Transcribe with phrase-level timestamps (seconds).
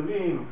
[0.00, 0.44] כשמערבבים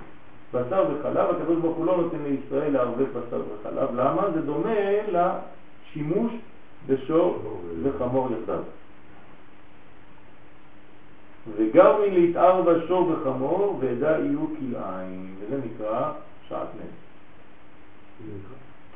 [0.55, 3.95] בשר וחלב, הקדוש ברוך הוא לא נותן לישראל לערבב בשר וחלב.
[3.95, 4.31] למה?
[4.35, 4.75] זה דומה
[5.09, 6.33] לשימוש
[6.87, 8.63] בשור וחמור יחדיו.
[11.57, 16.13] וגר מין להתער בשור בחמור, ועדה יהיו כלאיים, וזה נקרא
[16.49, 16.95] שעת נס.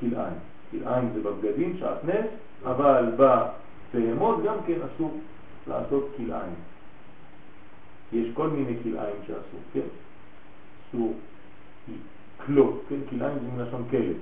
[0.00, 0.38] כלאיים.
[0.70, 2.26] כלאיים זה בבגדים, שעת נס,
[2.64, 3.04] אבל
[3.94, 5.20] בהמות גם כן אסור
[5.66, 6.54] לעשות כלאיים.
[8.12, 9.80] יש כל מיני כלאיים שאסור, כן?
[10.92, 11.14] אסור
[12.46, 12.96] כלות, כן?
[13.10, 14.16] כלאיים זה מלשון כלב.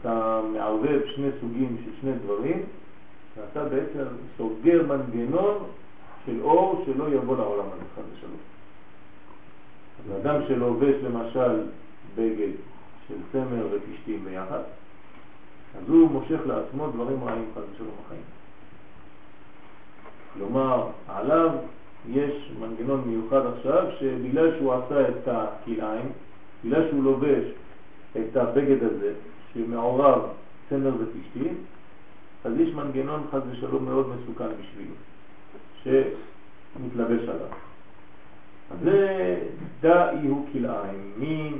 [0.00, 2.62] אתה מערבב שני סוגים של שני דברים,
[3.36, 4.04] ואתה בעצם
[4.36, 5.64] סוגר מנגנון
[6.26, 8.36] של אור שלא יבוא לעולם הזה, חד ושלום.
[9.98, 11.62] אז אדם שלובש למשל
[12.14, 12.52] בגד
[13.08, 14.62] של צמר ופשטים ביחד,
[15.78, 18.22] אז הוא מושך לעצמו דברים רעים חד ושלום החיים.
[20.34, 21.50] כלומר, עליו
[22.06, 26.08] יש מנגנון מיוחד עכשיו שבגלל שהוא עשה את הכלאיים,
[26.64, 27.44] בגלל שהוא לובש
[28.16, 29.12] את הבגד הזה
[29.54, 30.22] שמעורב
[30.68, 31.54] צמר ופשטים,
[32.44, 34.94] אז יש מנגנון חד ושלום מאוד מסוכן בשבילו,
[35.82, 37.48] שמתלבש עליו.
[38.82, 39.36] זה
[39.80, 41.58] דאי הוא כלאיים, מין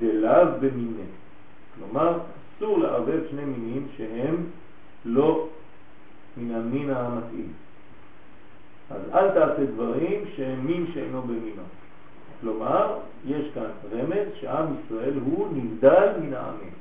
[0.00, 1.08] דלאו במיני.
[1.74, 2.18] כלומר,
[2.56, 4.36] אסור לערבב שני מינים שהם
[5.04, 5.48] לא
[6.36, 7.52] מן המין המתאים.
[8.90, 11.62] אז אל תעשה דברים שהם מין שאינו במינו.
[12.40, 16.72] כלומר, יש כאן רמז שעם ישראל הוא נבדל מן העמים.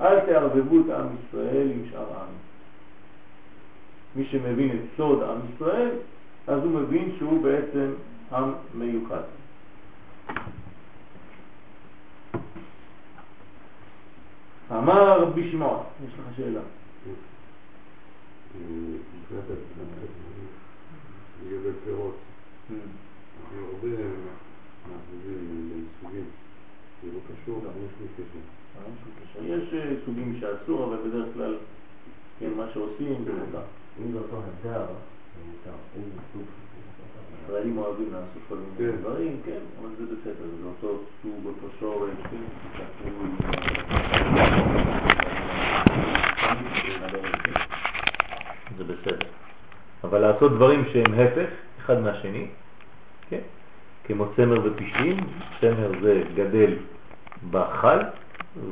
[0.00, 2.42] אל תערבבו את עם ישראל עם שאר העמים.
[4.16, 5.90] מי שמבין את סוד עם ישראל,
[6.46, 7.92] אז הוא מבין שהוא בעצם
[8.32, 9.22] עם מיוחד.
[14.70, 16.60] אמר רבי שמעון, יש לך שאלה.
[21.46, 22.14] לגבי פירות,
[23.54, 23.88] הרבה
[24.88, 26.24] מערבבים סוגים,
[27.02, 29.42] זה לא קשור, אבל יש לי קשר.
[29.44, 31.56] יש אה, סוגים שאסור, אבל בדרך כלל,
[32.38, 33.62] כן, מה שעושים זה מותר.
[34.00, 35.76] אם זה אותו הדר, זה מותר.
[35.96, 36.42] אם זה סוג
[37.44, 42.10] ישראלים אוהבים לעשות כל מיני דברים, כן, אבל זה בסדר, זה אותו סוג, אותו שורש,
[42.30, 42.36] כן,
[48.76, 49.41] זה בסדר.
[50.04, 51.48] אבל לעשות דברים שהם הפך
[51.80, 52.46] אחד מהשני,
[53.30, 53.38] כן?
[54.04, 55.16] כמו צמר ופשטים,
[55.60, 56.74] צמר זה גדל
[57.50, 57.98] בחל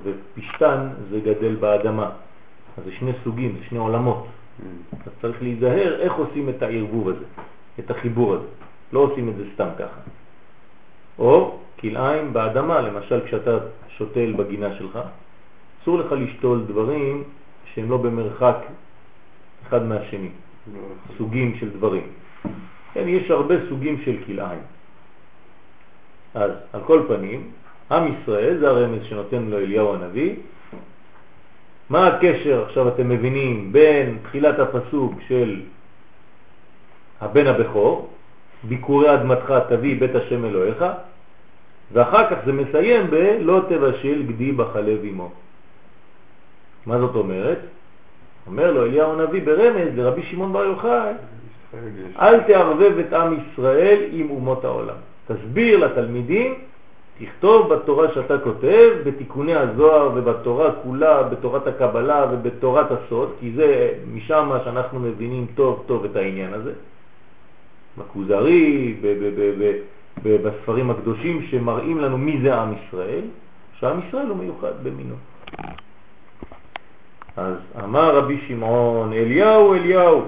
[0.03, 2.11] ופשטן זה גדל באדמה.
[2.79, 4.27] אז זה שני סוגים, זה שני עולמות.
[4.27, 4.97] Mm.
[5.07, 7.25] אז צריך להיזהר איך עושים את הערבוב הזה,
[7.79, 8.47] את החיבור הזה.
[8.93, 10.01] לא עושים את זה סתם ככה.
[11.19, 13.59] או כלאיים באדמה, למשל כשאתה
[13.89, 14.99] שותל בגינה שלך,
[15.83, 17.25] אסור לך לשתול דברים
[17.75, 18.57] שהם לא במרחק
[19.69, 20.31] אחד מהשני.
[21.19, 22.07] סוגים של דברים.
[22.95, 24.63] כן, יש הרבה סוגים של כלאיים.
[26.35, 27.51] אז על כל פנים,
[27.91, 30.35] עם ישראל זה הרמז שנותן לו אליהו הנביא.
[31.91, 35.61] מה הקשר, עכשיו אתם מבינים, בין תחילת הפסוק של
[37.21, 38.09] הבן הבכור,
[38.65, 40.85] ביקורי אדמתך תביא בית השם אלוהיך,
[41.93, 45.31] ואחר כך זה מסיים ב"לא תבשל גדי בחלב עמו".
[46.87, 47.59] מה זאת אומרת?
[48.47, 51.13] אומר לו אליהו הנביא ברמז לרבי שמעון בר יוחאי,
[52.21, 54.95] אל תערבב את עם ישראל עם אומות העולם.
[55.27, 56.55] תסביר לתלמידים,
[57.19, 64.51] תכתוב בתורה שאתה כותב, בתיקוני הזוהר ובתורה כולה, בתורת הקבלה ובתורת הסוד, כי זה משם
[64.65, 66.73] שאנחנו מבינים טוב טוב את העניין הזה.
[67.99, 68.95] בכוזרי,
[70.25, 73.23] בספרים הקדושים שמראים לנו מי זה עם ישראל,
[73.79, 75.15] שעם ישראל הוא מיוחד במינו.
[77.37, 77.55] אז
[77.85, 80.23] אמר רבי שמעון, אליהו, אליהו.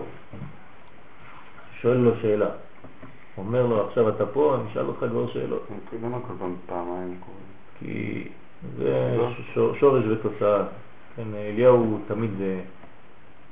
[1.80, 2.48] שואל לו שאלה.
[3.38, 5.66] אומר לו, עכשיו אתה פה, אני אשאל אותך כבר שאלות.
[6.02, 7.14] למה כל פעם פעמיים?
[7.78, 8.28] כי
[8.76, 9.18] זה
[9.54, 10.62] שורש ותוצאה.
[11.16, 12.30] כן, אליהו תמיד,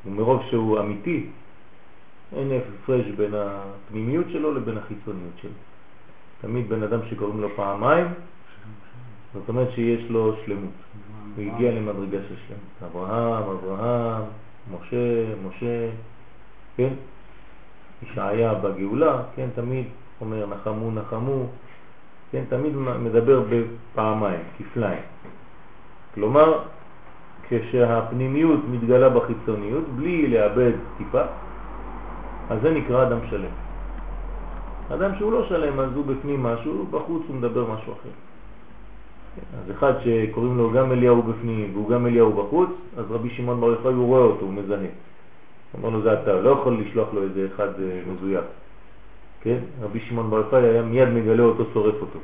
[0.07, 1.27] מרוב שהוא אמיתי,
[2.37, 5.51] אין הפרש בין הפנימיות שלו לבין החיצוניות שלו.
[6.41, 8.07] תמיד בן אדם שקוראים לו פעמיים,
[9.35, 10.71] זאת אומרת שיש לו שלמות.
[11.37, 12.93] הוא הגיע למדרגה של שלמות.
[12.93, 14.23] אברהם, אברהם,
[14.73, 15.89] משה, משה,
[16.77, 16.93] כן?
[18.03, 19.85] ישעיה בגאולה, כן, תמיד
[20.21, 21.47] אומר נחמו, נחמו,
[22.33, 25.03] כן, תמיד מדבר בפעמיים, כפליים.
[26.15, 26.59] כלומר,
[27.49, 31.23] כשהפנימיות מתגלה בחיצוניות, בלי לאבד טיפה,
[32.51, 33.55] אז זה נקרא אדם שלם.
[34.95, 38.30] אדם שהוא לא שלם, אז הוא בפנים משהו, בחוץ הוא מדבר משהו אחר.
[39.39, 43.67] אז אחד שקוראים לו גם אליהו בפנים והוא גם אליהו בחוץ, אז רבי שמעון בר
[43.67, 44.87] יוחאי הוא רואה אותו, הוא מזהה.
[45.79, 48.45] אמר לו זה אתה, לא יכול לשלוח לו איזה אחד אה, מזויף.
[49.43, 49.59] כן?
[49.83, 52.19] רבי שמעון בר יוחאי היה מיד מגלה אותו, שורף אותו.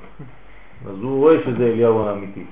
[0.88, 2.44] אז הוא רואה שזה אליהו האמיתי.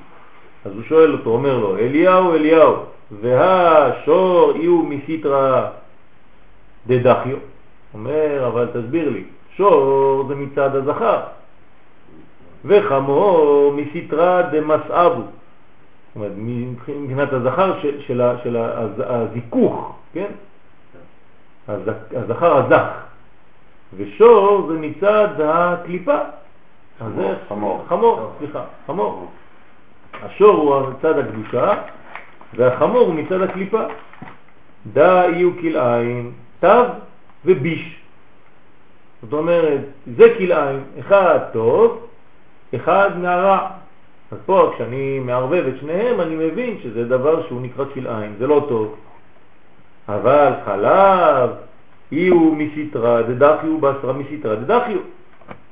[0.65, 2.75] אז הוא שואל אותו, אומר לו, אליהו, אליהו,
[3.21, 5.71] והשור יהיו מסיטרא
[6.87, 7.37] דדחיו.
[7.95, 9.25] אומר, אבל תסביר לי,
[9.57, 11.21] שור זה מצד הזכר,
[12.65, 15.23] וחמור מסיטרא דמסעבו.
[15.23, 18.57] זאת אומרת, מבחינת הזכר של, של, של
[19.03, 20.31] הזיכוך, כן?
[22.17, 22.89] הזכר הזך.
[23.97, 26.19] ושור זה מצד הקליפה.
[26.99, 27.85] חמור, חמור.
[27.89, 29.31] חמור, סליחה, חמור.
[30.23, 31.75] השור הוא מצד הקדושה,
[32.55, 33.83] והחמור הוא מצד הקליפה.
[34.93, 36.85] דא יהיו כלאיים, תו
[37.45, 38.01] וביש.
[39.23, 39.81] זאת אומרת,
[40.17, 42.04] זה כלאיים, אחד טוב,
[42.77, 43.69] אחד מהרע.
[44.33, 48.67] אז פה כשאני מערבב את שניהם אני מבין שזה דבר שהוא נקרא כלאיים, זה לא
[48.69, 48.95] טוב.
[50.09, 51.51] אבל חלב
[52.13, 54.99] יהיו מסיטרא דדחיו בשרה מסיטרא דדחיו.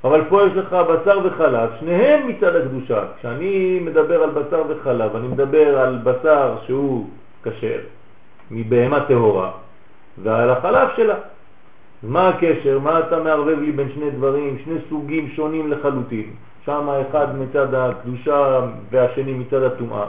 [0.04, 3.04] אבל פה יש לך בשר וחלב, שניהם מצד הקדושה.
[3.18, 7.08] כשאני מדבר על בשר וחלב, אני מדבר על בשר שהוא
[7.42, 7.78] כשר,
[8.50, 9.50] מבהמה טהורה,
[10.22, 11.14] ועל החלב שלה.
[12.02, 12.78] מה הקשר?
[12.78, 16.30] מה אתה מערבב לי בין שני דברים, שני סוגים שונים לחלוטין?
[16.64, 18.60] שם אחד מצד הקדושה
[18.90, 20.06] והשני מצד הטומאה.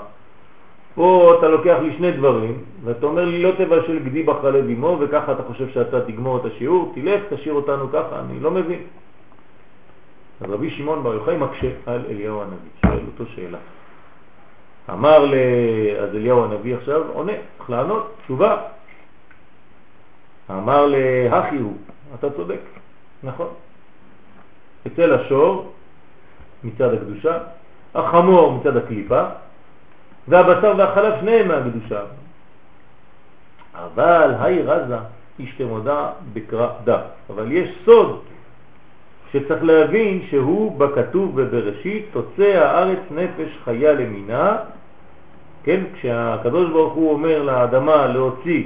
[0.96, 5.32] פה אתה לוקח לי שני דברים, ואתה אומר לי לא תבשל גדי בחלב אמו, וככה
[5.32, 8.80] אתה חושב שאתה תגמור את השיעור, תלך, תשאיר אותנו ככה, אני לא מבין.
[10.42, 13.58] אז רבי שמעון בר יוחאי מקשה על אליהו הנביא, שואל אותו שאלה.
[14.90, 15.34] אמר ל...
[16.00, 18.58] אז אליהו הנביא עכשיו עונה, צריך לענות, תשובה.
[20.50, 21.78] אמר להכי הוא,
[22.20, 22.62] אתה צודק,
[23.24, 23.48] נכון.
[24.88, 25.74] אצל השור
[26.64, 27.38] מצד הקדושה,
[27.96, 29.24] החמור מצד הקליפה,
[30.28, 32.02] והבשר והחלב שניהם מהקדושה.
[33.76, 34.98] אבל היי רזה,
[35.58, 37.02] תמודה בקרא דף.
[37.30, 38.20] אבל יש סוד
[39.32, 44.58] שצריך להבין שהוא בכתוב ובראשית תוצא הארץ נפש חיה למינה,
[45.64, 45.80] כן?
[45.94, 48.64] כשהקדוש ברוך הוא אומר לאדמה להוציא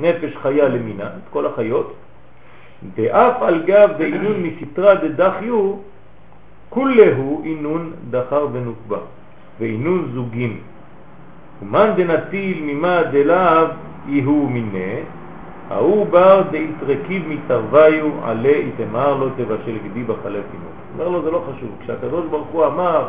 [0.00, 1.94] נפש חיה למינה, את כל החיות,
[2.94, 5.74] ואף על גב דעינון מסתרה דדחיו,
[6.68, 8.98] כולהו עינון דחר ונוקבה,
[9.60, 10.60] ועינון זוגים.
[11.62, 13.66] ומאן דנטיל ממה דלאו
[14.08, 15.00] יהו מיני,
[15.70, 20.68] ההוא בר דאיתרקיב מתרוויו עלה איתמר לא תבשל גדי בחלף עמו.
[20.94, 23.08] אומר לו זה לא חשוב, כשהקדוש ברוך הוא אמר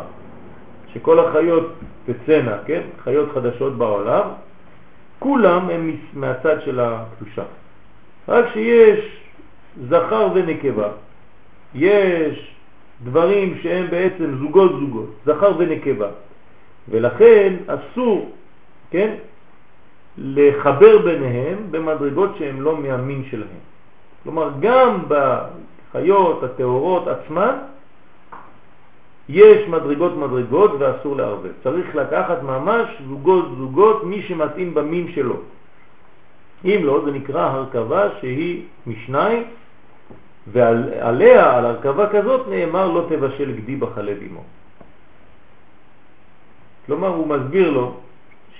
[0.93, 1.73] שכל החיות
[2.05, 4.27] תצאנה, כן, חיות חדשות בעולם,
[5.19, 7.43] כולם הם מהצד של הקדושה.
[8.27, 8.99] רק שיש
[9.89, 10.87] זכר ונקבה,
[11.75, 12.55] יש
[13.03, 16.09] דברים שהם בעצם זוגות זוגות, זכר ונקבה,
[16.89, 18.31] ולכן אסור,
[18.91, 19.15] כן,
[20.17, 23.63] לחבר ביניהם במדרגות שהן לא מהמין שלהם.
[24.23, 27.55] כלומר, גם בחיות הטהורות עצמן
[29.29, 31.51] יש מדרגות מדרגות ואסור לערבב.
[31.63, 35.35] צריך לקחת ממש זוגות זוגות מי שמתאים במין שלו.
[36.65, 39.43] אם לא, זה נקרא הרכבה שהיא משניים,
[40.51, 44.43] ועליה, על הרכבה כזאת, נאמר לא תבשל גדי בחלב אמו.
[46.85, 47.97] כלומר, הוא מסביר לו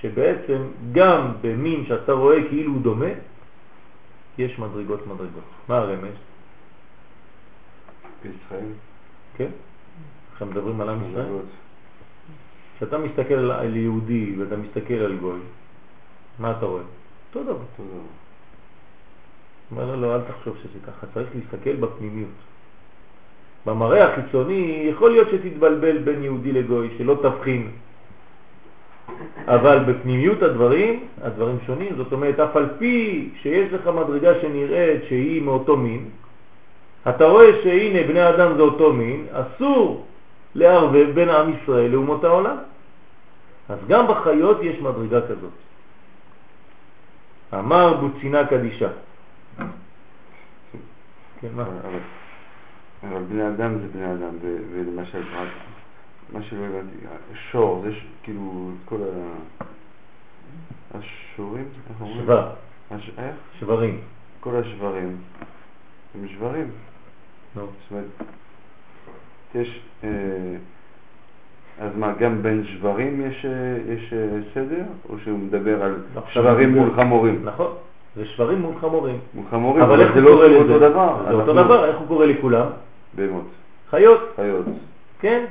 [0.01, 3.13] שבעצם גם במין שאתה רואה כאילו הוא דומה,
[4.38, 5.43] יש מדרגות מדרגות.
[5.67, 6.17] מה הרמז?
[8.24, 8.72] בישראל.
[9.38, 9.50] כן?
[10.34, 11.27] עכשיו מדברים על עם ישראל.
[12.77, 15.39] כשאתה מסתכל על יהודי ואתה מסתכל על גוי,
[16.39, 16.84] מה אתה רואה?
[17.29, 17.65] אותו דבר.
[19.71, 22.29] אומר לו, לא, אל תחשוב שזה ככה, צריך להסתכל בפנימיות.
[23.65, 27.71] במראה החיצוני יכול להיות שתתבלבל בין יהודי לגוי, שלא תבחין.
[29.47, 35.41] אבל בפנימיות הדברים, הדברים שונים, זאת אומרת, אף על פי שיש לך מדרגה שנראית שהיא
[35.41, 36.05] מאותו מין,
[37.09, 40.05] אתה רואה שהנה בני אדם זה אותו מין, אסור
[40.55, 42.57] לערבב בין עם ישראל לאומות העולם.
[43.69, 45.57] אז גם בחיות יש מדרגה כזאת.
[47.53, 48.89] אמר בוצינה קדישה.
[51.41, 51.63] כן, מה?
[53.03, 54.36] אבל, בני אדם זה בני אדם,
[54.74, 55.24] ולמשל,
[56.34, 56.96] מה שלא הבנתי,
[57.51, 57.91] שור, זה
[58.24, 59.36] כאילו כל ה...
[60.93, 62.24] השורים, איך אומרים?
[62.24, 62.51] שבר.
[62.91, 63.36] איך?
[63.60, 64.01] שברים.
[64.39, 65.17] כל השברים
[66.15, 66.72] הם שברים.
[67.55, 67.65] נו.
[67.65, 68.05] זאת אומרת,
[69.55, 70.10] יש, אה,
[71.79, 73.51] אז מה, גם בין שברים יש, אה,
[74.17, 74.84] אה, סדר?
[75.10, 77.46] או שהוא מדבר על עכשיו שברים מול חמורים?
[77.46, 77.74] נכון,
[78.19, 79.17] זה שברים מול חמורים.
[79.33, 80.29] מול חמורים, אבל איך זה לא?
[80.55, 81.15] אותו דבר.
[81.27, 82.65] זה אותו דבר, איך הוא קורא לכולם?
[83.13, 83.43] בהמות,
[83.89, 84.65] חיות, חיות.
[85.19, 85.45] כן?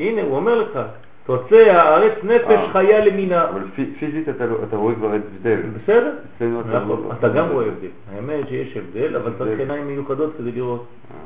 [0.00, 0.78] הנה, הוא אומר לך,
[1.26, 2.72] תוצא הארץ נפש אה.
[2.72, 3.48] חיה למינה.
[3.48, 5.60] אבל פי- פיזית אתה לא- אתה רואה כבר הבדל.
[5.82, 6.12] בסדר?
[6.36, 7.88] אתה נכון, לא- אתה גם רואה הבדל.
[8.14, 9.58] האמת שיש הבדל, אבל צריך.
[9.60, 10.84] עיניים מיוחדות כדי לראות.
[11.10, 11.16] אה,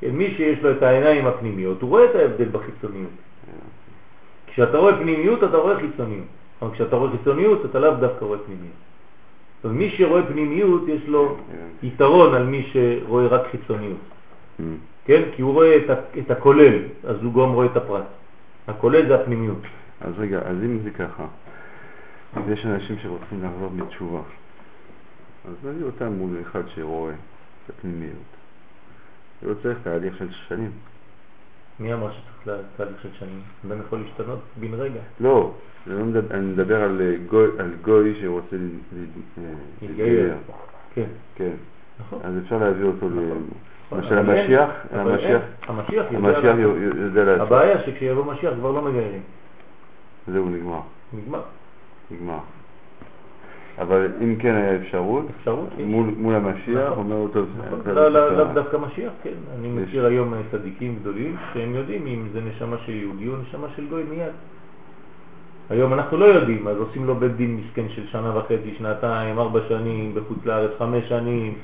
[0.00, 3.10] כן, מי שיש לו את העיניים הפנימיות, הוא רואה את ההבדל בחיצוניות.
[3.48, 3.52] אה.
[4.46, 6.26] כשאתה רואה פנימיות, אתה רואה חיצוניות.
[6.62, 8.76] אבל כשאתה רואה חיצוניות, אתה לאו דווקא רואה פנימיות.
[9.64, 11.36] אז מי שרואה פנימיות, יש לו.
[11.82, 13.98] יתרון על מי שרואה רק חיצוניות.
[15.04, 15.22] כן?
[15.36, 15.76] כי הוא רואה
[16.18, 18.06] את, הכולל, אז הוא גם רואה את הפרט.
[18.68, 19.62] הכולל זה הפנימיות.
[20.00, 21.26] אז רגע, אז אם זה ככה,
[22.36, 24.20] אז יש אנשים שרוצים לחזור בתשובה,
[25.48, 28.30] אז נביא אותם מול אחד שרואה את הפנימיות.
[29.42, 30.70] זה לא צריך תהליך של שנים.
[31.80, 33.40] מי אמר שצריך תהליך של שנים?
[33.66, 35.00] אדם יכול להשתנות בן רגע.
[35.20, 35.52] לא,
[35.86, 38.56] אני, לא מדבר, על אה, גוי, על גוי שרוצה
[39.82, 40.34] להתגייר.
[40.94, 41.52] כן, כן,
[42.00, 42.18] נכון.
[42.24, 43.12] אז אפשר להביא אותו ל...
[43.12, 45.42] נכון, למשל המשיח, המשיח.
[46.12, 46.56] המשיח
[46.96, 47.46] יודע לעשות.
[47.46, 49.22] הבעיה שכשיבוא משיח כבר לא מגיירים.
[50.28, 50.80] זהו, נגמר,
[51.12, 51.42] נגמר.
[52.10, 52.38] נגמר.
[53.78, 55.68] אבל אם כן היה אפשרות, אפשרות?
[55.78, 55.84] יש.
[55.84, 57.12] מול, מול המשיח, נכון.
[57.12, 59.30] אומר טוב, נכון, לא- לא לא- תקרא." לאו דווקא משיח, כן.
[59.58, 59.88] אני יש.
[59.88, 63.86] מכיר היום אה, צדיקים גדולים שהם יודעים אם זה נשמה של יהודי או נשמה של
[63.86, 64.32] גוי מיד.
[65.70, 69.60] היום אנחנו לא יודעים, אז עושים לו בית דין מסכן של שנה וחצי, שנתיים, ארבע
[69.68, 71.54] שנים, בחוץ לארץ, חמש שנים,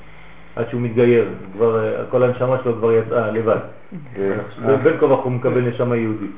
[0.55, 1.25] עד שהוא מתגייר.
[1.53, 3.57] כבר, אה, כל הנשמה שלו כבר יצאה לבד.
[4.19, 4.35] אה,
[4.83, 6.31] בין כה וכה הוא מקבל נשמה יהודית.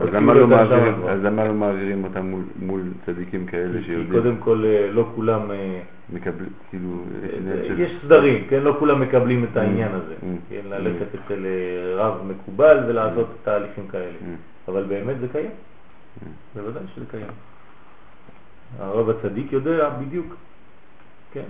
[0.00, 1.04] אז כאילו למה לא מעבירים-.
[1.08, 5.08] אז למה לא מעבירים אותם מול- מול צדיקים כאלה כי שיודעים, קודם כל אה, לא
[5.14, 5.80] כולם, אה,
[6.12, 6.88] מקבלים, כאילו,
[7.68, 8.62] אה, יש סדרים, כן?
[8.62, 10.14] לא כולם מקבלים את העניין Mm, הזה.
[10.22, 10.60] mm, כן?
[10.64, 10.74] mm.
[10.74, 11.46] ללכת אצל
[11.96, 14.12] רב מקובל ולעשות תהליכים כאלה.
[14.68, 15.50] אבל באמת זה קיים.
[16.54, 17.26] בוודאי שזה קיים.
[18.78, 20.36] הרב הצדיק יודע בדיוק,
[21.32, 21.44] כן?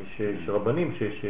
[0.00, 1.26] יש, יש רבנים ש, ש,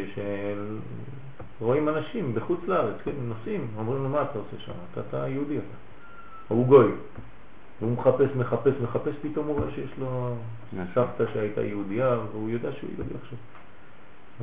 [1.58, 4.72] שרואים אנשים בחוץ לארץ, כן, נוסעים, אומרים לו מה אתה עושה שם?
[4.92, 5.64] אתה, אתה יהודי אתה,
[6.52, 6.90] הוא גוי.
[7.80, 10.34] והוא מחפש, מחפש, מחפש, פתאום הוא רואה שיש לו
[10.72, 10.94] משהו.
[10.94, 13.38] סבתא שהייתה יהודייה, והוא יודע שהוא יהודי עכשיו.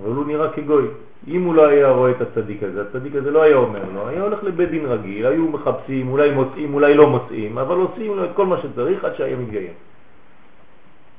[0.01, 0.87] אבל הוא נראה כגוי.
[1.27, 4.23] אם הוא לא היה רואה את הצדיק הזה, הצדיק הזה לא היה אומר לו, היה
[4.23, 8.29] הולך לבית דין רגיל, היו מחפשים, אולי מוצאים, אולי לא מוצאים, אבל עושים לו את
[8.35, 9.71] כל מה שצריך עד שהיה מתגייר.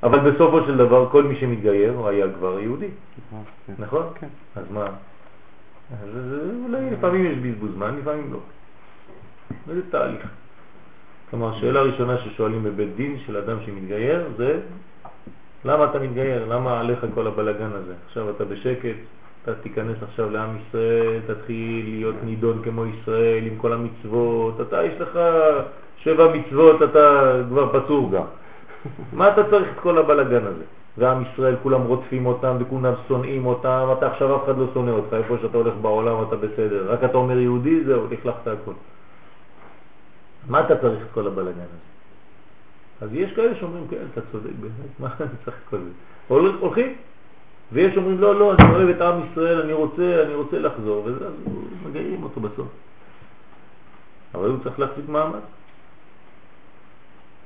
[0.02, 2.88] אבל בסופו של דבר כל מי שמתגייר הוא היה כבר יהודי,
[3.66, 3.72] כן.
[3.78, 4.06] נכון?
[4.20, 4.26] כן.
[4.56, 4.84] אז מה?
[6.02, 8.38] אז זה- אולי לפעמים יש בזבוז זמן, לפעמים לא.
[9.66, 10.26] וזה תהליך.
[11.30, 14.60] כלומר, שאלה ראשונה ששואלים בבית דין של אדם שמתגייר זה
[15.64, 16.46] למה אתה מתגייר?
[16.48, 17.92] למה עליך כל הבלגן הזה?
[18.06, 18.96] עכשיו אתה בשקט,
[19.42, 25.00] אתה תיכנס עכשיו לעם ישראל, תתחיל להיות נידון כמו ישראל עם כל המצוות, אתה יש
[25.00, 25.18] לך
[25.98, 28.10] שבע מצוות, אתה כבר פצור.
[28.10, 28.24] תודה.
[29.18, 30.64] מה אתה צריך את כל הבלגן הזה?
[30.98, 35.12] ועם ישראל כולם רודפים אותם וכולם שונאים אותם, אתה עכשיו אף אחד לא שונא אותך,
[35.12, 38.72] איפה שאתה הולך בעולם אתה בסדר, רק אתה אומר יהודי זהו, לכלכת הכל.
[40.48, 41.90] מה אתה צריך את כל הבלגן הזה?
[43.00, 45.90] אז יש כאלה שאומרים, כן, אתה צודק באמת, מה אני צריך את כל זה?
[46.28, 46.94] הול- הולכים,
[47.72, 51.26] ויש אומרים, לא, לא, אני אוהב את עם ישראל, אני רוצה, אני רוצה לחזור, וזה,
[51.26, 51.32] אז
[51.86, 52.68] מגיירים אותו בסוף.
[54.34, 55.40] אבל הוא צריך להחזיק מעמד.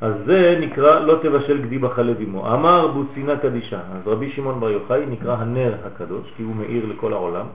[0.01, 2.53] אז זה נקרא לא תבשל גדי בחלב עמו.
[2.55, 3.81] אמר בוצינה קדישה.
[3.81, 7.47] אז רבי שמעון בר יוחאי נקרא הנר הקדוש, כי הוא מאיר לכל העולם.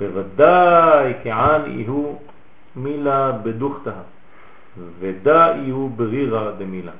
[0.00, 2.12] בוודאי כען יהיו
[2.76, 3.92] מילה בדוכתה,
[4.98, 6.92] ודא יהיו ברירה דמילה,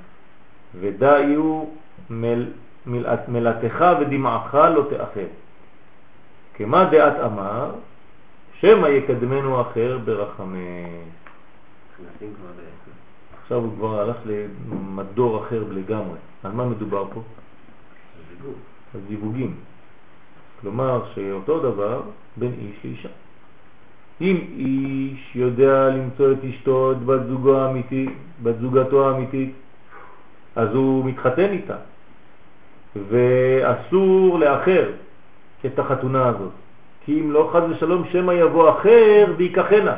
[0.80, 1.64] ודא יהיו
[2.10, 2.46] מל,
[2.86, 5.26] מלאת, מלאתך ודמעך לא תאחר.
[6.54, 7.70] כמה דעת אמר,
[8.60, 10.86] שמא יקדמנו אחר ברחמי.
[13.42, 16.18] עכשיו הוא כבר הלך למדור אחר לגמרי.
[16.44, 17.22] על מה מדובר פה?
[18.28, 18.54] זיווג.
[18.94, 19.54] על זיווגים.
[20.60, 22.02] כלומר שאותו דבר
[22.36, 23.08] בין איש לאישה.
[24.20, 28.10] אם איש יודע למצוא את אשתו, את בת זוגו האמיתית,
[28.42, 29.52] בת זוגתו האמיתית,
[30.56, 31.76] אז הוא מתחתן איתה.
[33.08, 34.90] ואסור לאחר
[35.66, 36.52] את החתונה הזאת.
[37.04, 39.96] כי אם לא חז ושלום שמא יבוא אחר ויקחנה.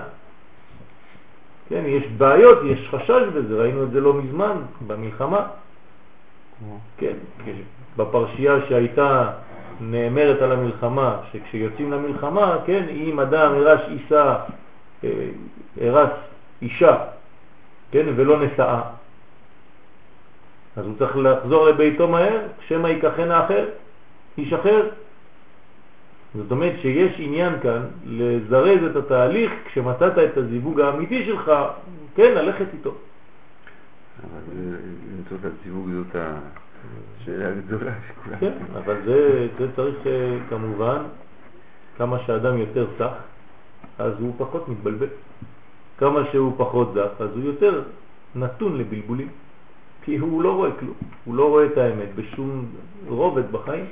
[1.68, 5.46] כן, יש בעיות, יש חשש בזה, ראינו את זה לא מזמן במלחמה.
[6.98, 7.56] כן, כן.
[7.96, 9.30] בפרשייה שהייתה
[9.80, 14.36] נאמרת על המלחמה, שכשיוצאים למלחמה, כן, אם אדם הרש אישה,
[15.04, 15.28] אה,
[15.80, 16.10] הרס
[16.62, 16.96] אישה,
[17.92, 18.82] כן, ולא נשאה,
[20.76, 23.68] אז הוא צריך לחזור לביתו מהר, שמא ייקחנה אחר,
[24.38, 24.88] איש אחר.
[26.34, 31.52] זאת אומרת שיש עניין כאן לזרז את התהליך כשמצאת את הזיווג האמיתי שלך,
[32.14, 32.94] כן, ללכת איתו.
[34.20, 34.40] אבל
[35.16, 36.16] למצוא את הזיווג זאת
[37.20, 38.38] השאלה הגדולה שכולם...
[38.40, 41.02] כן, אבל זה, זה צריך אה, כמובן,
[41.98, 43.12] כמה שאדם יותר סח,
[43.98, 45.06] אז הוא פחות מתבלבל.
[45.98, 47.82] כמה שהוא פחות זך, אז הוא יותר
[48.34, 49.28] נתון לבלבולים.
[50.04, 50.94] כי הוא לא רואה כלום,
[51.24, 52.64] הוא לא רואה את האמת בשום
[53.08, 53.86] רובד בחיים.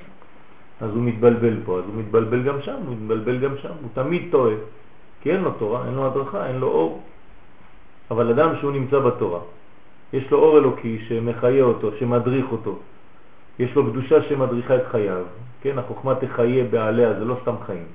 [0.80, 4.22] אז הוא מתבלבל פה, אז הוא מתבלבל גם שם, הוא מתבלבל גם שם, הוא תמיד
[4.30, 4.54] טועה.
[5.20, 7.02] כי אין לו תורה, אין לו הדרכה, אין לו אור.
[8.10, 9.40] אבל אדם שהוא נמצא בתורה,
[10.12, 12.78] יש לו אור אלוקי שמחיה אותו, שמדריך אותו.
[13.58, 15.22] יש לו קדושה שמדריכה את חייו,
[15.60, 15.78] כן?
[15.78, 17.86] החוכמה תחיה בעליה, זה לא סתם חיים,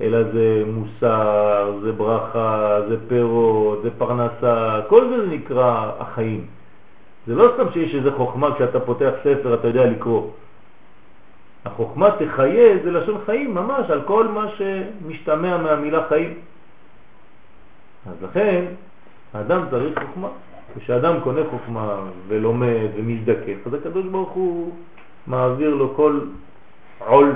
[0.00, 6.46] אלא זה מוסר, זה ברכה, זה פירות, זה פרנסה, כל זה נקרא החיים.
[7.26, 10.30] זה לא סתם שיש איזה חוכמה כשאתה פותח ספר אתה יודע לקרוא.
[11.64, 16.34] החוכמה תחיה זה לשון חיים ממש, על כל מה שמשתמע מהמילה חיים.
[18.06, 18.64] אז לכן,
[19.34, 20.28] האדם צריך חוכמה.
[20.78, 24.72] כשאדם קונה חוכמה ולומד ומזדקף, אז הקדוש ברוך הוא
[25.26, 26.20] מעביר לו כל
[26.98, 27.32] עול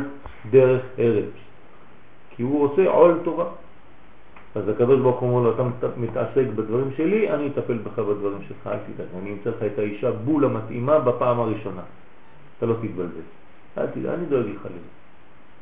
[0.51, 1.31] דרך ארץ.
[2.31, 3.47] כי הוא עושה עול תורה.
[4.55, 8.67] אז הקדוש ברוך הוא אומר לו, אתה מתעסק בדברים שלי, אני אטפל בך בדברים שלך,
[8.67, 11.83] אל תדאג, אני אמצא לך את האישה בול המתאימה בפעם הראשונה.
[12.59, 13.27] אתה לא תתבלבל.
[13.79, 14.91] אל תדאג, אני דואג לך לזה.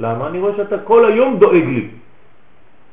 [0.01, 0.29] למה?
[0.29, 1.89] אני רואה שאתה כל היום דואג לי.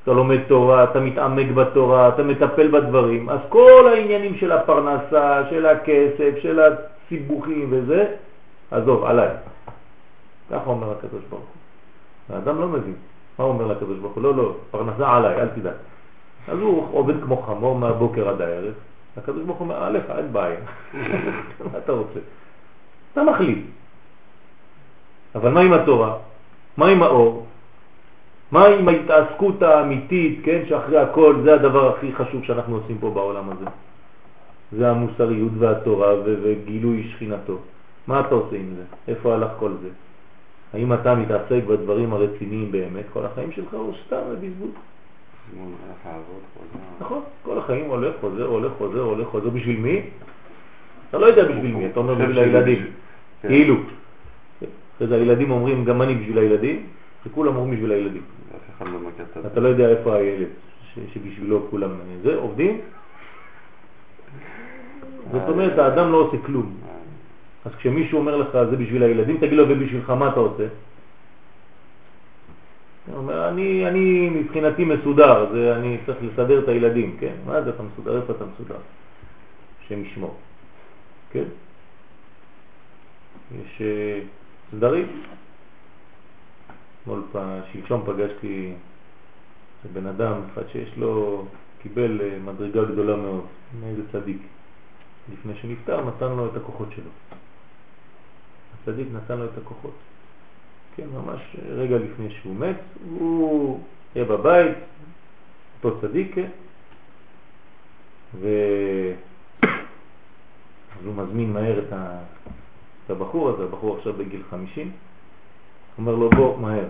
[0.10, 5.66] אתה לומד תורה, אתה מתעמק בתורה, אתה מטפל בדברים, אז כל העניינים של הפרנסה, של
[5.66, 8.06] הכסף, של הסיבוכים וזה,
[8.72, 9.30] עזוב, עליי.
[10.52, 12.36] ככה אומר הקדוש ברוך הוא.
[12.36, 12.94] האדם לא מבין.
[13.40, 14.24] מה אומר לקדוש ברוך הוא?
[14.24, 15.74] לא, לא, פרנסה עליי, אל תדאג.
[16.48, 18.74] אז הוא עובד כמו חמור מהבוקר עד הערב.
[19.18, 20.60] הקדוש ברוך הוא אומר, עליך, אין בעיה.
[21.72, 22.20] מה אתה רוצה?
[23.14, 23.66] אתה מחליט.
[25.36, 26.14] אבל מה עם התורה?
[26.78, 27.46] מה עם האור?
[28.52, 33.50] מה עם ההתעסקות האמיתית, כן, שאחרי הכל זה הדבר הכי חשוב שאנחנו עושים פה בעולם
[33.50, 33.66] הזה.
[34.78, 37.58] זה המוסריות והתורה וגילוי שכינתו.
[38.08, 38.84] מה אתה עושה עם זה?
[39.08, 39.90] איפה הלך כל זה?
[40.74, 44.72] האם אתה מתעסק בדברים הרציניים באמת כל החיים שלך או סתם בזבוז?
[47.02, 50.02] נכון, כל החיים הולך, חוזר, הולך, חוזר, הולך, חוזר, בשביל מי?
[51.10, 52.86] אתה לא יודע בשביל מי, אתה אומר בשביל הילדים,
[53.42, 53.48] כן.
[53.48, 53.76] כאילו.
[54.96, 56.84] אחרי זה הילדים אומרים גם אני בשביל הילדים,
[57.26, 58.22] וכולם אומרים בשביל הילדים.
[58.82, 59.00] לא
[59.34, 59.48] זה.
[59.48, 60.48] אתה לא יודע איפה הילד
[61.14, 61.90] שבשבילו כולם
[62.24, 62.82] זה, עובדים.
[65.32, 66.76] זאת אומרת, האדם לא עושה כלום.
[67.66, 70.68] אז כשמישהו אומר לך זה בשביל הילדים, תגיד לו ובשבילך מה אתה עושה?
[73.08, 77.34] הוא אומר, אני, אני מבחינתי מסודר, זה, אני צריך לסדר את הילדים, כן?
[77.46, 78.22] מה זה אתה מסודר?
[78.22, 78.80] איפה אתה מסודר?
[79.86, 80.36] השם ישמור,
[81.32, 81.44] כן?
[83.56, 84.20] יש אה,
[84.72, 85.08] סדרים.
[87.10, 87.24] אתמול
[87.74, 88.74] שלשום פגשתי
[89.94, 91.46] בן אדם אחד שיש לו,
[91.82, 93.46] קיבל אה, מדרגה גדולה מאוד
[93.82, 94.38] מאיזה צדיק.
[95.34, 97.10] לפני שנפטר נתן לו את הכוחות שלו.
[98.74, 99.94] הצדיק נתן לו את הכוחות.
[100.96, 103.80] כן, ממש רגע לפני שהוא מת, הוא
[104.16, 104.78] היה בבית,
[105.84, 106.50] אותו צדיק, כן?
[108.40, 108.48] ו...
[111.00, 112.20] אז הוא מזמין מהר את, ה...
[113.06, 114.92] את הבחור הזה, הבחור עכשיו בגיל 50,
[116.00, 116.86] אומר לו בוא מהר.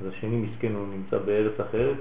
[0.00, 1.96] אז השני מסכן, הוא נמצא בארץ אחרת,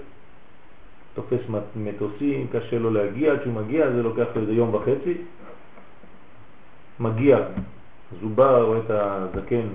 [1.14, 1.40] תופס
[1.76, 5.14] מטוסים, קשה לו להגיע, עד שהוא מגיע זה לוקח לו איזה יום וחצי,
[7.00, 9.68] מגיע, אז הוא בא, רואה את הזקן,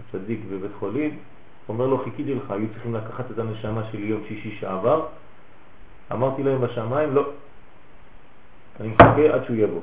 [0.00, 1.18] הצדיק בבית חולים,
[1.68, 5.06] אומר לו חיכיתי לך, היו צריכים לקחת את הנשמה שלי יום שישי שעבר,
[6.12, 7.30] אמרתי להם בשמיים, לא,
[8.80, 9.80] אני מחכה עד שהוא יבוא.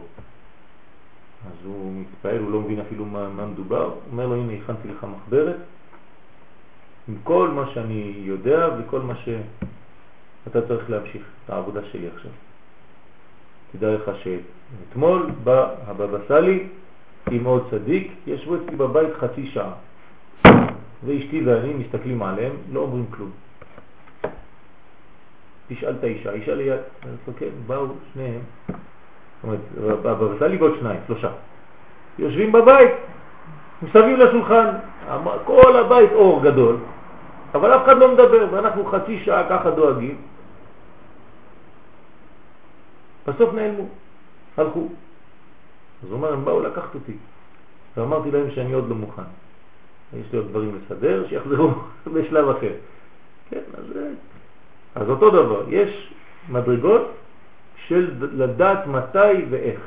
[1.48, 4.88] אז הוא מתפעל, הוא לא מבין אפילו מה, מה מדובר, הוא אומר לו הנה הכנתי
[4.88, 5.56] לך מחברת.
[7.08, 12.32] עם כל מה שאני יודע וכל מה שאתה צריך להמשיך את העבודה שלי עכשיו.
[13.72, 16.68] תדע לך שאתמול בא הבבא סאלי
[17.32, 19.74] עם עוד צדיק, ישבו אצלי בבית חצי שעה.
[21.06, 23.32] ואשתי ואני מסתכלים עליהם, לא אומרים כלום.
[25.68, 28.42] תשאל את האישה, אישה ליד, אומר, כן, באו שניהם,
[29.48, 29.60] אומרת,
[30.06, 31.30] הבבא סאלי ועוד שניים, שלושה,
[32.20, 32.92] יושבים בבית,
[33.82, 34.68] מסביב לשולחן,
[35.46, 36.78] כל הבית אור גדול,
[37.56, 40.18] אבל אף אחד לא מדבר, ואנחנו חצי שעה ככה דואגים.
[43.28, 43.84] בסוף נעלמו,
[44.58, 44.88] הלכו.
[46.04, 47.18] אז הוא אומר, הם באו לקחת אותי,
[47.98, 49.22] ואמרתי להם שאני עוד לא מוכן.
[50.20, 51.72] יש לי עוד דברים לסדר, שיחזרו
[52.14, 52.74] בשלב אחר.
[53.50, 53.86] כן, אז,
[54.96, 56.14] אז אותו דבר, יש
[56.50, 57.12] מדרגות
[57.88, 59.80] של לדעת מתי ואיך.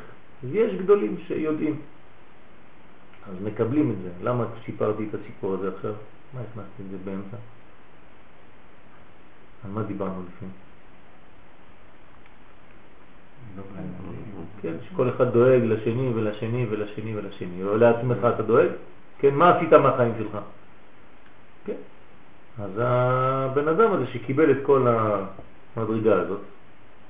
[0.44, 1.80] אז יש גדולים שיודעים.
[3.28, 4.08] אז מקבלים את זה.
[4.22, 5.92] למה סיפרתי את הסיפור הזה עכשיו?
[6.34, 7.36] מה הכנסתי את זה באמצע?
[9.64, 10.48] על מה דיברנו לפני?
[14.62, 17.64] כן, שכל אחד דואג לשני ולשני ולשני ולשני.
[17.64, 18.68] ולעצמך אתה דואג?
[19.18, 20.38] כן, מה עשית מהחיים שלך?
[21.64, 21.80] כן.
[22.58, 24.86] אז הבן אדם הזה שקיבל את כל
[25.76, 26.40] המדרגה הזאת,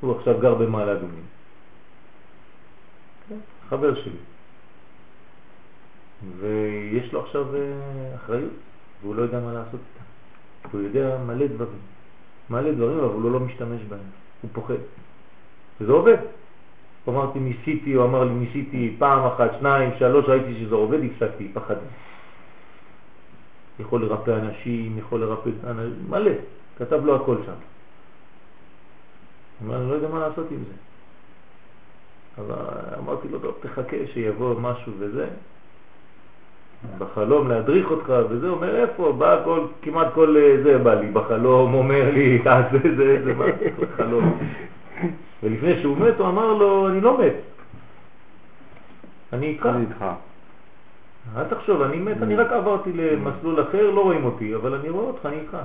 [0.01, 1.25] הוא עכשיו גר במעלה אדומים.
[3.29, 4.13] כן, חבר שלי.
[6.39, 8.53] ויש לו עכשיו אה, אחריות,
[9.03, 10.05] והוא לא יודע מה לעשות איתה.
[10.73, 11.79] הוא יודע מלא דברים.
[12.51, 14.01] מלא דברים, אבל הוא לא משתמש בהם.
[14.43, 14.75] הוא פוחד.
[15.81, 16.17] וזה עובד.
[17.09, 21.95] אמרתי ניסיתי, הוא אמר לי ניסיתי פעם אחת, שניים, שלוש, ראיתי שזה עובד, הפסקתי, פחדתי.
[23.81, 26.31] יכול לרפא אנשים, יכול לרפא אנשים, מלא,
[26.79, 27.53] כתב לו הכל שם.
[29.65, 30.75] אמר, אני לא יודע מה לעשות עם זה.
[32.39, 32.47] אז
[32.99, 35.27] אמרתי לו, טוב, תחכה שיבוא משהו וזה.
[36.99, 41.75] בחלום להדריך אותך וזה, אומר איפה, בא כל, כמעט כל אה, זה בא לי בחלום,
[41.75, 43.45] אומר לי, תעשה זה, זה מה,
[43.97, 44.39] חלום.
[45.43, 47.35] ולפני שהוא מת הוא אמר לו, אני לא מת,
[49.33, 49.67] אני איתך.
[49.67, 50.05] אני איתך.
[51.37, 55.05] אל תחשוב, אני מת, אני רק עברתי למסלול אחר, לא רואים אותי, אבל אני רואה
[55.05, 55.57] אותך, אני איתך.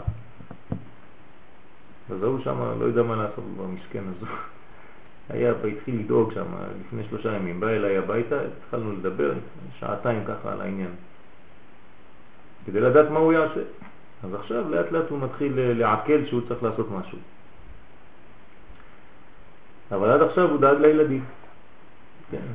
[2.12, 4.32] אז ההוא שם לא יודע מה לעשות במסכן הזה.
[5.30, 6.46] היה, התחיל לדאוג שם
[6.86, 9.34] לפני שלושה ימים, בא אליי הביתה, התחלנו לדבר
[9.80, 10.92] שעתיים ככה על העניין,
[12.66, 13.62] כדי לדעת מה הוא יעשה.
[14.24, 17.18] אז עכשיו לאט לאט הוא מתחיל לעכל שהוא צריך לעשות משהו.
[19.92, 21.24] אבל עד עכשיו הוא דאג לילדים.
[22.32, 22.48] כן.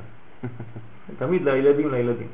[1.18, 2.28] תמיד לילדים, לילדים.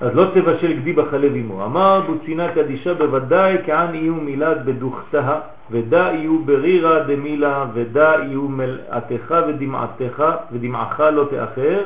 [0.00, 1.64] אז לא תבשל גדי בחלב אמו.
[1.64, 9.34] אמר בוצינה קדישה בוודאי כען יהיו מילד בדוכתה ודא יהיו ברירה דמילה ודא יהיו מלאתך
[9.48, 11.82] ודמעתך ודמעך לא תאחר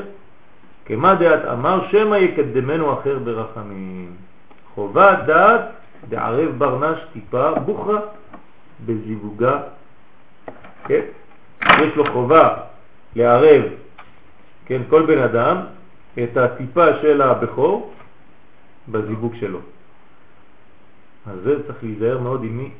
[0.84, 4.10] כמה דעת אמר שמא יקדמנו אחר ברחמים.
[4.74, 5.60] חובה דעת
[6.08, 8.00] דערב ברנש טיפה בוכרה
[8.86, 9.58] בזיווגה.
[10.84, 11.00] כן?
[11.62, 12.54] יש לו חובה
[13.16, 13.62] לערב,
[14.66, 15.56] כן, כל בן אדם,
[16.18, 17.94] את הטיפה של הבכור
[18.88, 19.58] בזיווג שלו.
[21.26, 22.70] אז זה צריך להיזהר מאוד עם מי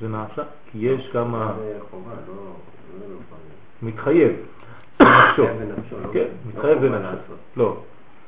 [0.00, 1.52] זה נעשה, כי יש כמה...
[1.92, 1.98] לא...
[2.28, 2.52] לא
[3.82, 4.32] מתחייב.
[5.38, 5.96] בנפשו.
[6.12, 7.02] כן, מתחייב בנפשו.
[7.02, 7.38] לעשות.
[7.56, 7.76] לא.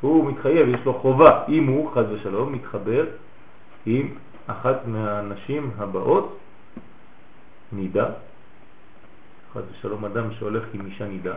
[0.00, 3.06] הוא מתחייב, יש לו חובה, אם הוא, חז ושלום, מתחבר
[3.86, 4.14] עם
[4.46, 6.38] אחת מהנשים הבאות,
[7.72, 8.06] נידה,
[9.52, 11.34] חז ושלום אדם שהולך עם אישה נידה,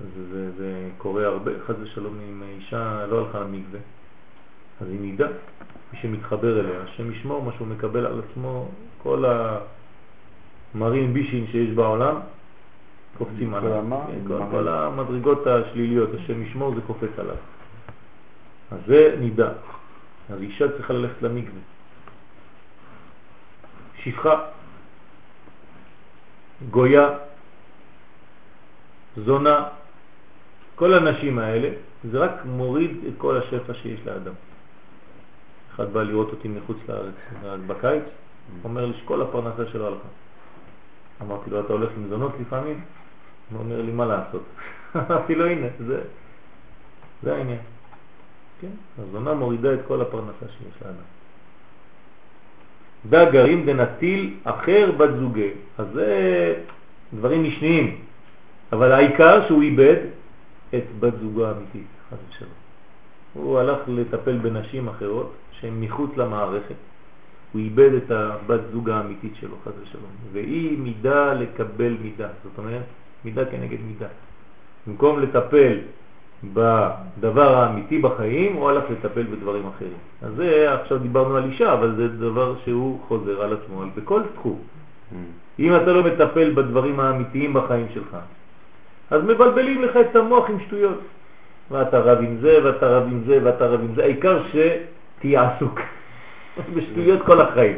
[0.00, 3.80] זה, זה, זה קורה הרבה, חז ושלום אם אישה לא הלכה למקווה,
[4.80, 5.26] אז היא נידה,
[5.92, 8.68] מי שמתחבר אליה, השם ישמור מה שהוא מקבל על עצמו,
[9.02, 9.24] כל
[10.74, 12.16] המרים בישין שיש בעולם,
[13.18, 13.84] קופצים עליו?
[14.06, 14.38] כן, כל.
[14.50, 17.36] כל המדרגות השליליות, השם ישמור זה קופץ עליו.
[18.70, 19.52] אז זה נידה.
[20.30, 21.60] אז אישה צריכה ללכת למקווה.
[24.02, 24.40] שפחה,
[26.70, 27.08] גויה,
[29.16, 29.68] זונה,
[30.74, 31.68] כל הנשים האלה,
[32.10, 34.32] זה רק מוריד את כל השפע שיש לאדם.
[35.74, 38.02] אחד בא לראות אותי מחוץ לארץ רק בקיץ,
[38.64, 40.08] אומר לי שכל הפרנסה שלו הלכה.
[41.22, 42.80] אמרתי לו, אתה הולך עם זונות לפעמים?
[43.50, 44.42] הוא אומר לי, מה לעשות?
[44.96, 46.00] אמרתי לו, הנה, זה,
[47.22, 47.58] זה העניין.
[48.60, 51.06] כן, הזונה מורידה את כל הפרנסה שיש לאדם.
[53.10, 55.50] דגרים דנטיל אחר בת זוגי.
[55.78, 56.08] אז זה
[57.14, 58.00] דברים משניים.
[58.72, 59.96] אבל העיקר שהוא איבד
[60.76, 62.50] את בת זוגו האמיתית, חס ושלום.
[63.34, 66.74] הוא הלך לטפל בנשים אחרות שהן מחוץ למערכת.
[67.52, 70.10] הוא איבד את הבת זוג האמיתית שלו, חס ושלום.
[70.32, 72.28] והיא מידה לקבל מידה.
[72.44, 72.82] זאת אומרת,
[73.24, 74.06] מידה כנגד מידה.
[74.86, 75.78] במקום לטפל
[76.52, 79.98] בדבר האמיתי בחיים, הוא הלך לטפל בדברים אחרים.
[80.22, 84.58] אז זה, עכשיו דיברנו על אישה, אבל זה דבר שהוא חוזר על עצמו בכל תחום.
[85.58, 88.16] אם אתה לא מטפל בדברים האמיתיים בחיים שלך,
[89.10, 91.00] אז מבלבלים לך את המוח עם שטויות.
[91.70, 95.80] ואתה רב עם זה, ואתה רב עם זה, ואתה רב עם זה, העיקר שתהיה עסוק
[96.74, 97.76] בשטויות כל החיים.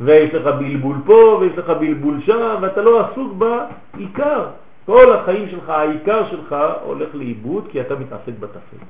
[0.00, 4.46] ויש לך בלבול פה, ויש לך בלבול שם, ואתה לא עסוק בעיקר.
[4.86, 8.84] כל החיים שלך, העיקר שלך הולך לאיבוד כי אתה מתעסק בטפל.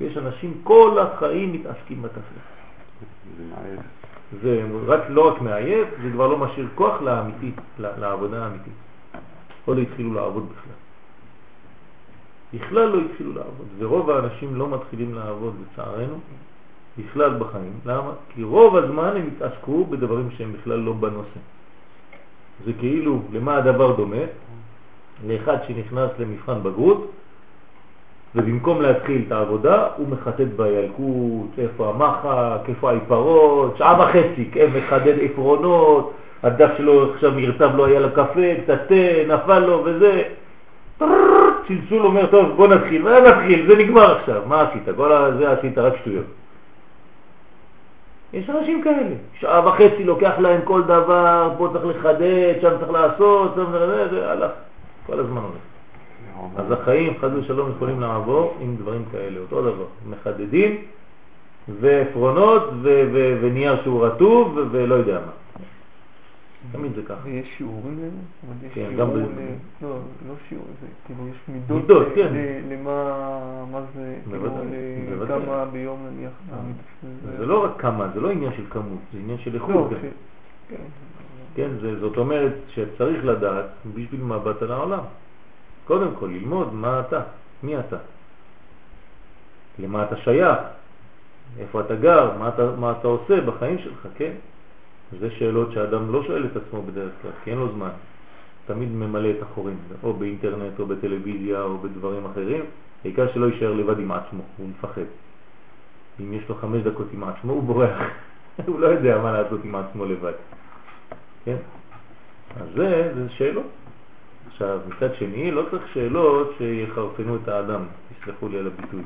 [0.00, 2.40] יש אנשים כל החיים מתעסקים בטפל.
[4.42, 8.72] זה רק, לא רק מעייף, זה כבר לא משאיר כוח לאמיתי, לעבודה האמיתית.
[9.68, 10.72] או לא התחילו לעבוד בכלל.
[12.54, 16.18] בכלל לא התחילו לעבוד, ורוב האנשים לא מתחילים לעבוד לצערנו,
[16.98, 17.72] בכלל בחיים.
[17.86, 18.10] למה?
[18.34, 21.40] כי רוב הזמן הם התעסקו בדברים שהם בכלל לא בנושא.
[22.64, 24.24] זה כאילו, למה הדבר דומה?
[25.26, 27.10] לאחד שנכנס למבחן בגרות,
[28.34, 35.18] ובמקום להתחיל את העבודה, הוא מחטט בילקוט, איפה המחק, איפה העיפרות, שעה וחצי, כן, מחדד
[35.20, 40.22] עפרונות, הדף שלו עכשיו מרטב לא היה לקפה, קצת תה, נפל לו וזה,
[41.68, 44.82] צלצול אומר, טוב, בוא נתחיל, מה נתחיל, זה נגמר עכשיו, מה עשית?
[44.96, 46.24] כל זה עשית רק שטויות.
[48.32, 53.52] יש אנשים כאלה, שעה וחצי לוקח להם כל דבר, פה צריך לחדד, שם צריך לעשות,
[53.54, 53.72] שם
[54.10, 54.50] זה, הלך,
[55.06, 55.72] כל הזמן הולך.
[56.56, 60.76] אז החיים, חד ושלום, יכולים לעבור עם דברים כאלה, אותו דבר, מחדדים
[61.80, 62.70] ועפרונות
[63.40, 65.41] ונייר שהוא רטוב ולא יודע מה.
[66.72, 67.20] תמיד זה ככה.
[67.24, 68.68] ויש שיעורים לזה?
[68.74, 69.10] כן, גם.
[69.10, 69.16] ב...
[69.82, 69.98] לא,
[70.28, 72.06] לא שיעור, זה כאילו יש מידות.
[72.14, 72.32] כן.
[72.68, 75.26] למה, מה זה, כאילו.
[75.26, 76.32] כמה ביום נניח.
[77.38, 79.90] זה לא רק כמה, זה לא עניין של כמות, זה עניין של לא, איכות.
[79.90, 80.06] ש...
[80.68, 80.82] כן.
[81.54, 81.70] כן,
[82.00, 85.04] זאת אומרת שצריך לדעת בשביל מה באת לעולם.
[85.84, 87.20] קודם כל ללמוד מה אתה,
[87.62, 87.96] מי אתה,
[89.78, 90.58] למה אתה שייך,
[91.58, 94.32] איפה אתה גר, מה אתה, מה אתה עושה בחיים שלך, כן?
[95.20, 97.90] זה שאלות שאדם לא שואל את עצמו בדרך כלל, כי אין לו זמן.
[98.66, 102.64] תמיד ממלא את החורים, או באינטרנט או בטלוויזיה או בדברים אחרים,
[103.04, 105.08] העיקר שלא יישאר לבד עם עצמו, הוא מפחד.
[106.20, 107.98] אם יש לו חמש דקות עם עצמו, הוא בורח.
[108.66, 110.32] הוא לא יודע מה לעשות עם עצמו לבד.
[111.44, 111.56] כן?
[112.56, 113.66] אז זה, זה שאלות.
[114.46, 117.84] עכשיו, מצד שני, לא צריך שאלות שיחרפנו את האדם,
[118.20, 119.02] תסלחו לי על הביטוי.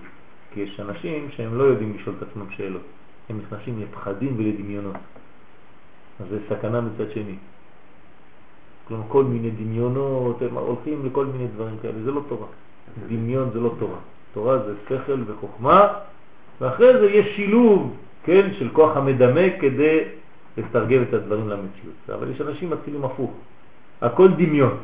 [0.53, 2.83] כי יש אנשים שהם לא יודעים לשאול את עצמם שאלות.
[3.29, 4.97] הם נכנסים לפחדים ולדמיונות.
[6.21, 7.35] אז זה סכנה מצד שני.
[8.89, 12.47] כלומר, כל מיני דמיונות, הם הולכים לכל מיני דברים כאלה, זה לא תורה.
[13.09, 13.99] דמיון זה לא תורה.
[14.35, 15.89] תורה זה שכל וחוכמה,
[16.61, 19.99] ואחרי זה יש שילוב, כן, של כוח המדמה כדי
[20.59, 22.11] לתרגם את הדברים למציאות.
[22.15, 23.31] אבל יש אנשים מתחילים הפוך.
[24.03, 24.77] הכל דמיון.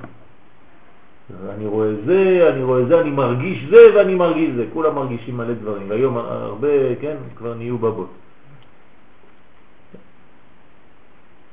[1.54, 4.64] אני רואה זה, אני רואה זה, אני מרגיש זה ואני מרגיש זה.
[4.72, 8.10] כולם מרגישים מלא דברים, והיום הרבה, כן, כבר נהיו בבות.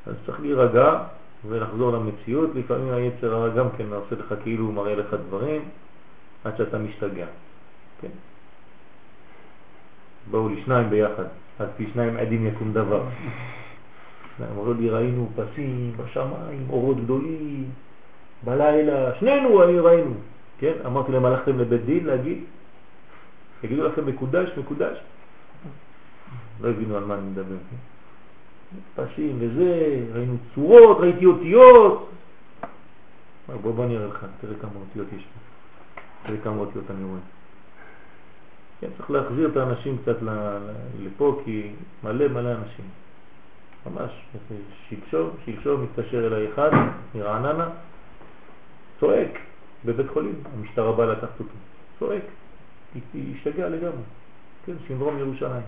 [0.10, 1.04] אז צריך להירגע
[1.48, 2.50] ולחזור למציאות.
[2.56, 5.62] לפעמים היצר הרע גם כן עושה לך כאילו הוא מראה לך דברים
[6.44, 7.26] עד שאתה משתגע.
[8.02, 8.08] כן?
[10.32, 11.24] באו לי שניים ביחד,
[11.60, 13.04] אז פי שניים עדים יקום דבר.
[14.52, 17.70] אמרו לי ראינו פסים בשמיים, אורות גדולים,
[18.44, 20.14] בלילה, שנינו ראינו.
[20.60, 20.74] כן?
[20.86, 22.38] אמרתי להם הלכתם לבית דין להגיד,
[23.64, 24.98] יגידו לכם מקודש, מקודש.
[26.62, 27.56] לא הבינו על מה אני מדבר.
[28.96, 32.10] פסים וזה, ראינו צורות, ראיתי אותיות.
[33.62, 35.40] בוא בוא נראה לך, תראה כמה אותיות יש פה.
[36.28, 37.20] תראה כמה אותיות אני רואה.
[38.80, 40.18] כן, צריך להחזיר את האנשים קצת
[41.00, 41.72] לפה, כי
[42.04, 42.86] מלא מלא אנשים.
[43.86, 44.12] ממש,
[44.90, 46.70] שלשום, שלשום מתקשר אליי אחד
[47.16, 47.70] מרעננה,
[49.00, 49.40] צועק
[49.86, 51.52] בבית חולים, המשטרה באה לקחת אותו,
[52.00, 52.24] צועק,
[53.36, 54.04] השתגע לגמרי,
[54.66, 55.64] כן, שינדרום ירושלים.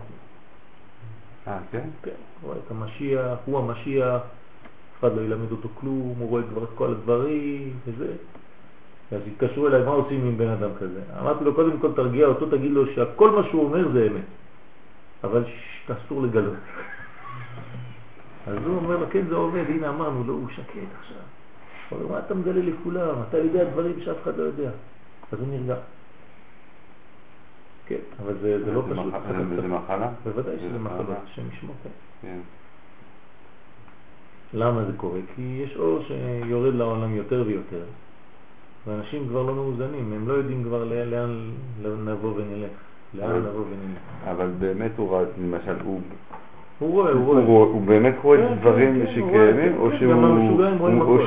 [1.47, 1.89] אה, כן?
[2.03, 6.43] כן, הוא רואה את המשיח, הוא המשיח, אף אחד לא ילמד אותו כלום, הוא רואה
[6.49, 8.13] כבר את כל הדברים וזה.
[9.11, 11.01] אז התקשרו אליי, מה עושים עם בן אדם כזה?
[11.21, 14.23] אמרתי לו, קודם כל תרגיע אותו, תגיד לו שכל מה שהוא אומר זה אמת,
[15.23, 15.43] אבל
[15.87, 16.53] אסור לגלות.
[18.47, 21.17] אז הוא אומר לו, כן, זה עובד, הנה אמרנו לו, הוא שקט עכשיו.
[21.89, 23.15] הוא אומר, מה אתה מגלה לכולם?
[23.29, 24.69] אתה יודע דברים שאף אחד לא יודע.
[25.31, 25.75] אז הוא נרגע.
[27.97, 29.05] כן, אבל זה, זה לא פשוט.
[29.61, 30.09] זה- מחלה?
[30.23, 31.15] בוודאי זה שזה מחלה.
[31.31, 31.75] השם ישמור.
[32.21, 32.37] כן.
[34.53, 35.19] למה זה קורה?
[35.35, 37.83] כי יש אור שיורד לעולם יותר ויותר,
[38.87, 41.49] ואנשים כבר לא מאוזנים, הם לא יודעים כבר לאן,
[42.05, 42.69] נבוא ונלך,
[43.13, 44.31] לאן אבל- נבוא ונלך.
[44.31, 46.01] אבל באמת הוא ראה, למשל, הוא
[46.79, 47.43] הוא רואה, הוא רואה.
[47.43, 49.89] הוא באמת רואה כן, דברים כן, רואה, שקיימים, או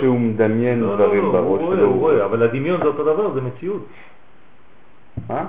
[0.00, 1.86] שהוא- מדמיין לא, לא, דברים לא, בראש הוא רואה, שלו.
[1.86, 3.86] הוא רואה, אבל הדמיון זה אותו דבר, זה מציאות.
[5.30, 5.44] אה?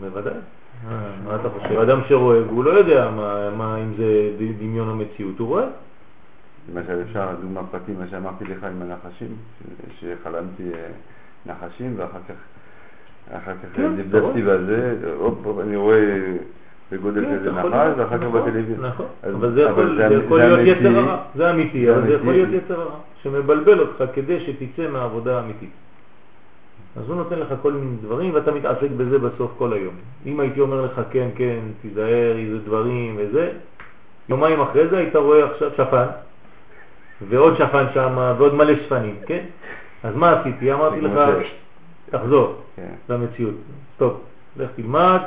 [0.00, 0.34] בוודאי.
[0.88, 1.78] אה, מה אתה חושב?
[1.78, 3.10] אדם שרואה, והוא לא יודע
[3.56, 5.66] מה, אם זה דמיון או מציאות, הוא רואה.
[6.74, 9.36] למשל אפשר, דוגמה פרטית, מה שאמרתי לך עם הנחשים,
[10.00, 10.88] שחלמתי אה,
[11.46, 12.34] נחשים ואחר כך
[13.36, 16.36] אחר כך כן, דפדפתי אתה בזה, הופ, אני רואה
[16.92, 18.76] בגודל כן, כזה נחש ואחר כך נכון, בטלוויזיה.
[18.78, 19.84] נכון, אבל זה יכול
[20.38, 22.32] להיות יצר הרע, זה אמיתי, אבל זה יכול.
[22.32, 25.70] להיות יצר הרע, שמבלבל אותך כדי שתצא מהעבודה האמיתית.
[26.96, 29.94] אז הוא נותן לך כל מיני דברים ואתה מתעסק בזה בסוף כל היום.
[30.26, 33.52] אם הייתי אומר לך כן, כן, תיזהר, איזה דברים וזה,
[34.28, 36.06] יומיים אחרי זה היית רואה עכשיו שפן,
[37.28, 39.44] ועוד שפן שם, ועוד מלא שפנים, כן?
[40.02, 40.72] אז מה עשיתי?
[40.72, 41.12] אמרתי לך,
[42.10, 42.94] תחזור כן.
[43.08, 43.54] למציאות.
[43.96, 44.20] טוב,
[44.56, 45.20] לך תלמד,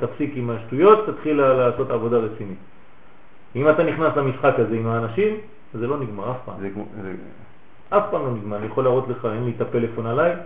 [0.00, 2.58] תפסיק עם השטויות, תתחיל לעשות עבודה רצינית.
[3.56, 5.36] אם אתה נכנס למשחק הזה עם האנשים,
[5.74, 6.54] זה לא נגמר אף פעם.
[7.88, 8.56] אף פעם לא נגמר.
[8.56, 10.36] אני יכול להראות לך, אין לי את הפלאפון עליי,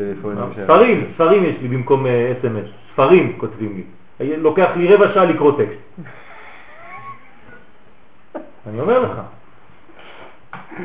[0.00, 0.64] טלפונים של...
[0.64, 3.82] ספרים, ספרים יש לי במקום אה, אס.אם.אס, ספרים כותבים לי.
[4.18, 5.78] היה- לוקח לי רבע שעה לקרוא טקסט.
[8.70, 9.10] אני אומר לך.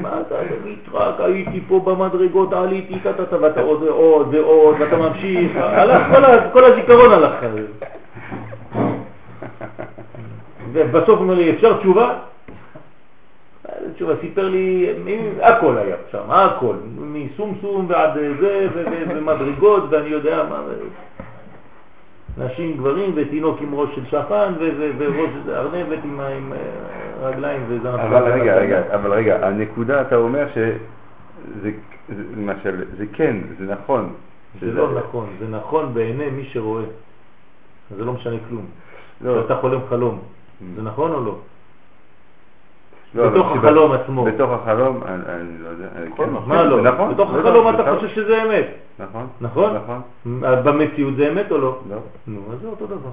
[0.02, 5.52] מה אתה תגיד, רק הייתי פה במדרגות, עליתי, טה-טה-טה, ואתה עוד ועוד ועוד, ואתה ממשיך,
[5.56, 7.34] הלך, כל הזיכרון הלך.
[10.74, 12.14] ובסוף אומר לי, אפשר תשובה?
[13.96, 14.88] תשובה, סיפר לי,
[15.42, 20.62] הכל היה שם, הכל, מסומסום ועד זה, ו- ו- ומדרגות, ואני יודע מה,
[22.38, 24.54] נשים, גברים, ותינוק עם ראש של שפן,
[24.98, 26.20] וראש ארנבת עם
[26.54, 26.58] אה,
[27.28, 27.96] רגליים וזנב.
[28.00, 30.78] אבל רגע, רגע, אבל רגע, הנקודה אתה אומר שזה,
[31.62, 31.72] זה-
[32.38, 34.14] למשל, זה כן, זה נכון.
[34.62, 36.84] זה לא נכון, זה נכון בעיני מי שרואה.
[37.98, 38.66] זה לא משנה כלום.
[39.22, 39.40] לא.
[39.40, 40.20] כשאתה חולם חלום,
[40.76, 41.36] זה נכון או לא?
[43.16, 44.24] לא, בתוך החלום עצמו.
[44.26, 45.86] בתוך החלום, אני אני לא יודע.
[46.12, 46.82] נכון, כן, מה לא?
[46.82, 47.14] נכון.
[47.14, 48.66] בתוך לא, החלום לא, אתה נכון, חושב שזה אמת.
[49.00, 49.28] נכון.
[49.42, 49.74] נכון?
[49.76, 50.02] נכון.
[50.64, 51.80] במציאות זה אמת או לא?
[51.90, 51.98] לא.
[52.28, 53.10] נו, אז זה אותו דבר.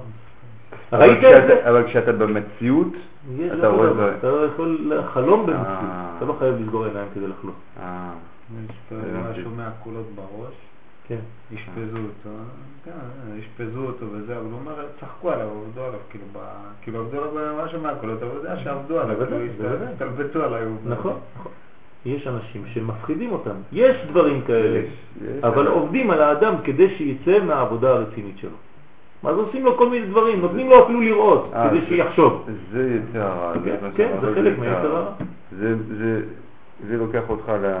[0.93, 1.69] אבל ראית את כשאתה- זה?
[1.69, 2.87] אבל כשאתה במציאות,
[3.59, 3.89] אתה רואה.
[3.89, 5.67] את אתה לא יכול לחלום במציאות.
[5.67, 6.11] אה.
[6.17, 7.55] אתה לא חייב לסגור עיניים כדי לחלום.
[7.83, 8.09] אה.
[8.91, 8.97] מה
[9.43, 10.53] שומע קולות בראש,
[11.07, 11.19] כן.
[11.55, 12.37] אשפזו אותו,
[12.85, 12.91] כן,
[13.39, 17.55] אשפזו אותו וזה, אבל הוא אומר, צחקו עליו, עבדו עליו, כאילו, ב- כאילו עבדו עליו
[17.57, 19.67] מה שומע קולות, אבל יודע שעבדו עליו, כאילו.
[19.93, 20.67] הסתלבטו עליו.
[20.85, 21.51] נכון, נכון.
[22.05, 23.55] יש אנשים שמפחידים אותם.
[23.71, 24.81] יש דברים כאלה.
[25.43, 28.57] אבל עובדים על האדם כדי שיצא מהעבודה הרצינית שלו.
[29.23, 32.49] אז עושים לו כל מיני דברים, נותנים לו אפילו לראות, אה, כדי שיחשוב.
[32.71, 33.53] זה יצר הרע.
[33.65, 35.11] כן, כן, זה חלק יצר מהיצר הרע.
[35.59, 35.75] זה,
[36.87, 37.73] זה לוקח אותך ל...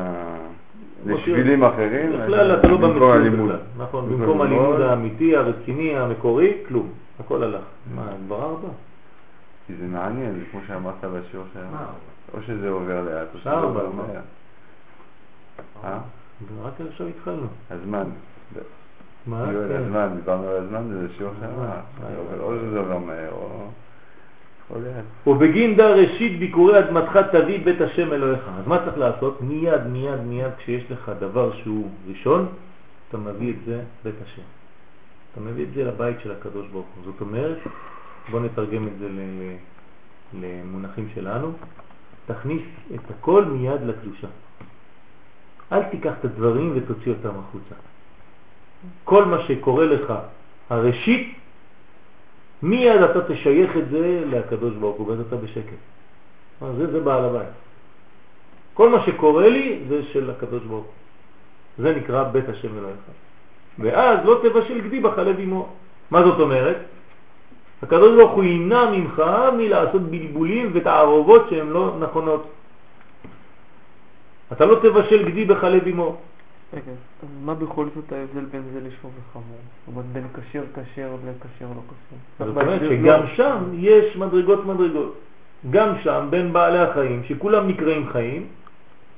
[1.05, 2.11] לשבילים אחרים.
[2.11, 3.21] בכלל אתה לא במציאות.
[3.33, 3.57] בכלל.
[3.77, 4.41] נכון, במקום.
[4.41, 6.89] הלימוד האמיתי, הרציני, המקורי, כלום.
[7.19, 7.61] הכל הלך.
[7.95, 8.67] מה, כבר ארבע?
[9.67, 11.77] כי זה מעניין, כמו שאמרת בשיעור שלנו.
[12.33, 14.03] או שזה עובר לאט, או שזה עובר מה?
[14.07, 14.21] מהר.
[15.83, 15.99] אה?
[16.63, 17.47] רק עכשיו התחלנו.
[17.71, 18.03] הזמן.
[19.27, 19.45] מה?
[19.69, 19.75] כן.
[19.75, 21.63] הזמן, דיברנו על הזמן, זה שיעור שלנו.
[21.63, 21.67] אה,
[22.01, 23.67] זה אה, עובר- או שזה עובר מהר, או...
[24.75, 25.27] או לאט.
[25.27, 28.41] ובגינדה ראשית ביקורי אדמתך תביא בית השם אלוהיך.
[28.59, 29.41] אז מה צריך לעשות?
[29.41, 32.47] מיד, מיד, מיד, כשיש לך דבר שהוא ראשון,
[33.09, 34.41] אתה מביא את זה בית השם.
[35.31, 37.03] אתה מביא את זה לבית של הקדוש ברוך הוא.
[37.05, 37.57] זאת אומרת,
[38.31, 39.07] בוא נתרגם את זה
[40.41, 41.51] למונחים שלנו,
[42.25, 42.61] תכניס
[42.95, 44.27] את הכל מיד לקדושה.
[45.71, 47.75] אל תיקח את הדברים ותוציא אותם החוצה.
[49.03, 50.13] כל מה שקורה לך,
[50.69, 51.35] הראשית,
[52.63, 55.81] מיד אתה תשייך את זה לקדוש ברוך הוא, ואז אתה בשקט.
[56.61, 57.53] אה, זה, זה בעל הבית.
[58.73, 60.93] כל מה שקורה לי זה של הקדוש ברוך הוא.
[61.77, 62.97] זה נקרא בית השם אלוהיך.
[63.79, 65.67] ואז לא תבשל גדי בחלב אמו.
[66.11, 66.77] מה זאת אומרת?
[67.83, 69.23] הקדוש ברוך הוא ימנע ממך
[69.57, 72.47] מלעשות בלבולים ותערובות שהן לא נכונות.
[74.51, 76.17] אתה לא תבשל גדי בחלב אמו.
[76.73, 76.91] רגע,
[77.23, 79.57] אז מה בכל זאת ההבדל בין זה לשור וחמור?
[79.85, 82.45] זאת אומרת, בין כשר כשר לכשר לא כשר.
[82.45, 83.27] זאת אומרת שגם לא.
[83.35, 85.15] שם יש מדרגות מדרגות.
[85.69, 88.47] גם שם בין בעלי החיים, שכולם נקראים חיים,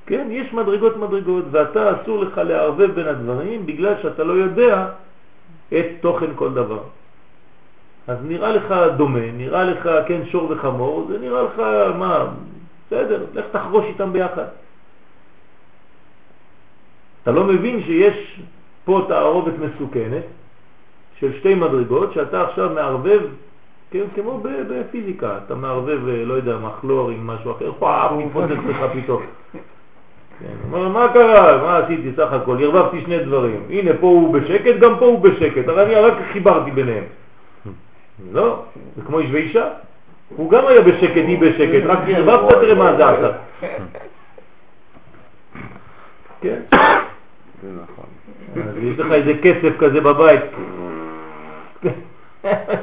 [0.06, 4.88] כן, יש מדרגות מדרגות, ואתה אסור לך לערבב בין הדברים בגלל שאתה לא יודע
[5.68, 6.82] את תוכן כל דבר.
[8.08, 11.58] אז נראה לך דומה, נראה לך כן שור וחמור, זה נראה לך
[11.98, 12.26] מה,
[12.86, 14.46] בסדר, לך תחרוש איתם ביחד.
[17.26, 18.40] אתה לא מבין שיש
[18.84, 20.22] פה תערובת מסוכנת
[21.18, 23.20] של שתי מדרגות שאתה עכשיו מערבב,
[23.90, 28.76] כן, כמו בפיזיקה, אתה מערבב, אה, לא יודע, מחלור עם משהו אחר, וואו, מתפוצץ לך
[28.92, 29.22] פתאום.
[30.40, 31.62] כן, אומר, מה קרה?
[31.62, 32.56] מה עשיתי סך הכל?
[32.62, 33.62] ערבבתי שני דברים.
[33.70, 37.04] הנה, פה הוא בשקט, גם פה הוא בשקט, אבל אני רק חיברתי ביניהם.
[38.32, 38.62] לא,
[38.96, 39.68] זה כמו איש ואישה.
[40.36, 43.30] הוא גם היה בשקט, היא בשקט, רק ערבבת, תראה מה זה עשה.
[46.40, 46.60] כן?
[47.64, 48.06] נכון.
[48.82, 50.42] יש לך איזה כסף כזה בבית.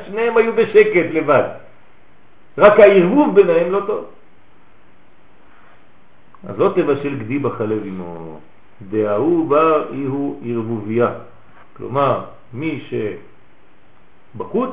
[0.06, 1.50] שניהם היו בשקט לבד.
[2.58, 4.06] רק הערבוב ביניהם לא טוב.
[6.48, 8.40] אז לא תבשל גדי בחלב עמו,
[8.90, 11.10] דההוא בר אי הוא ערבוביה.
[11.78, 12.84] כלומר, מי
[14.36, 14.72] שבחוץ,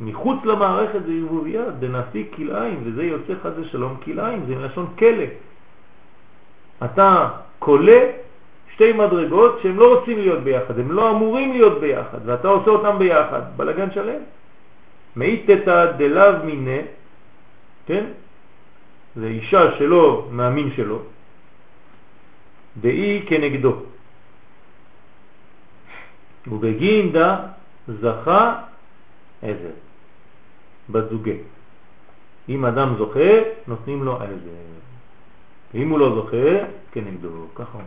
[0.00, 5.24] מחוץ למערכת זה ערבוביה, דנשיא כלאיים, וזה יוצא חד ושלום כלאיים, זה מלשון כלא.
[6.84, 7.28] אתה
[7.58, 8.10] קולה
[8.82, 12.98] שתי מדרגות שהם לא רוצים להיות ביחד, הם לא אמורים להיות ביחד, ואתה עושה אותם
[12.98, 14.22] ביחד, בלגן שלם.
[15.16, 16.80] מאיתתא דלאו מיני,
[17.86, 18.04] כן?
[19.16, 20.98] זה אישה שלו מהמין שלו,
[22.80, 23.74] דאי כנגדו.
[26.46, 27.36] ובגין דה
[27.88, 28.60] זכה
[29.42, 29.76] עזר,
[30.90, 31.38] בת זוגה.
[32.48, 33.30] אם אדם זוכה,
[33.66, 34.58] נותנים לו עזר.
[35.74, 37.82] אם הוא לא זוכה, כנגדו, ככה הוא.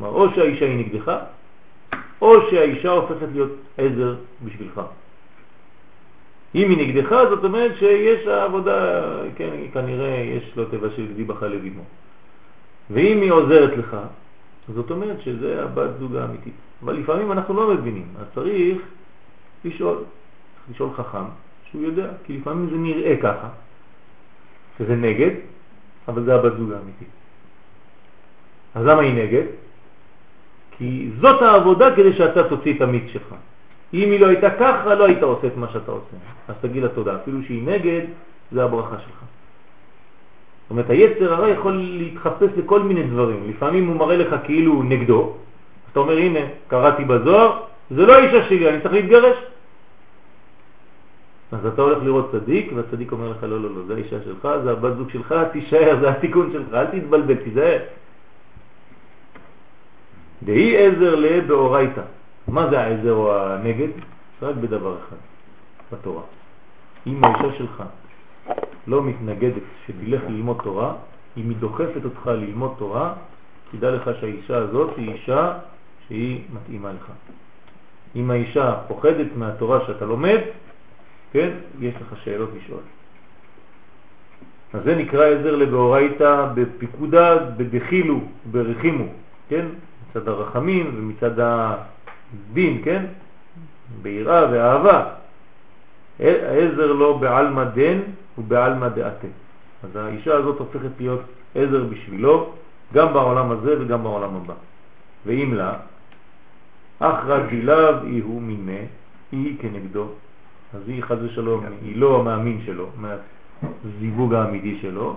[0.00, 1.12] כלומר, או שהאישה היא נגדך,
[2.20, 4.80] או שהאישה הופכת להיות עזר בשבילך.
[6.54, 9.02] אם היא נגדך, זאת אומרת שיש עבודה,
[9.36, 11.82] כן, כנראה יש לו טבע של גדי בחלב אמו.
[12.90, 13.96] ואם היא עוזרת לך,
[14.74, 16.54] זאת אומרת שזה הבת זוג האמיתית.
[16.82, 18.78] אבל לפעמים אנחנו לא מבינים, אז צריך
[19.64, 20.04] לשאול,
[20.70, 21.24] לשאול חכם,
[21.70, 23.48] שהוא יודע, כי לפעמים זה נראה ככה,
[24.78, 25.30] שזה נגד,
[26.08, 27.08] אבל זה הבת זוג האמיתית.
[28.74, 29.65] אז למה היא נגד?
[30.78, 33.34] כי זאת העבודה כדי שאתה תוציא את המיץ שלך.
[33.94, 36.16] אם היא לא הייתה ככה, לא היית עושה את מה שאתה עושה.
[36.48, 37.16] אז תגיד לה תודה.
[37.22, 38.00] אפילו שהיא נגד,
[38.52, 39.20] זה הברכה שלך.
[40.66, 43.48] זאת אומרת, היצר הרע יכול להתחפש לכל מיני דברים.
[43.48, 45.32] לפעמים הוא מראה לך כאילו הוא נגדו.
[45.92, 47.60] אתה אומר, הנה, קראתי בזוהר,
[47.90, 49.36] זה לא האישה שלי, אני צריך להתגרש.
[51.52, 54.70] אז אתה הולך לראות צדיק, והצדיק אומר לך, לא, לא, לא, זה האישה שלך, זה
[54.70, 57.78] הבת זוג שלך, תישאר, זה התיקון שלך, אל תתבלבל, תיזהר.
[60.42, 62.02] דהי עזר לבאורייתא.
[62.48, 63.88] מה זה העזר או הנגד?
[64.42, 65.16] רק בדבר אחד,
[65.92, 66.22] בתורה.
[67.06, 67.82] אם האישה שלך
[68.86, 70.94] לא מתנגדת שתלך ללמוד תורה,
[71.36, 73.12] אם היא דוחפת אותך ללמוד תורה,
[73.70, 75.58] תדע לך שהאישה הזאת היא אישה
[76.08, 77.12] שהיא מתאימה לך.
[78.16, 80.40] אם האישה פוחדת מהתורה שאתה לומד,
[81.32, 82.80] כן, יש לך שאלות לשאול.
[84.72, 88.20] אז זה נקרא עזר לבאורייתא בפיקודה, בדחילו,
[88.50, 89.04] ברחימו,
[89.48, 89.66] כן?
[90.16, 93.04] מצד הרחמים ומצד הדין, כן?
[94.02, 95.04] ביראה ואהבה.
[96.20, 97.98] העזר לו בעלמא דן
[98.38, 99.26] ובעלמא דעתה.
[99.84, 101.20] אז האישה הזאת הופכת להיות
[101.54, 102.50] עזר בשבילו,
[102.94, 104.54] גם בעולם הזה וגם בעולם הבא.
[105.26, 105.74] ואם לה,
[106.98, 108.84] אחרא דילאו היא הוא מיני,
[109.32, 110.08] היא כנגדו.
[110.74, 115.16] אז היא חז ושלום, היא לא המאמין שלו, מהזיווג האמיתי שלו,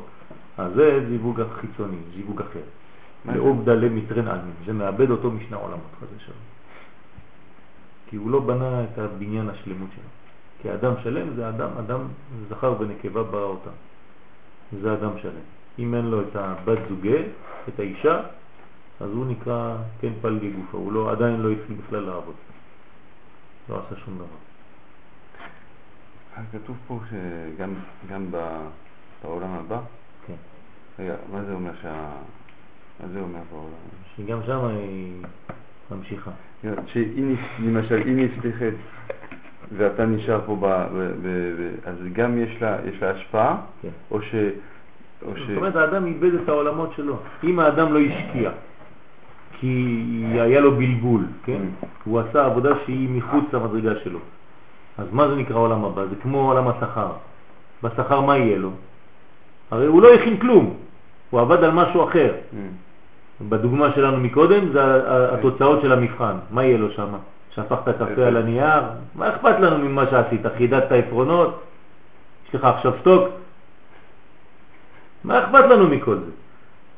[0.57, 2.78] אז זה זיווג החיצוני, זיווג אחר.
[3.25, 6.37] לעובדא למטרן עלמין, זה מאבד אותו משני העולמות, חז ושלום.
[8.09, 10.09] כי הוא לא בנה את הבניין השלמות שלו.
[10.61, 12.01] כי אדם שלם זה אדם, אדם
[12.49, 13.71] זכר ונקבה ברא אותם.
[14.81, 15.45] זה אדם שלם.
[15.79, 17.17] אם אין לו את הבת זוגה,
[17.67, 18.21] את האישה,
[18.99, 22.35] אז הוא נקרא כן פלגי גופה, הוא לא, עדיין לא התחיל בכלל לעבוד.
[23.69, 24.49] לא עשה שום דבר.
[26.51, 28.31] כתוב פה שגם
[29.21, 29.79] בעולם הבא,
[30.27, 30.35] כן.
[30.99, 32.11] רגע, מה זה אומר שה...
[33.01, 33.73] מה זה אומר בעולם?
[34.17, 35.13] שגם שם היא
[35.91, 36.31] ממשיכה.
[36.85, 38.73] שהיא, למשל, היא נפתחת
[39.77, 43.57] ואתה נשאר פה, ב, ב, ב, ב, אז גם יש לה, יש לה השפעה?
[43.81, 43.89] כן.
[44.11, 44.35] או ש...
[45.25, 45.39] או ש...
[45.39, 47.17] זאת אומרת, האדם איבד את העולמות שלו.
[47.43, 48.51] אם האדם לא השקיע,
[49.59, 51.61] כי היה לו בלבול, כן?
[51.81, 51.85] Mm.
[52.03, 54.19] הוא עשה עבודה שהיא מחוץ למדרגה שלו.
[54.97, 56.05] אז מה זה נקרא עולם הבא?
[56.05, 57.11] זה כמו עולם השכר.
[57.83, 58.71] בשכר מה יהיה לו?
[59.71, 60.73] הרי הוא לא הכין כלום,
[61.29, 62.33] הוא עבד על משהו אחר.
[63.41, 64.81] בדוגמה שלנו מקודם זה
[65.33, 66.35] התוצאות של המבחן.
[66.51, 67.07] מה יהיה לו שם?
[67.55, 68.81] שפכת קפה על הנייר?
[69.15, 70.41] מה אכפת לנו ממה שעשית?
[70.57, 71.63] חידדת עפרונות?
[72.49, 73.29] יש לך עכשיו סטוק?
[75.23, 76.31] מה אכפת לנו מכל זה?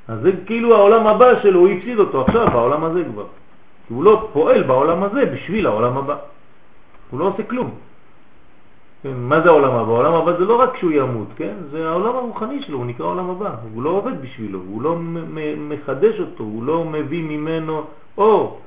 [0.07, 3.25] אז זה כאילו העולם הבא שלו, הוא הפסיד אותו עכשיו בעולם הזה כבר.
[3.87, 6.15] כי הוא לא פועל בעולם הזה בשביל העולם הבא.
[7.11, 7.71] הוא לא עושה כלום.
[9.03, 9.91] כן, מה זה העולם הבא?
[9.91, 11.53] העולם הבא זה לא רק שהוא ימות, כן?
[11.71, 13.55] זה העולם הרוחני שלו, הוא נקרא עולם הבא.
[13.73, 14.95] הוא לא עובד בשבילו, הוא לא
[15.57, 17.83] מחדש אותו, הוא לא מביא ממנו
[18.17, 18.61] אור.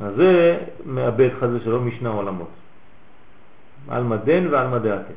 [0.00, 2.48] אז זה מאבד חז ושלום משני העולמות.
[3.88, 5.12] על מדן ועל מדעתה.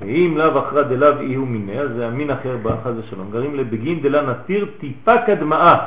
[0.00, 3.30] ואם לאו אחרא דלאו איהו מיני, אז זה המין אחר בא חז ושלום.
[3.30, 5.86] גרים לבגין דלה נתיר טיפה קדמאה.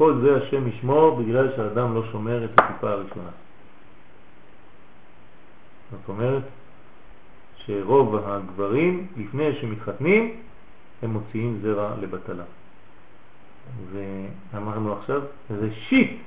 [0.00, 3.30] כל זה השם ישמור בגלל שהאדם לא שומר את הטיפה הראשונה.
[5.90, 6.42] זאת אומרת
[7.56, 10.36] שרוב הגברים לפני שמתחתנים
[11.02, 12.44] הם מוציאים זרע לבטלה.
[13.92, 15.22] ואמרנו עכשיו,
[15.88, 16.20] שיט,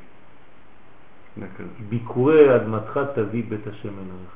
[1.89, 4.35] ביקורי אדמתך תביא בית השם אלוהיך.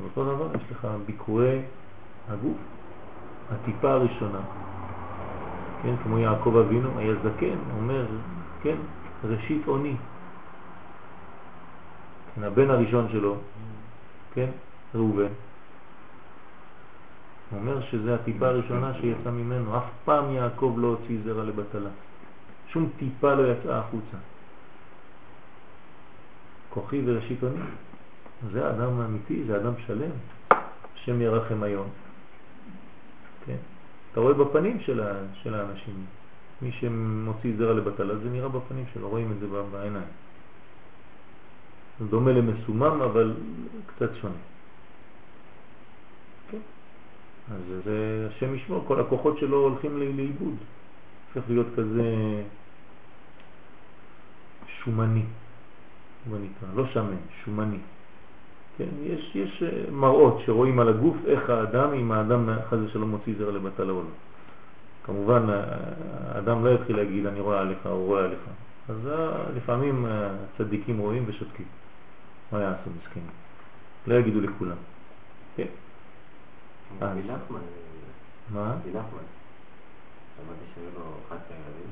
[0.00, 1.60] ואותו דבר, יש לך ביקורי
[2.28, 2.56] הגוף,
[3.50, 4.40] הטיפה הראשונה.
[5.82, 8.06] כן, כמו יעקב אבינו, היה זקן, אומר,
[8.62, 8.76] כן,
[9.24, 9.96] ראשית עוני.
[12.34, 13.36] כן, הבן הראשון שלו,
[14.34, 14.50] כן,
[14.94, 15.32] ראובן.
[17.52, 19.76] אומר שזה הטיפה הראשונה שיצא ממנו.
[19.78, 21.90] אף פעם יעקב לא הוציא זרע לבטלה.
[22.68, 24.16] שום טיפה לא יצאה החוצה.
[26.70, 27.60] כוחי וראשית עוני.
[28.52, 30.10] זה אדם אמיתי, זה אדם שלם.
[30.94, 31.88] השם ירחם היום.
[33.46, 33.56] כן?
[34.18, 35.12] אתה רואה בפנים של, ה,
[35.42, 35.94] של האנשים.
[36.62, 40.10] מי שמוציא זרע לבטלה זה נראה בפנים שלו, רואים את זה בעיניים.
[42.00, 43.34] זה דומה למסומם אבל
[43.86, 44.34] קצת שונה.
[46.50, 46.58] כן?
[47.50, 50.54] אז זה השם ישמור, כל הכוחות שלו הולכים לאיבוד.
[51.34, 52.42] הופך להיות כזה
[54.82, 55.24] שומני,
[56.28, 57.78] בוא נקרא, לא שמן, שומני.
[58.78, 63.34] כן, יש, יש אה, מראות שרואים על הגוף איך האדם, אם האדם חס ושלום מוציא
[63.38, 64.08] זרע לבטל או לא.
[65.06, 65.46] כמובן,
[66.28, 68.40] האדם לא יתחיל להגיד אני רואה עליך או רואה עליך.
[68.88, 71.66] אז אה, לפעמים הצדיקים רואים ושותקים.
[72.52, 73.26] מה יעשו מסכנים?
[74.06, 74.76] לא יגידו לכולם.
[75.56, 75.66] כן?
[78.50, 78.74] מה?
[80.36, 81.90] שמעתי שהיו לו 11 ילדים,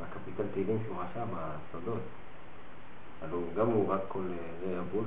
[0.00, 2.02] והקפיטל תהילים שהוא רשם בסודות,
[3.22, 4.22] אבל הוא גם הוא רק כל
[4.60, 5.04] זה יבול,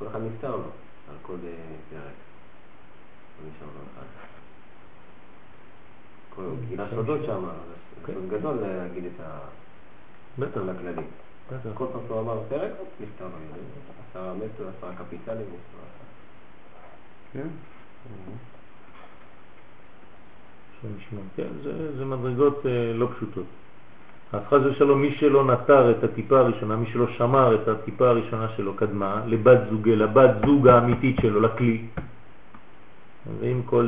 [0.00, 0.62] כל אחד נפטר לו
[1.10, 1.50] על כל אה,
[1.90, 2.02] פרק.
[3.42, 4.06] לא נשאר לו אחד.
[6.34, 7.44] כל- גילה סודות שם,
[8.06, 9.38] זה סוד גדול להגיד את ה...
[10.38, 11.02] בטח, הכללי.
[11.74, 13.32] כל פעם שהוא אמר פרק, נפטר לו.
[14.10, 15.86] עשרה מתו, עשרה קפיטלים, נפטר.
[17.32, 17.48] כן?
[20.98, 21.24] ישמור.
[21.36, 23.46] כן, זה, מדרגות אה, לא פשוטות.
[24.32, 28.48] אז חס ושלום, מי שלא נטר את הטיפה הראשונה, מי שלא שמר את הטיפה הראשונה
[28.56, 31.82] שלו קדמה, לבת זוגה, לבת זוג האמיתית שלו, לכלי,
[33.40, 33.86] ואם כל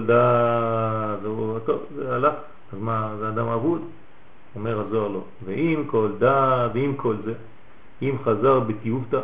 [1.25, 2.35] הוא, טוב, זה הלך,
[2.73, 3.83] אז מה, זה אדם אבוד?
[4.57, 7.35] אומר הזוהר לו, ואם כל דה, ואם כל זה,
[8.03, 9.21] אם חזר בתיובתא,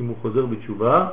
[0.00, 1.08] אם הוא חוזר בתשובה,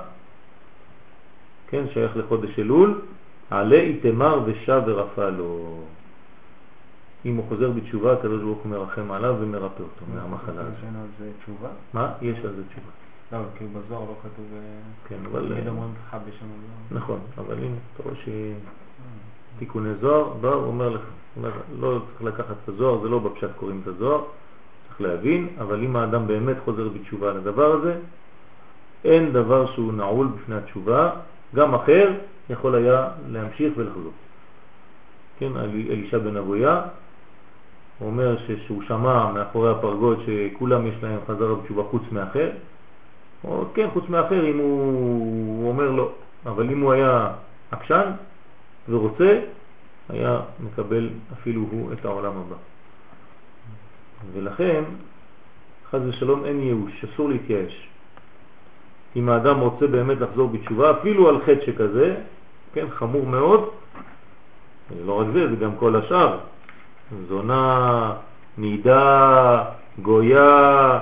[1.70, 3.02] כן, שייך לחודש אלול,
[3.50, 5.80] עלה איתמר ושב ורפא לו.
[7.26, 10.74] אם הוא חוזר בתשובה, הקדוש ברוך הוא מרחם עליו ומרפא אותו מהמחלה הזאת.
[10.82, 11.70] שאין על זה תשובה?
[11.94, 12.12] מה?
[12.22, 12.88] יש על זה תשובה.
[13.32, 14.46] לא, כאילו בזוהר לא כתוב...
[14.54, 14.60] אה,
[15.08, 15.50] כן, אבל...
[15.54, 17.02] תמיד אומרים לך בשם הזוהר.
[17.04, 18.16] נכון, אבל הנה, אתה רואה
[19.56, 21.02] שתיקוני זוהר, בא, הוא אומר לך,
[21.80, 24.24] לא צריך לקחת את הזוהר, זה לא בפשט קוראים את הזוהר,
[24.88, 28.00] צריך להבין, אבל אם האדם באמת חוזר בתשובה על הדבר הזה,
[29.06, 31.10] אין דבר שהוא נעול בפני התשובה,
[31.56, 32.12] גם אחר
[32.50, 34.12] יכול היה להמשיך ולחזור.
[35.40, 36.82] כן, אל- אלישע בן אבויה,
[38.04, 38.38] אומר
[38.68, 42.50] שהוא שמע מאחורי הפרגוד שכולם יש להם חזרה בתשובה חוץ מאחר,
[43.44, 44.92] או כן, חוץ מאחר אם הוא,
[45.62, 46.12] הוא אומר לא,
[46.46, 47.32] אבל אם הוא היה
[47.72, 48.12] עקשן
[48.90, 49.40] ורוצה,
[50.10, 52.56] היה מקבל אפילו הוא את העולם הבא.
[54.34, 54.84] ולכן,
[55.92, 57.88] חז ושלום אין ייאוש, אסור להתייאש.
[59.16, 62.16] אם האדם רוצה באמת לחזור בתשובה, אפילו על חטא שכזה,
[62.74, 63.70] כן, חמור מאוד,
[65.06, 66.40] לא רק זה, זה גם כל השאר,
[67.28, 68.14] זונה,
[68.58, 69.64] נידה,
[70.02, 71.00] גויה,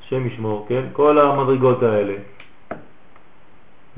[0.00, 0.84] שם ישמור, כן?
[0.92, 2.14] כל המדרגות האלה,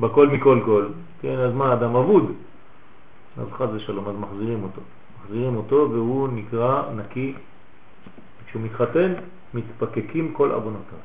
[0.00, 0.86] בכל מכל כל,
[1.20, 1.38] כן?
[1.38, 2.32] אז מה, אדם אבוד?
[3.38, 4.80] אז חז ושלום, אז מחזירים אותו.
[5.22, 7.34] מחזירים אותו והוא נקרא נקי.
[8.46, 9.14] כשהוא מתחתן,
[9.54, 10.98] מתפקקים כל אבונותיו.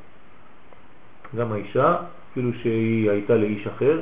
[1.35, 1.97] גם האישה,
[2.31, 4.01] אפילו שהיא הייתה לאיש אחר,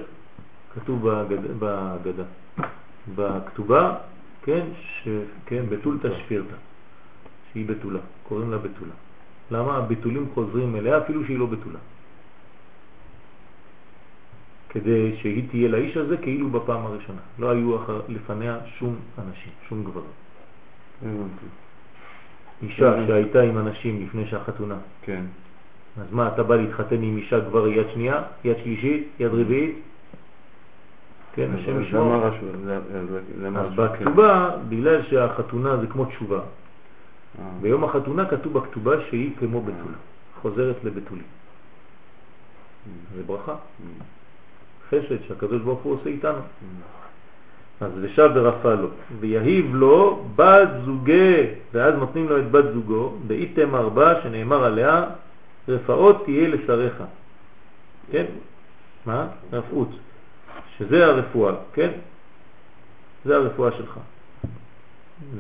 [0.74, 1.40] כתוב בגד...
[1.60, 2.24] בגדה,
[3.16, 3.96] בכתובה,
[4.44, 5.08] כן, ש...
[5.46, 6.56] כן, בתולתא שפירתא,
[7.52, 8.94] שהיא בתולה, קוראים לה בתולה.
[9.52, 9.78] למה?
[9.78, 11.80] הבתולים חוזרים אליה אפילו שהיא לא בתולה.
[14.70, 17.22] כדי שהיא תהיה לאיש הזה כאילו בפעם הראשונה.
[17.40, 20.12] לא היו אחר, לפניה שום אנשים, שום גברים.
[21.02, 21.46] הבנתי.
[22.64, 25.24] אישה שהייתה עם אנשים לפני שהחתונה, כן.
[25.98, 29.76] אז מה, אתה בא להתחתן עם אישה כבר יד שנייה, יד שלישית, יד רביעית?
[31.36, 32.26] כן, השם ישמור.
[32.26, 33.74] אז?
[33.76, 37.44] בכתובה, בגלל שהחתונה זה כמו תשובה, אה.
[37.62, 39.98] ביום החתונה כתוב בכתובה שהיא כמו בתולה,
[40.42, 41.24] חוזרת לבתולים.
[43.16, 43.56] זה ברכה.
[44.90, 46.40] חסד שהקדוש ברוך הוא עושה איתנו.
[47.82, 48.88] אז ושב ורפא לו,
[49.20, 51.36] ויהיב לו בת זוגה,
[51.74, 55.04] ואז נותנים לו את בת זוגו, באיתם ארבע שנאמר עליה,
[55.68, 57.04] רפאות תהיה לשריך.
[58.12, 58.26] כן?
[59.06, 59.28] מה?
[59.54, 59.90] רפאות.
[60.78, 61.92] שזה הרפואה, כן?
[63.26, 64.00] זה הרפואה שלך.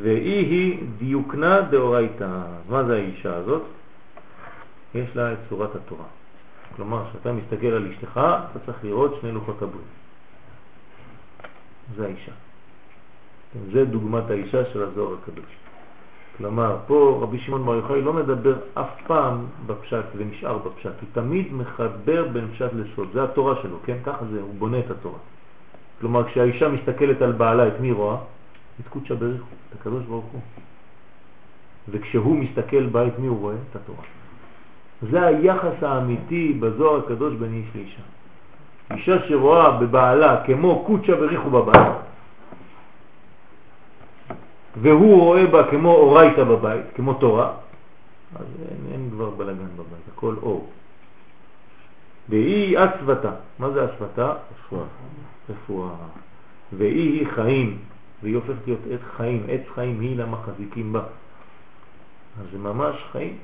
[0.02, 2.30] והיא היא דיוקנה דאורייתא.
[2.70, 3.62] מה זה האישה הזאת?
[4.96, 6.06] יש לה את צורת התורה.
[6.76, 8.12] כלומר, כשאתה מסתכל על אשתך,
[8.52, 9.94] אתה צריך לראות שני לוחות הברית.
[11.96, 12.32] זה האישה.
[13.74, 15.62] זה דוגמת האישה של הזוהר הקדוש.
[16.38, 21.54] כלומר, פה רבי שמעון בר יוחאי לא מדבר אף פעם בפשט ונשאר בפשט, הוא תמיד
[21.54, 23.98] מחבר בין פשט לסוד, זה התורה שלו, כן?
[24.04, 25.18] ככה זה, הוא בונה את התורה.
[26.00, 28.18] כלומר, כשהאישה מסתכלת על בעלה, את מי רואה?
[28.82, 30.42] את קודשא בריחו, את הקדוש ברוך הוא.
[31.90, 33.56] וכשהוא מסתכל בה, את מי הוא רואה?
[33.72, 34.04] את התורה.
[35.12, 38.02] זה היחס האמיתי בזוהר הקדוש בין איש לאישה.
[38.92, 41.88] אישה שרואה בבעלה כמו קודשא בריחו בבית,
[44.82, 47.53] והוא רואה בה כמו אורייתא בבית, כמו תורה,
[48.36, 50.69] אז אין, אין כבר בלגן בבית, הכל אור.
[52.30, 54.34] והיא אסוותה, מה זה אסוותה?
[54.55, 54.86] רפואה.
[55.49, 55.95] רפואה.
[56.78, 57.78] והיא היא חיים
[58.24, 61.03] והיא הופכת להיות עץ חיים, עץ חיים היא למחזיקים בה.
[62.39, 63.38] אז זה ממש חיים.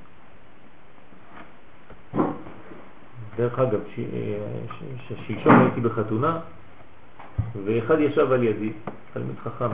[3.36, 3.80] דרך אגב,
[5.28, 6.40] שלשום הייתי בחתונה,
[7.66, 8.72] ואחד ישב על ידי,
[9.14, 9.70] תלמיד חכם,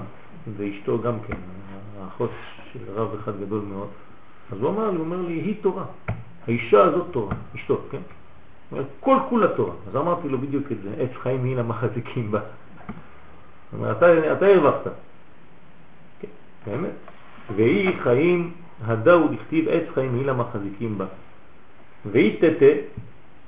[0.57, 1.37] ואשתו גם כן,
[2.01, 2.31] האחות
[2.73, 3.87] של רב אחד גדול מאוד,
[4.51, 5.85] אז הוא אמר לי, הוא אומר לי, היא תורה,
[6.47, 8.01] האישה הזאת תורה, אשתו, כן?
[8.99, 9.73] כל כולה תורה.
[9.87, 12.39] אז אמרתי לו בדיוק את זה, עץ חיים היא למחזיקים בה.
[12.39, 14.91] הוא אומר, אתה, אתה הרווחת.
[16.19, 16.27] כן,
[16.65, 16.91] באמת.
[17.55, 18.51] והיא חיים,
[18.85, 21.05] הדאו דכתיב עץ חיים היא למחזיקים בה.
[22.11, 22.65] והיא תתה,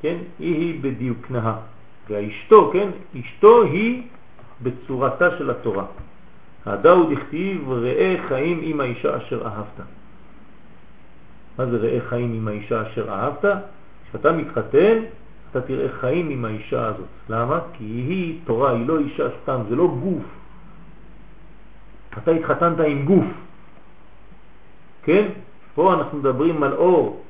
[0.01, 1.55] כן, היא היא בדיוקנה.
[2.09, 2.89] והאשתו, כן,
[3.19, 4.03] אשתו היא
[4.61, 5.85] בצורתה של התורה.
[6.67, 9.87] הדאו דכתיב ראה חיים עם האישה אשר אהבת.
[11.57, 13.45] מה זה ראה חיים עם האישה אשר אהבת?
[14.09, 14.97] כשאתה מתחתן,
[15.51, 17.07] אתה תראה חיים עם האישה הזאת.
[17.29, 17.59] למה?
[17.73, 20.23] כי היא תורה, היא לא אישה סתם, זה לא גוף.
[22.17, 23.25] אתה התחתנת עם גוף.
[25.03, 25.27] כן?
[25.75, 27.23] פה אנחנו מדברים על אור,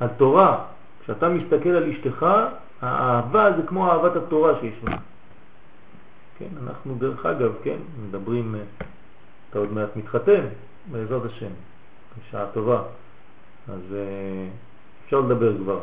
[0.00, 0.64] על תורה.
[1.02, 2.26] כשאתה מסתכל על אשתך,
[2.82, 4.94] האהבה זה כמו אהבת התורה שיש לך.
[6.38, 7.78] כן, אנחנו דרך אגב, כן,
[8.08, 8.60] מדברים, אה,
[9.50, 10.46] אתה עוד מעט מתחתן,
[10.90, 11.50] בעזרת השם,
[12.18, 12.82] בשעה טובה,
[13.68, 14.48] אז אה,
[15.04, 15.80] אפשר לדבר כבר,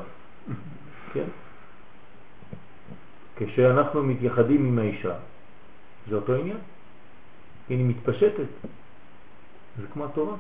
[1.14, 1.28] כן?
[3.36, 5.16] כשאנחנו מתייחדים עם האישה,
[6.10, 6.58] זה אותו עניין.
[7.70, 8.48] היא מתפשטת,
[9.82, 10.36] זה כמו התורה.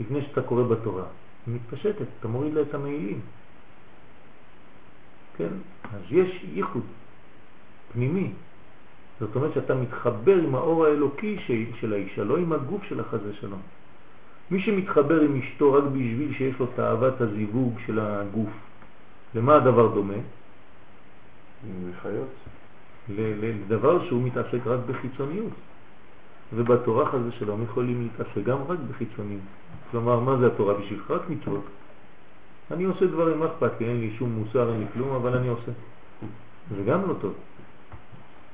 [0.00, 1.04] לפני שאתה קורא בתורה,
[1.46, 3.20] היא מתפשטת, אתה מוריד לה את המעילים.
[5.36, 5.52] כן?
[5.84, 6.82] אז יש ייחוד
[7.92, 8.32] פנימי.
[9.20, 11.38] זאת אומרת שאתה מתחבר עם האור האלוקי
[11.80, 13.60] של האישה, לא עם הגוף של החזה שלום.
[14.50, 18.50] מי שמתחבר עם אשתו רק בשביל שיש לו תאוות הזיווג של הגוף,
[19.34, 20.14] למה הדבר דומה?
[21.90, 22.28] לחיות.
[23.18, 25.52] לדבר שהוא מתעסק רק בחיצוניות.
[26.54, 29.42] ובתורה חזה שלום יכולים להתעסק גם רק בחיצוניות.
[29.90, 31.10] כלומר, מה זה התורה בשבילך?
[31.10, 31.64] רק מצוות.
[32.70, 33.86] אני עושה דברים, מה אכפת לי?
[33.86, 35.72] אין לי שום מוסר, אין לי כלום, אבל אני עושה.
[36.76, 37.34] זה גם לא טוב.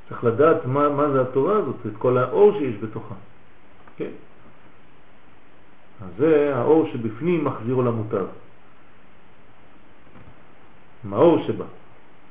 [0.09, 3.15] צריך לדעת מה, מה זה התורה הזאת, את כל האור שיש בתוכה.
[3.97, 4.11] כן?
[6.01, 8.27] אז זה האור שבפנים מחזיר לו למותר.
[11.13, 11.65] האור שבה.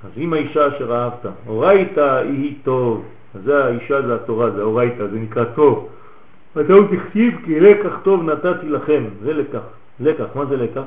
[0.03, 3.05] אז אם האישה אשר אהבת, אורייתא היא טוב,
[3.35, 5.89] אז זה האישה זה התורה, זה אורייתא, זה נקרא טוב.
[6.55, 9.61] ותאו תכתיב כי לקח טוב נתתי לכם, זה לקח.
[9.99, 10.83] לקח, מה זה לקח?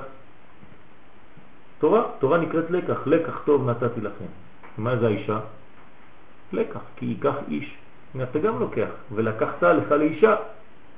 [1.78, 4.24] תורה, תורה נקראת לקח, לקח טוב נתתי לכם.
[4.78, 5.38] מה זה האישה?
[6.52, 7.74] לקח, כי ייקח איש.
[8.14, 10.36] הנה אתה גם לוקח, ולקחת לך לאישה.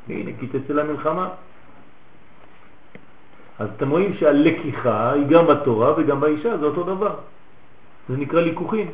[0.09, 1.29] הנה, כי תצא למלחמה.
[3.59, 7.15] אז אתם רואים שהלקיחה היא גם בתורה וגם באישה, זה אותו דבר.
[8.09, 8.91] זה נקרא ליקוחים.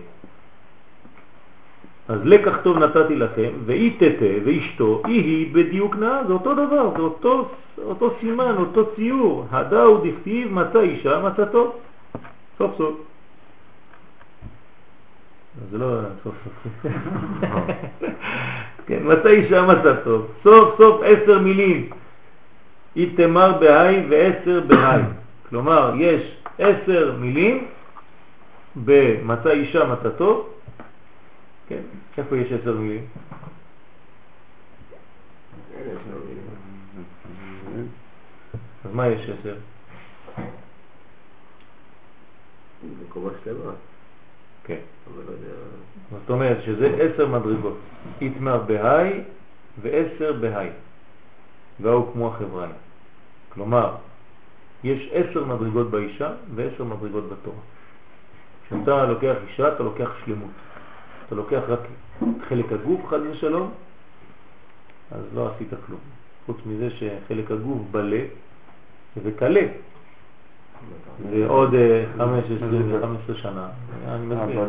[2.08, 6.90] אז לקח טוב נתתי לכם, והיא תתה ואשתו, היא היא בדיוק נאה, זה אותו דבר,
[6.96, 7.48] זה אותו,
[7.78, 9.46] אותו סימן, אותו ציור.
[9.50, 11.76] הדאו דכתיב מצא אישה, מצא טוב.
[12.58, 13.07] סוף סוף.
[15.70, 16.82] זה לא סוף סוף.
[18.86, 20.32] כן, אישה מצא טוב.
[20.42, 21.90] סוף סוף עשר מילים.
[22.96, 25.02] איתמר בהי ועשר בהי.
[25.48, 27.68] כלומר, יש עשר מילים
[28.76, 30.48] במצא אישה מצא טוב,
[31.68, 31.82] כן?
[32.18, 33.06] איפה יש עשר מילים?
[38.84, 39.54] אז מה יש עשר?
[43.02, 43.72] בקומה שלמה.
[44.64, 44.78] כן.
[45.16, 45.32] לא.
[46.10, 47.76] זאת אומרת שזה עשר מדרגות.
[48.20, 49.20] איתמר בהי
[49.82, 50.68] ועשר בהי.
[51.80, 52.72] והוא כמו החבריים.
[53.48, 53.94] כלומר,
[54.84, 57.60] יש עשר מדרגות באישה ועשר מדרגות בתורה.
[58.66, 60.50] כשאתה לוקח אישה, אתה לוקח שלמות.
[61.26, 61.80] אתה לוקח רק
[62.48, 63.70] חלק הגוף, חד ושלום,
[65.10, 66.00] אז לא עשית כלום.
[66.46, 68.20] חוץ מזה שחלק הגוף בלה
[69.16, 69.66] וקלה.
[71.30, 71.74] ועוד
[72.16, 73.68] 15 שנה,
[74.08, 74.60] אני מסביר,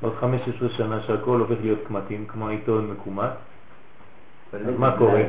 [0.00, 3.30] עוד 15 שנה שהכל הופך להיות קמטים, כמו העיתון מקומט,
[4.52, 5.22] אז מה קורה?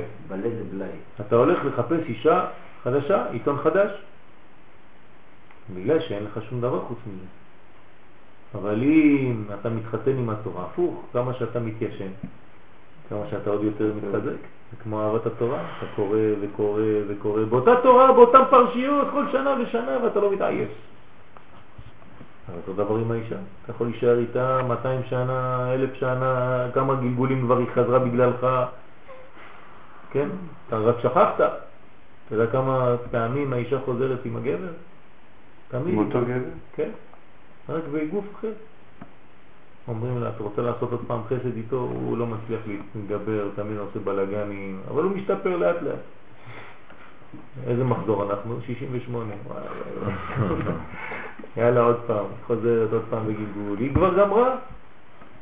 [1.22, 2.46] אתה הולך לחפש אישה
[2.84, 3.92] חדשה, עיתון חדש,
[5.76, 7.26] בגלל שאין לך שום דבר חוץ מזה.
[8.56, 12.12] אבל אם אתה מתחתן עם התורה, הפוך, כמה שאתה מתיישן,
[13.10, 14.42] כמה שאתה עוד יותר מתחזק,
[14.72, 19.98] זה כמו אהבת התורה, אתה קורא וקורא וקורא באותה תורה, באותן פרשיות, כל שנה ושנה,
[20.04, 20.70] ואתה לא מתעייף.
[22.48, 27.42] אבל אותו דבר עם האישה, אתה יכול להישאר איתה 200 שנה, 1,000 שנה, כמה גלגולים
[27.42, 28.48] כבר היא חזרה בגללך,
[30.12, 30.30] כן?
[30.68, 31.40] אתה רק שכחת.
[31.40, 34.72] אתה יודע כמה פעמים האישה חוזרת עם הגבר?
[35.68, 35.94] תמיד.
[35.94, 36.50] עם אותו גבר?
[36.76, 36.90] כן.
[37.70, 38.52] רק בגוף אחר.
[39.88, 44.00] אומרים לה, אתה רוצה לעשות עוד פעם חסד איתו, הוא לא מצליח להתגבר, תמיד עושה
[44.00, 46.00] בלאגנים, אבל הוא משתפר לאט לאט.
[47.68, 48.60] איזה מחזור אנחנו?
[48.66, 49.34] 68.
[49.48, 50.74] וואי, וואי, וואי.
[51.58, 53.78] יאללה עוד פעם, חוזרת עוד פעם בגלגול.
[53.80, 54.56] היא כבר גמרה,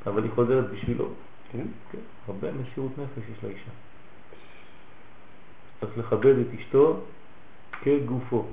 [0.07, 1.07] אבל היא חוזרת בשבילו.
[1.51, 1.65] כן?
[1.91, 3.71] כן, הרבה מסירות נפש יש לאישה.
[5.79, 6.99] צריך לכבד את אשתו
[7.81, 8.45] כגופו.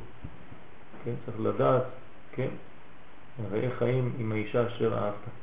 [1.04, 1.82] כן, צריך לדעת,
[2.32, 2.48] כן,
[3.52, 5.41] ראה חיים עם האישה אשר אהבת.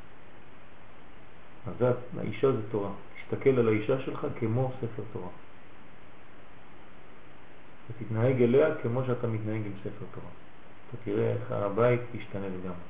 [1.69, 1.85] אז
[2.17, 2.91] האישה זה תורה.
[3.23, 5.29] תסתכל על האישה שלך כמו ספר תורה.
[7.89, 10.29] ותתנהג אליה כמו שאתה מתנהג עם ספר תורה.
[10.89, 12.89] אתה תראה איך הבית ישתנה לגמרי.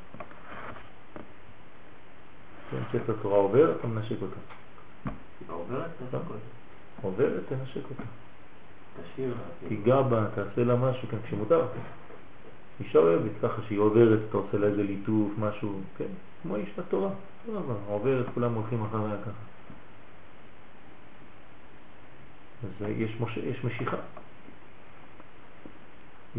[2.72, 4.40] כן, ספר תורה עובר, אתה מנשק אותה.
[5.48, 5.90] עוברת?
[7.02, 8.04] עוברת, תנשק אותה.
[9.04, 9.34] תשאיר.
[9.68, 11.68] תיגע בה, תעשה לה משהו, כן, כשמותר.
[12.80, 16.06] אישה אוהבת ככה שהיא עוברת, אתה עושה לה איזה ליטוף, משהו, כן,
[16.44, 17.10] כמו אישה תורה.
[17.48, 19.50] דבר, עוברת, כולם הולכים אחריה ככה.
[22.64, 23.38] אז יש, מש...
[23.38, 23.98] יש משיכה.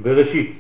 [0.03, 0.59] בראשית,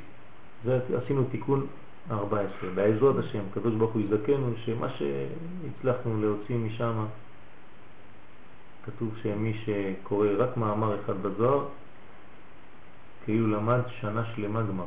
[0.64, 1.66] זה עשינו תיקון
[2.10, 2.70] 14.
[2.74, 7.06] בעזרת השם, קדוש ברוך הוא יזכנו שמה שהצלחנו להוציא משם,
[8.86, 11.64] כתוב שמי שקורא רק מאמר אחד בזוהר,
[13.24, 14.84] כאילו למד שנה שלמה גמר.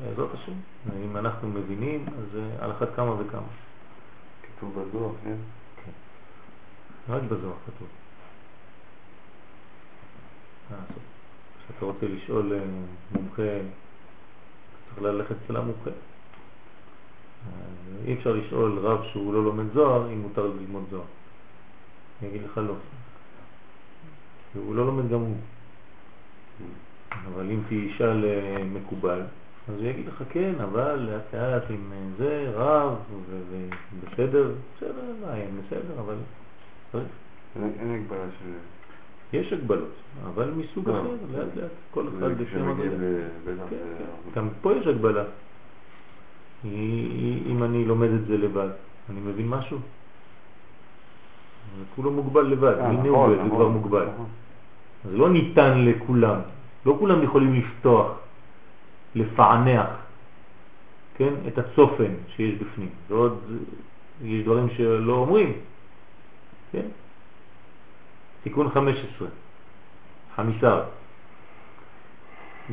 [0.00, 0.52] בעזרת השם,
[1.04, 3.46] אם אנחנו מבינים, אז על אחת כמה וכמה.
[4.42, 5.36] כתוב בזוהר, כן?
[7.08, 7.88] רק בזוהר כתוב.
[11.64, 12.64] כשאתה רוצה לשאול אה,
[13.12, 13.42] מומחה,
[14.88, 15.90] צריך ללכת אצל המומחה.
[18.06, 21.04] אי אפשר לשאול רב שהוא לא לומד זוהר אם מותר ללמוד זוהר.
[22.20, 22.74] אני אגיד לך לא.
[24.54, 25.36] הוא לא לומד גם הוא.
[27.12, 29.20] אבל אם תשאל אה, מקובל,
[29.68, 32.94] אז הוא יגיד לך כן, אבל לאט לאט עם אה, זה, רב,
[33.30, 36.14] ובסדר, בסדר, אין בסדר, אבל.
[37.54, 38.52] אין הגבלה של...
[39.32, 39.92] יש הגבלות,
[40.24, 42.84] אבל מסוג לא, אחר, לאט לאט, כל אחד המדרגה.
[43.44, 43.64] בטח...
[43.70, 44.04] כן, כן.
[44.34, 45.24] גם פה יש הגבלה.
[46.64, 48.68] אם אני לומד את זה לבד,
[49.10, 49.78] אני מבין משהו?
[51.96, 54.06] כולו מוגבל לבד, אה, הנה נכון, הוא זה נכון, כבר מוגבל.
[54.14, 54.26] נכון.
[55.04, 56.40] זה לא ניתן לכולם,
[56.86, 58.21] לא כולם יכולים לפתוח,
[59.14, 59.86] לפענח,
[61.16, 62.88] כן, את הצופן שיש בפנים.
[63.08, 63.38] ועוד
[64.24, 65.52] יש דברים שלא אומרים,
[66.72, 66.86] כן?
[68.42, 69.28] תיקון 15,
[70.36, 70.82] חמיסר.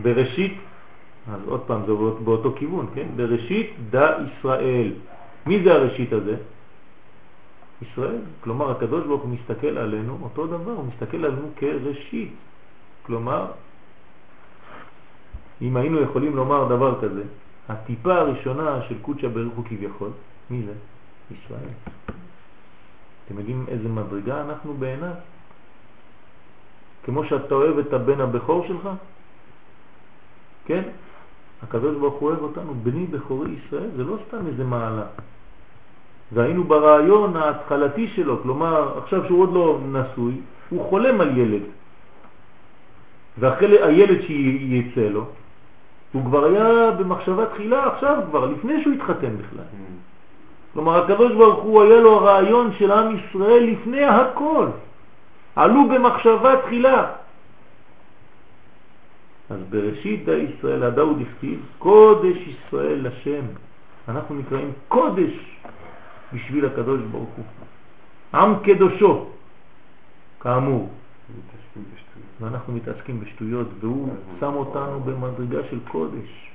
[0.02, 0.58] בראשית,
[1.32, 3.08] אז עוד פעם זה באות- באותו כיוון, כן?
[3.16, 4.94] בראשית דע ישראל.
[5.46, 6.36] מי זה הראשית הזה?
[7.82, 8.22] ישראל.
[8.42, 12.32] כלומר, הקדוש ברוך הוא מסתכל עלינו אותו דבר, הוא מסתכל עלינו כראשית.
[13.04, 13.46] כלומר,
[15.62, 17.24] אם היינו יכולים לומר דבר כזה,
[17.70, 20.10] הטיפה הראשונה של קודשא ברוך הוא כביכול,
[20.50, 20.74] מי זה?
[21.32, 21.70] ישראל.
[23.26, 25.12] אתם יודעים איזה מדרגה אנחנו בעיניו?
[27.04, 28.90] כמו שאתה אוהב את הבן הבכור שלך,
[30.66, 30.82] כן?
[31.64, 35.06] הקדוש ברוך הוא אוהב אותנו, בני בכורי ישראל, זה לא סתם איזה מעלה.
[36.32, 40.34] והיינו ברעיון ההתחלתי שלו, כלומר, עכשיו שהוא עוד לא נשוי,
[40.70, 41.62] הוא חולם על ילד.
[43.40, 45.26] ואחרי הילד שיצא לו,
[46.12, 49.66] הוא כבר היה במחשבה תחילה עכשיו כבר, לפני שהוא התחתן בכלל.
[50.74, 54.68] כלומר, הקדוש ברוך הוא היה לו הרעיון של עם ישראל לפני הכל.
[55.56, 57.08] עלו במחשבה תחילה.
[59.50, 63.46] אז בראשית דה ישראל, הכתיב, קודש ישראל לשם.
[64.08, 65.34] אנחנו נקראים קודש
[66.34, 67.46] בשביל הקדוש ברוך הוא.
[68.34, 69.26] עם קדושו,
[70.40, 70.90] כאמור.
[72.42, 74.10] ואנחנו מתעסקים בשטויות, והוא
[74.40, 76.50] שם אותנו במדרגה של קודש.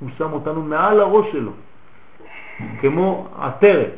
[0.00, 1.52] הוא שם אותנו מעל הראש שלו,
[2.80, 3.92] כמו עטרת,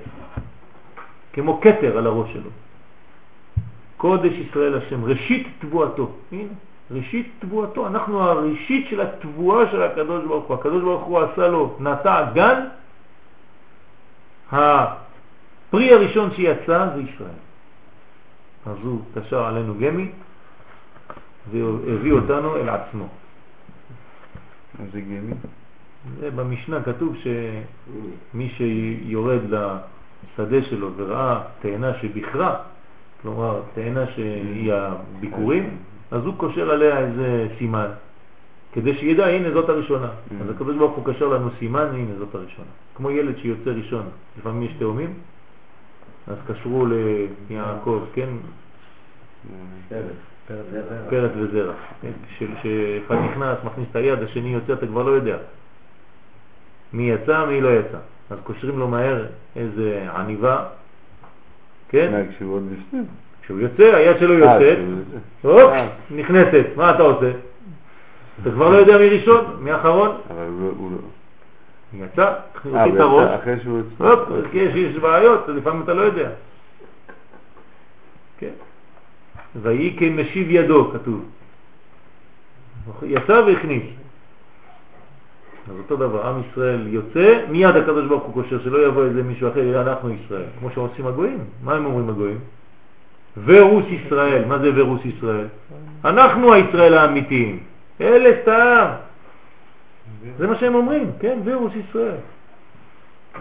[1.33, 2.51] כמו כתר על הראש שלו.
[3.97, 6.11] קודש ישראל השם, ראשית תבואתו.
[6.33, 6.53] הנה,
[6.91, 7.87] ראשית תבואתו.
[7.87, 10.57] אנחנו הראשית של התבואה של הקדוש ברוך הוא.
[10.57, 12.65] הקדוש ברוך הוא עשה לו, נטע גן,
[14.53, 17.48] הפרי הראשון שיצא זה ישראל.
[18.71, 20.09] אז הוא קשר עלינו גמי
[21.53, 23.09] והביא אותנו אל עצמו.
[24.81, 25.35] אז זה גמי?
[26.21, 27.17] זה במשנה כתוב
[28.33, 32.57] שמי שיורד לשדה שלו וראה תאנה שבכרה,
[33.23, 35.77] כלומר תאנה שהיא הביקורים,
[36.11, 37.91] אז הוא קושר עליה איזה סימן,
[38.73, 40.09] כדי שידע, הנה זאת הראשונה.
[40.09, 40.35] Mm.
[40.43, 42.69] אז הוא קשר לנו סימן, הנה זאת הראשונה.
[42.97, 44.07] כמו ילד שיוצא ראשון,
[44.39, 45.15] לפעמים יש תאומים,
[46.31, 48.29] אז קשרו ליעקב, כן,
[51.11, 51.73] פרט וזרע.
[52.03, 52.11] כן?
[52.39, 55.37] של- שאחד נכנס, מכניס את היד, השני יוצא, אתה כבר לא יודע.
[56.93, 57.99] מי יצא, מי לא יצא.
[58.31, 59.25] אז קושרים לו מהר
[59.57, 60.65] איזה עניבה,
[61.89, 62.23] כן?
[62.37, 63.01] כשהוא עוד לפני?
[63.43, 64.79] כשהוא יוצא, היד שלו אה, יוצאת,
[65.43, 65.89] הופ, אה.
[66.11, 67.31] נכנסת, מה אתה עושה?
[68.43, 70.11] אתה כבר לא יודע מי ראשון, מי אחרון?
[70.31, 70.99] אבל הוא לא- הוא לא...
[71.95, 72.35] יצא, אה,
[72.65, 73.83] הוציא את הראש, אחרי שהוא...
[73.99, 76.31] הופ, כי יש, יש בעיות, לפעמים אתה לא יודע.
[78.39, 78.53] כן.
[79.63, 81.25] ויהי כמשיב ידו, כתוב.
[83.03, 83.83] יצא והכניס.
[85.71, 89.49] אז אותו דבר, עם ישראל יוצא, מיד הקדוש ברוך הוא קושר, שלא יבוא איזה מישהו
[89.49, 91.39] אחר, אנחנו ישראל, כמו שעושים הגויים.
[91.65, 92.39] מה הם אומרים הגויים?
[93.45, 95.47] ורוס ישראל, מה זה ורוס ישראל?
[96.05, 97.59] אנחנו הישראל האמיתיים,
[98.01, 99.08] אלה סתם.
[100.39, 102.17] זה מה שהם אומרים, כן, ורוס ישראל.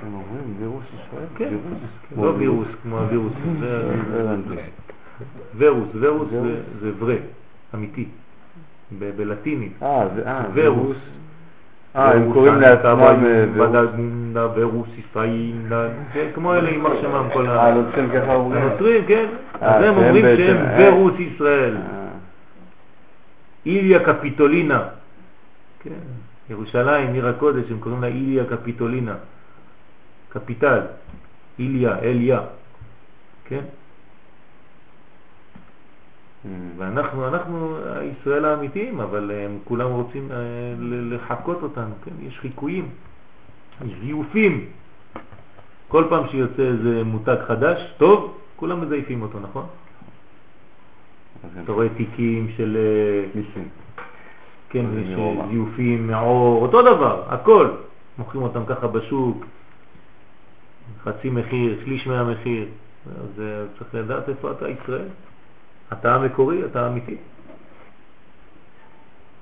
[0.03, 1.25] הם אומרים וירוס ישראל?
[1.36, 2.32] כן, וירוס?
[2.32, 4.49] לא וירוס כמו הווירוס, זה לא הבנתי.
[5.55, 6.49] וירוס, וירוס וירוס.
[6.82, 7.15] זה- ורה,
[7.75, 8.05] אמיתי,
[8.99, 9.71] בלטינית.
[9.84, 10.07] אה.
[10.25, 10.97] אה, וירוס.
[11.95, 13.15] אה, הם קוראים לעצמם אה,
[13.53, 13.89] וירוס.
[14.55, 17.67] וירוס יפאינדה, כן, כמו אלה יימח שמם כל אה, ה...
[17.67, 18.63] הנוצרים ככה אומרים?
[18.63, 19.25] הנוצרים, כן,
[19.61, 20.78] אה, אז הם שהם אומרים שהם אה.
[20.78, 21.82] וירוס ישראל, אה,
[23.65, 24.84] איליה קפיטולינה,
[25.84, 25.89] כן,
[26.50, 29.16] ירושלים, עיר הקודש, הם קוראים לה איליה קפיטולינה,
[30.30, 30.82] קפיטל,
[31.60, 32.41] איליה, אליה,
[33.45, 33.64] כן,
[36.45, 40.38] אה, ואנחנו, אנחנו הישראל האמיתיים, אבל הם כולם רוצים אה,
[40.80, 42.12] לחקות אותנו, כן?
[42.22, 42.89] יש חיקויים,
[43.86, 44.66] יש זיופים.
[45.88, 49.66] כל פעם שיוצא איזה מותג חדש, טוב, כולם מזייפים אותו, נכון?
[51.43, 53.68] הם- אתה רואה תיקים של, אה, ניסים.
[54.70, 54.86] כן.
[55.49, 57.68] זיופים, מעור, אותו דבר, הכל.
[58.18, 59.45] מוכרים אותם ככה בשוק,
[61.03, 62.65] חצי מחיר, שליש מהמחיר.
[63.09, 65.07] אז אה, צריך לדעת איפה אתה ישראל.
[65.93, 67.15] אתה המקורי, אתה האמיתי.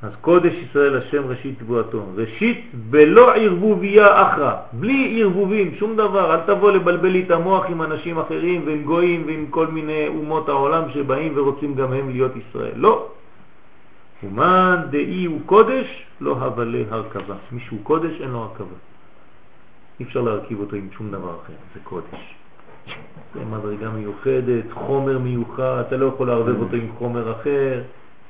[0.01, 2.05] אז קודש ישראל השם ראשית תבואתו.
[2.15, 6.33] ראשית בלא ערבוביה אחרא, בלי ערבובים, שום דבר.
[6.33, 10.49] אל תבוא לבלבל לי את המוח עם אנשים אחרים ועם גויים ועם כל מיני אומות
[10.49, 12.71] העולם שבאים ורוצים גם הם להיות ישראל.
[12.75, 13.07] לא.
[14.23, 17.35] ומן דאי הוא קודש, לא הבלה הרכבה.
[17.51, 18.75] מישהו קודש, אין לו הרכבה.
[19.99, 22.35] אי אפשר להרכיב אותו עם שום דבר אחר, זה קודש.
[23.33, 27.81] זה מדרגה מיוחדת, חומר מיוחד, אתה לא יכול לערבב אותו עם חומר אחר,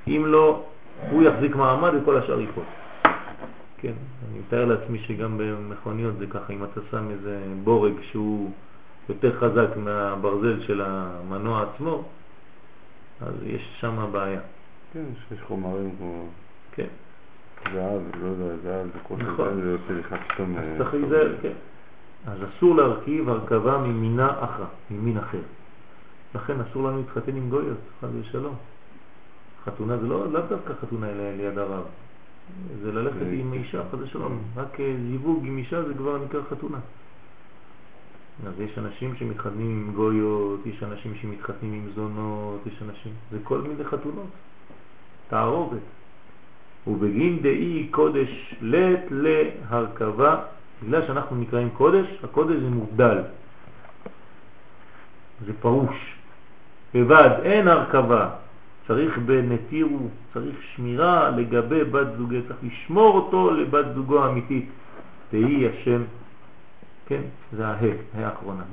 [0.08, 0.64] אם לא,
[1.12, 2.64] הוא יחזיק מעמד וכל השאר ייפול.
[3.78, 3.94] כן,
[4.30, 8.52] אני מתאר לעצמי שגם במכוניות זה ככה, אם אתה שם איזה בורג שהוא
[9.10, 12.04] יותר חזק מהברזל של המנוע עצמו,
[13.22, 14.40] אז יש שם בעיה.
[14.96, 16.26] כן, שיש חומרים כמו
[16.72, 16.88] כן,
[17.74, 19.62] זהב, לא יודע, זהב, זה כל נכון.
[19.62, 20.58] זה, יוצא לך פתאום...
[20.58, 21.00] אז אה, צריך טוב.
[21.02, 21.52] להיזהר, כן.
[22.28, 25.40] אז אסור להרכיב הרכבה ממינה אחרא, ממין אחר.
[26.36, 28.56] לכן אסור לנו להתחתן עם גויות, חד ושלום.
[29.66, 31.84] חתונה זה לא, לאו דווקא חתונה אלא ליד הרב.
[32.84, 34.40] זה ללכת זה- עם אישה, חד ושלום.
[34.56, 36.78] רק אה, זיווג עם אישה זה כבר נקרא חתונה.
[38.48, 43.62] אז יש אנשים שמתחתנים עם גויות, יש אנשים שמתחתנים עם זונות, יש אנשים, זה כל
[43.62, 44.28] מיני חתונות.
[45.28, 45.80] תערובת.
[46.88, 50.36] ובגין דאי קודש לט להרכבה,
[50.84, 53.22] בגלל שאנחנו נקראים קודש, הקודש זה מובדל,
[55.46, 56.16] זה פרוש.
[56.94, 58.30] לבד, אין הרכבה,
[58.88, 60.00] צריך בנתירו,
[60.34, 64.70] צריך שמירה לגבי בת זוגו, צריך לשמור אותו לבת זוגו האמיתית,
[65.30, 66.02] תהי השם,
[67.08, 67.22] כן,
[67.52, 67.76] זה הה,
[68.14, 68.64] האחרונה,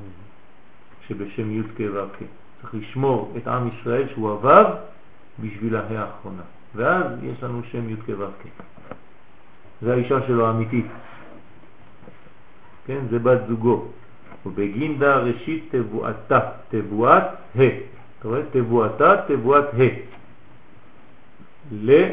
[1.08, 2.24] שבשם י' כ' ו'.
[2.60, 4.64] צריך לשמור את עם ישראל שהוא הוו
[5.40, 6.42] בשביל הה האחרונה.
[6.74, 8.62] ואז יש לנו שם י' כ' ו' כ'.
[9.82, 10.86] זה האישה שלו האמיתית.
[12.86, 13.84] כן, זה בת זוגו.
[14.46, 17.22] ובגינדה ראשית תבואתה, תבואת
[17.58, 17.62] ה'.
[18.18, 18.40] אתה רואה?
[18.52, 20.12] תבואתה, תבואת ה'.
[21.72, 22.12] לב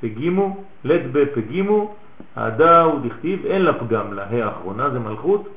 [0.00, 1.94] פגימו, לת בפגימו,
[2.36, 5.48] עדה הוא דכתיב, אין לה פגם לה, האחרונה זה מלכות,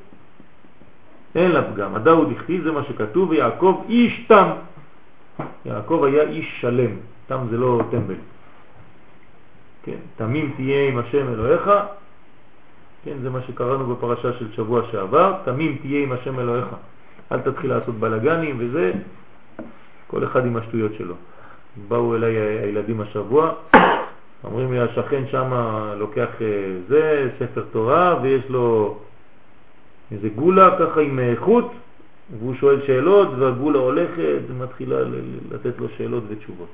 [1.34, 1.94] אין לה פגם.
[1.94, 4.48] עדה הוא דכתיב זה מה שכתוב, ויעקב איש תם.
[5.64, 6.90] יעקב היה איש שלם,
[7.26, 8.14] תם זה לא טמבל.
[9.82, 11.70] כן, תמים תהיה עם השם אלוהיך,
[13.04, 16.66] כן, זה מה שקראנו בפרשה של שבוע שעבר, תמים תהיה עם השם אלוהיך.
[17.32, 18.92] אל תתחיל לעשות בלגנים וזה,
[20.06, 21.14] כל אחד עם השטויות שלו.
[21.88, 23.52] באו אליי הילדים השבוע,
[24.44, 25.52] אומרים לי השכן שם
[25.98, 26.46] לוקח אה,
[26.88, 28.98] זה, ספר תורה, ויש לו
[30.12, 31.66] איזה גולה ככה עם אה, חוט,
[32.38, 34.96] והוא שואל שאלות, והגולה הולכת ומתחילה
[35.50, 36.68] לתת לו שאלות ותשובות.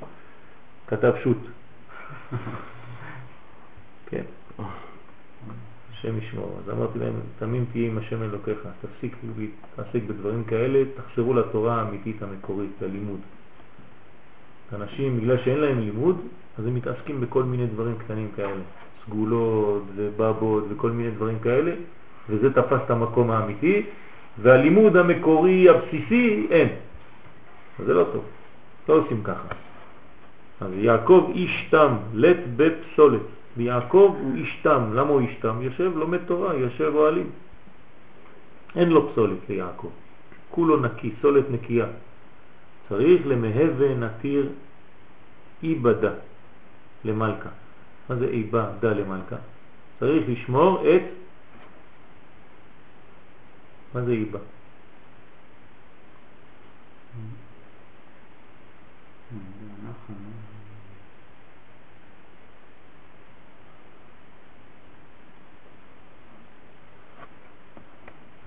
[0.87, 1.39] כתב שוט.
[4.11, 4.25] כן.
[5.93, 6.59] השם ישמור.
[6.65, 12.23] אז אמרתי להם, תמים תהיה עם השם אלוקיך, תפסיק להתעסק בדברים כאלה, תחזרו לתורה האמיתית
[12.23, 13.21] המקורית, ללימוד.
[14.73, 16.21] אנשים, בגלל שאין להם לימוד,
[16.59, 18.63] אז הם מתעסקים בכל מיני דברים קטנים כאלה.
[19.07, 21.73] סגולות ובבות וכל מיני דברים כאלה,
[22.29, 23.87] וזה תפס את המקום האמיתי,
[24.43, 26.69] והלימוד המקורי הבסיסי אין.
[27.79, 28.25] זה לא טוב,
[28.89, 29.49] לא עושים ככה.
[30.61, 33.21] אז יעקב איש תם, לט בפסולת.
[33.57, 34.95] ויעקב הוא איש תם.
[34.95, 35.63] למה הוא איש תם?
[35.63, 37.31] יושב לומד תורה, יושב אוהלים.
[38.77, 39.91] אין לו פסולת ליעקב.
[40.51, 41.87] כולו נקי, סולת נקייה.
[42.89, 44.49] צריך למהווה נתיר
[45.63, 46.13] איבדה
[47.05, 47.49] למלכה.
[48.09, 49.37] מה זה איבדה למלכה?
[50.01, 51.03] צריך לשמור את...
[53.95, 54.39] מה זה איבה?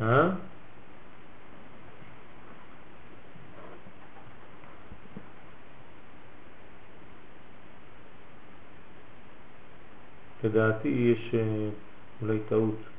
[0.02, 0.30] אה?
[10.44, 11.70] לדעתי יש אה,
[12.22, 12.97] אולי טעות.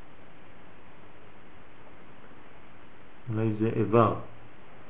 [3.31, 4.15] אולי זה איבר.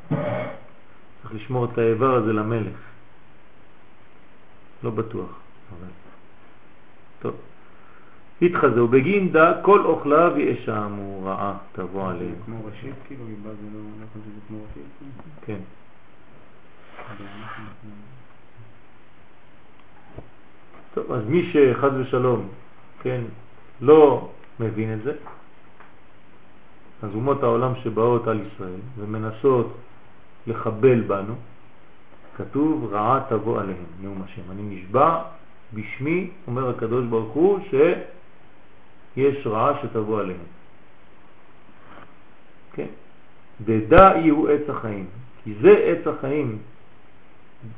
[0.08, 2.76] צריך לשמור את האיבר הזה למלך.
[4.82, 5.30] לא בטוח,
[5.70, 5.88] אבל...
[7.20, 7.34] טוב.
[8.42, 12.34] התחזה ובגינדה כל אוכלה וישעמו רעה תבוא עליהם.
[12.44, 14.84] כמו ראשית, כאילו, ליבה זה לא, חושב שזה כמו ראשית.
[15.46, 15.58] כן.
[20.94, 22.48] טוב, אז מי שחז ושלום,
[23.02, 23.20] כן,
[23.80, 24.30] לא
[24.60, 25.12] מבין את זה,
[27.02, 29.76] אז אומות העולם שבאות על ישראל ומנסות
[30.46, 31.34] לחבל בנו,
[32.36, 34.42] כתוב רעה תבוא עליהם, נאום השם.
[34.50, 35.22] אני נשבע
[35.74, 40.46] בשמי, אומר הקדוש ברוך הוא, שיש רעה שתבוא עליהם.
[42.72, 42.86] כן?
[43.64, 45.06] דדע יהיו עץ החיים,
[45.44, 46.58] כי זה עץ החיים,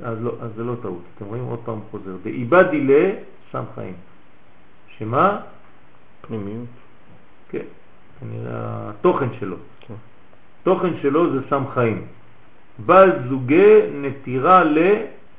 [0.01, 1.03] אז, לא, אז זה לא טעות.
[1.17, 2.17] אתם רואים עוד פעם חוזר.
[2.23, 3.11] דאיבדי לה
[3.51, 3.95] שם חיים.
[4.99, 5.41] שמה?
[6.21, 6.67] פנימיות.
[7.51, 7.65] כן,
[8.49, 9.57] התוכן שלו.
[9.81, 9.95] כן.
[10.63, 12.03] תוכן שלו זה שם חיים.
[12.87, 14.79] בת זוגי נטירה ל...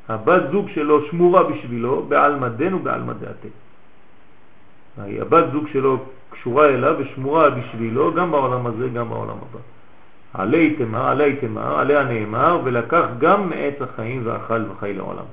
[0.09, 3.47] הבת זוג שלו שמורה בשבילו בעלמא דין ובעלמא דעתה.
[4.97, 5.97] הבת זוג שלו
[6.29, 9.59] קשורה אליו ושמורה בשבילו גם בעולם הזה, גם בעולם הבא.
[10.33, 15.25] עלי תמר, עלי תמר, עליה נאמר, ולקח גם מעץ החיים ואכל וחי לעולם.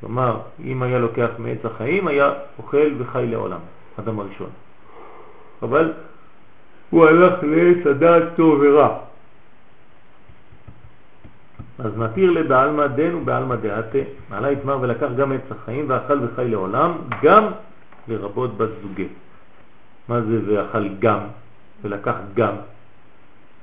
[0.00, 3.58] כלומר, אם היה לוקח מעץ החיים, היה אוכל וחי לעולם,
[4.00, 4.50] אדם הראשון.
[5.62, 5.92] אבל
[6.90, 8.98] הוא הלך לעץ הדעת טוב ורע.
[11.78, 13.98] אז נתיר לבעלמא דין ובעלמא דעתה,
[14.30, 17.44] עלה יתמר ולקח גם עץ החיים ואכל וחי לעולם, גם
[18.08, 18.70] לרבות בת.
[20.08, 21.20] מה זה ואכל גם
[21.82, 22.54] ולקח גם?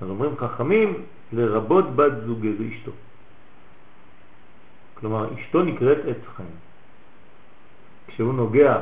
[0.01, 0.93] אז אומרים חכמים,
[1.33, 2.91] לרבות בת זוגי זה אשתו.
[4.93, 6.55] כלומר, אשתו נקראת עץ חיים.
[8.07, 8.79] כשהוא נוגע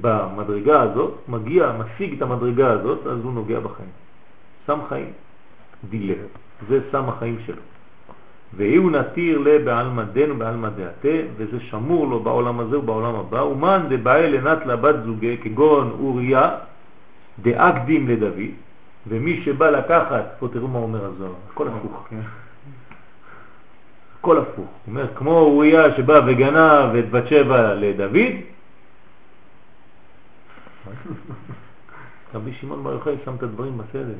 [0.00, 3.90] במדרגה הזאת, מגיע, משיג את המדרגה הזאת, אז הוא נוגע בחיים.
[4.66, 5.12] שם חיים,
[5.90, 6.14] דילה,
[6.68, 7.62] זה שם החיים שלו.
[8.56, 14.30] והוא נתיר לבעלמא דין ובעלמא דעתה, וזה שמור לו בעולם הזה ובעולם הבא, ומן דבעי
[14.32, 16.50] לנת לבת זוגי, כגון אוריה,
[17.42, 18.54] דאקדים לדוד,
[19.06, 22.08] ומי שבא לקחת, פה תראו מה אומר הזוהר, הכל הפוך.
[24.20, 24.56] הכל הפוך.
[24.56, 28.34] הוא אומר, כמו אוריה שבא וגנב את בת שבע לדוד,
[32.34, 34.14] רבי שמעון בר יוחאי שם את הדברים בסדר.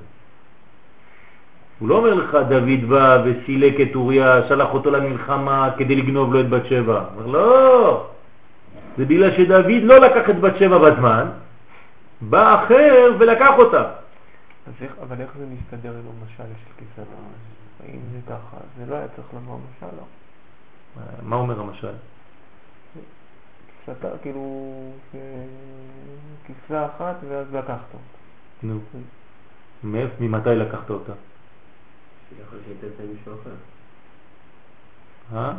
[1.78, 6.40] הוא לא אומר לך דוד בא וסילק את אוריה, שלח אותו למלחמה כדי לגנוב לו
[6.40, 7.04] את בת שבע.
[7.14, 8.06] אומר לא,
[8.98, 11.28] זה בגלל שדוד לא לקח את בת שבע בזמן,
[12.20, 13.82] בא אחר ולקח אותה.
[14.66, 17.94] אז איך, אבל איך זה מסתדר עם המשל של כיסת הארץ?
[17.94, 20.04] אם זה ככה, זה לא היה צריך לבוא משל, לא?
[21.22, 21.92] מה אומר המשל?
[23.84, 24.72] כיסתה, כאילו,
[26.46, 28.04] כיסה אחת ואז לקחת אותה.
[28.62, 28.78] נו,
[29.84, 31.12] מאיפה, ממתי לקחת אותה?
[32.42, 33.50] יכול להיות שהייתה מישהו אחר.
[35.38, 35.52] אה?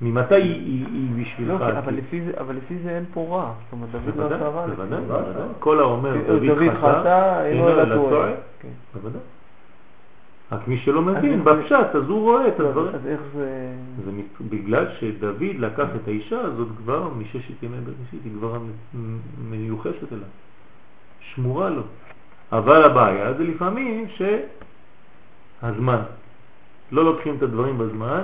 [0.00, 0.86] ממתי היא-
[1.22, 1.60] בשבילך?
[1.60, 3.52] לא, אבל לפי זה- אבל לפי זה אין פה רע.
[3.64, 4.66] זאת אומרת, דוד לא עשה רע.
[4.66, 5.06] בוודאי, זה.
[5.06, 5.42] בוודאי.
[5.58, 8.30] כל האומר דוד חטא, אינו אלא טועה.
[8.60, 8.68] כן.
[8.94, 9.20] בוודאי.
[10.52, 12.94] רק מי שלא מבין בפשט, אז הוא רואה את לא, הדברים.
[12.94, 13.72] אז איך זה...
[14.04, 14.10] זה
[14.50, 18.58] בגלל שדוד לקח את האישה הזאת כבר מששת ימי בראשית, היא כבר
[19.50, 20.28] מיוחסת אליו,
[21.20, 21.82] שמורה לו.
[22.52, 24.06] אבל הבעיה זה לפעמים
[25.60, 26.00] שהזמן,
[26.92, 28.22] לא לוקחים את הדברים בזמן,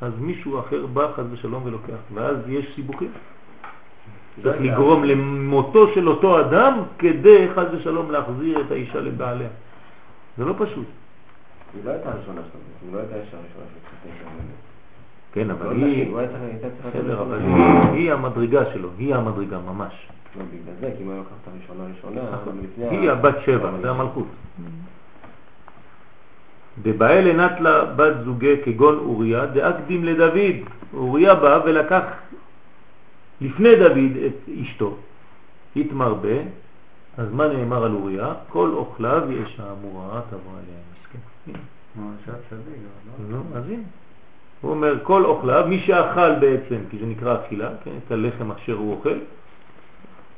[0.00, 3.10] אז מישהו אחר בא חז ושלום ולוקח, ואז יש סיבוכים.
[4.42, 9.48] צריך לגרום למותו של אותו אדם כדי חז ושלום להחזיר את האישה לבעליה.
[10.38, 10.86] זה לא פשוט.
[11.76, 12.40] היא לא הייתה הראשונה
[12.82, 14.42] היא לא הייתה האישה הראשונה.
[15.32, 16.10] כן, אבל לא היא...
[16.12, 17.38] להיות בסדר, אבל.
[17.92, 19.92] היא- המדרגה שלו, היא המדרגה ממש.
[20.36, 22.20] לא, בגלל זה, כי אם היה לוקח את הראשונה ראשונה,
[22.62, 24.26] לפני היא הבת שבע, זה המלכות.
[26.82, 30.56] דבעי לנטלה בת זוגי כגון אוריה, דאקדים לדוד.
[30.94, 32.02] אוריה בא ולקח
[33.40, 34.96] לפני דוד את אשתו.
[35.76, 36.36] התמרבה,
[37.18, 38.32] אז מה נאמר על אוריה?
[38.48, 40.95] כל אוכליו יש האמורה תבוא עליה מסכן.
[40.95, 40.95] הנה.
[41.96, 42.82] נו, צדיק,
[43.30, 43.36] לא?
[43.36, 43.82] נו, אז הנה.
[44.60, 48.72] הוא אומר, כל אוכליו, מי שאכל בעצם, כי זה נקרא אכילה, כן, את הלחם אשר
[48.72, 49.18] הוא אוכל,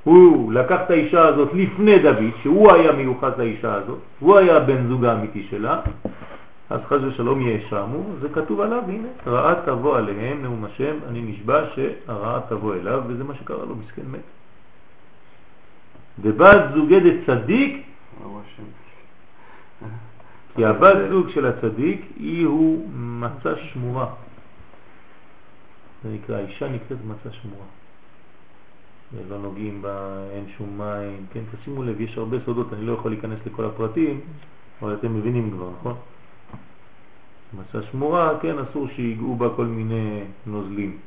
[0.05, 4.89] הוא לקח את האישה הזאת לפני דוד, שהוא היה מיוחס לאישה הזאת, הוא היה הבן
[4.89, 5.81] זוג האמיתי שלה,
[6.71, 11.65] אז חס ושלום יאשמו, זה כתוב עליו, הנה, רעה תבוא עליהם, נאום השם, אני נשבע
[11.75, 14.21] שהרעה תבוא אליו, וזה מה שקרה לו, מסכן מת.
[16.23, 16.63] ובת
[18.23, 18.88] ברוך השם.
[20.59, 24.07] כי הבת זוג של הצדיק היא הוא מצה שמורה.
[26.03, 27.67] זה נקרא, האישה נקראת מצה שמורה.
[29.29, 33.11] לא נוגעים בה, אין שום מים, כן, תשימו לב, יש הרבה סודות, אני לא יכול
[33.11, 34.21] להיכנס לכל הפרטים,
[34.83, 35.95] אבל אתם מבינים כבר, נכון?
[37.53, 40.99] מצה שמורה, כן, אסור שיגעו בה כל מיני נוזלים.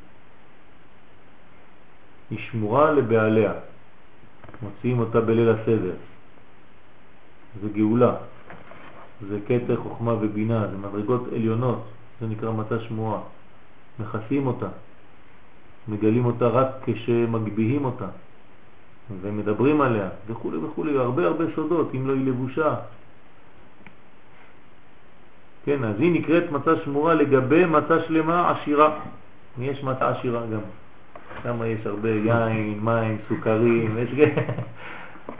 [2.30, 3.52] היא שמורה לבעליה,
[4.62, 5.94] מוציאים אותה בליל הסדר.
[7.62, 8.31] זה גאולה.
[9.28, 11.84] זה קטר חוכמה ובינה, זה מדרגות עליונות,
[12.20, 13.20] זה נקרא מצה שמורה.
[14.00, 14.68] מכסים אותה,
[15.88, 18.06] מגלים אותה רק כשמגביהים אותה,
[19.20, 22.74] ומדברים עליה, וכו' וכו', הרבה הרבה סודות, אם לא היא לבושה.
[25.64, 28.98] כן, אז היא נקראת מצה שמורה לגבי מצה שלמה עשירה.
[29.58, 30.60] יש מצה עשירה גם.
[31.42, 34.08] שם יש הרבה יין, מים, סוכרים, יש...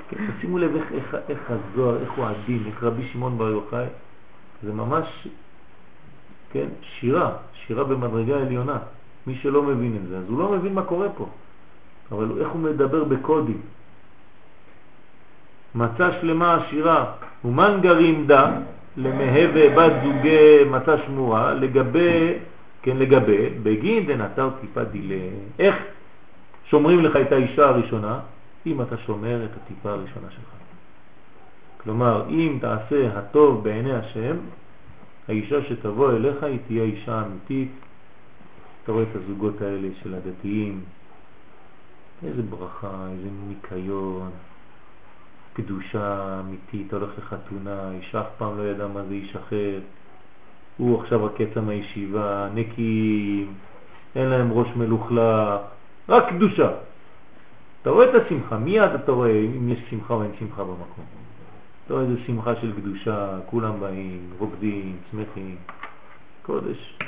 [0.08, 3.86] כן, שימו לב איך, איך, איך הזוהר, איך הוא עדין, איך רבי שמעון בר יוחאי,
[4.62, 5.28] זה ממש,
[6.52, 7.32] כן, שירה,
[7.66, 8.78] שירה במדרגה עליונה.
[9.26, 11.26] מי שלא מבין את זה, אז הוא לא מבין מה קורה פה.
[12.12, 13.60] אבל איך הוא מדבר בקודים.
[15.74, 17.12] מצה שלמה עשירה,
[17.44, 18.50] ומן גרים דה,
[18.96, 22.34] למהווה בת זוגי מצה שמורה, לגבי,
[22.82, 25.28] כן, לגבי, בגין דנתר טיפה דילה.
[25.58, 25.76] איך
[26.64, 28.18] שומרים לך את האישה הראשונה?
[28.66, 30.52] אם אתה שומר את הטיפה הראשונה שלך.
[31.82, 34.36] כלומר, אם תעשה הטוב בעיני השם,
[35.28, 37.70] האישה שתבוא אליך היא תהיה אישה אמיתית.
[38.82, 40.80] אתה רואה את הזוגות האלה של הדתיים,
[42.24, 44.30] איזה ברכה, איזה ניקיון,
[45.52, 49.80] קדושה אמיתית, הולך לחתונה, אישה אף פעם לא ידע מה זה איש אחר,
[50.76, 53.52] הוא עכשיו הקצה מהישיבה, נקיים,
[54.16, 55.60] אין להם ראש מלוכלך,
[56.08, 56.70] רק קדושה.
[57.82, 61.04] אתה רואה את השמחה, מיד אתה רואה אם יש שמחה או אין שמחה במקום.
[61.84, 65.56] אתה רואה איזה שמחה של קדושה, כולם באים, רוקדים, שמחים,
[66.42, 66.98] קודש.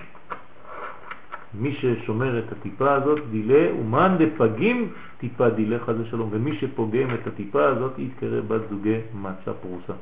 [1.55, 7.27] מי ששומר את הטיפה הזאת דילה, ומן דפגים טיפה דילה חז ושלום, ומי שפוגם את
[7.27, 9.93] הטיפה הזאת יתקרא בת זוגי מצה פרוסה.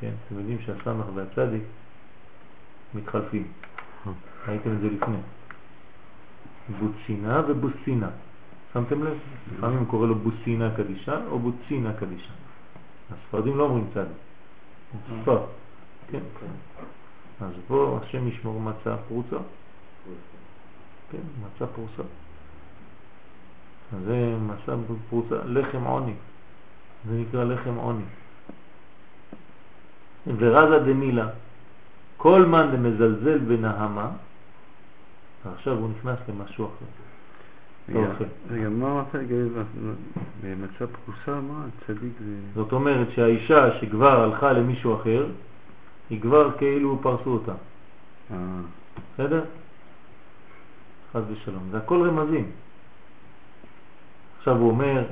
[0.00, 1.62] כן, אתם יודעים שהסמך והצדיק
[2.94, 3.46] מתחלפים.
[4.48, 5.16] ראיתם את זה לפני.
[6.78, 8.08] בוצינה ובוסינה.
[8.74, 9.18] שמתם לב?
[9.56, 12.32] לפעמים הוא קורא לו בוסינה קדישה או בוצינה קדישה.
[13.10, 13.86] הספרדים לא אומרים.
[15.22, 15.46] ספר.
[16.10, 16.20] כן.
[17.40, 19.36] אז בוא השם ישמור מצה פרוצה.
[21.10, 22.02] כן, מצה פרוצה.
[24.04, 24.74] זה מצה
[25.08, 26.14] פרוצה, לחם עוני.
[27.08, 28.04] זה נקרא לחם עוני.
[30.26, 31.28] ורזה דמילה,
[32.16, 34.10] כל מן דמזלזל בנהמה,
[35.54, 37.03] עכשיו הוא נכנס למשהו אחר.
[37.88, 39.48] רגע, מה אמרת לגבי
[40.42, 41.40] במצב פרוסה?
[41.40, 42.34] מה צדיק זה...
[42.54, 45.26] זאת אומרת שהאישה שכבר הלכה למישהו אחר,
[46.10, 47.52] היא כבר כאילו פרסו אותה.
[48.30, 48.36] אה,
[49.14, 49.44] בסדר?
[51.12, 51.62] חס ושלום.
[51.70, 52.50] זה הכל רמזים.
[54.38, 55.04] עכשיו הוא אומר,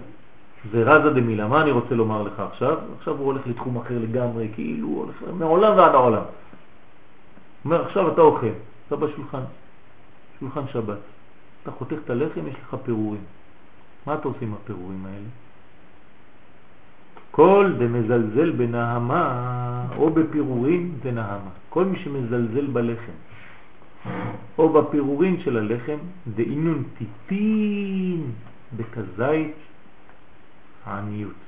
[0.72, 2.78] זה רזה דמילה, מה אני רוצה לומר לך עכשיו?
[2.98, 6.22] עכשיו הוא הולך לתחום אחר לגמרי, כאילו הוא הולך מעולם ועד העולם.
[6.22, 6.26] הוא
[7.64, 8.46] אומר, עכשיו אתה אוכל,
[8.86, 9.42] אתה בשולחן,
[10.40, 10.98] שולחן שבת.
[11.62, 13.24] אתה חותך את הלחם, יש לך פירורים.
[14.06, 15.28] מה אתה עושה עם הפירורים האלה?
[17.30, 21.50] כל דמזלזל בנהמה או בפירורים זה נהמה.
[21.68, 23.12] כל מי שמזלזל בלחם
[24.58, 25.96] או בפירורים של הלחם
[26.34, 28.30] דאינון טיפין
[28.76, 29.54] בכזית
[30.84, 31.40] העניות.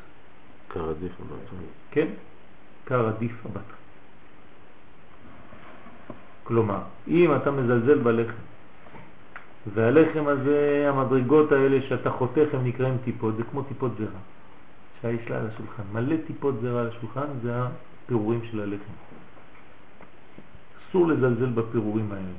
[0.69, 1.49] קרדיף הבת.
[1.91, 2.07] כן?
[2.85, 3.71] קרדיף הבת.
[6.45, 8.43] כלומר, אם אתה מזלזל בלחם
[9.73, 14.21] והלחם הזה, המדרגות האלה שאתה חותך הם נקראים טיפות, זה כמו טיפות זרע
[15.01, 15.83] שיש לה על השולחן.
[15.93, 17.53] מלא טיפות זרע על השולחן זה
[18.05, 18.93] הפירורים של הלחם.
[20.91, 22.37] אסור לזלזל בפירורים האלה.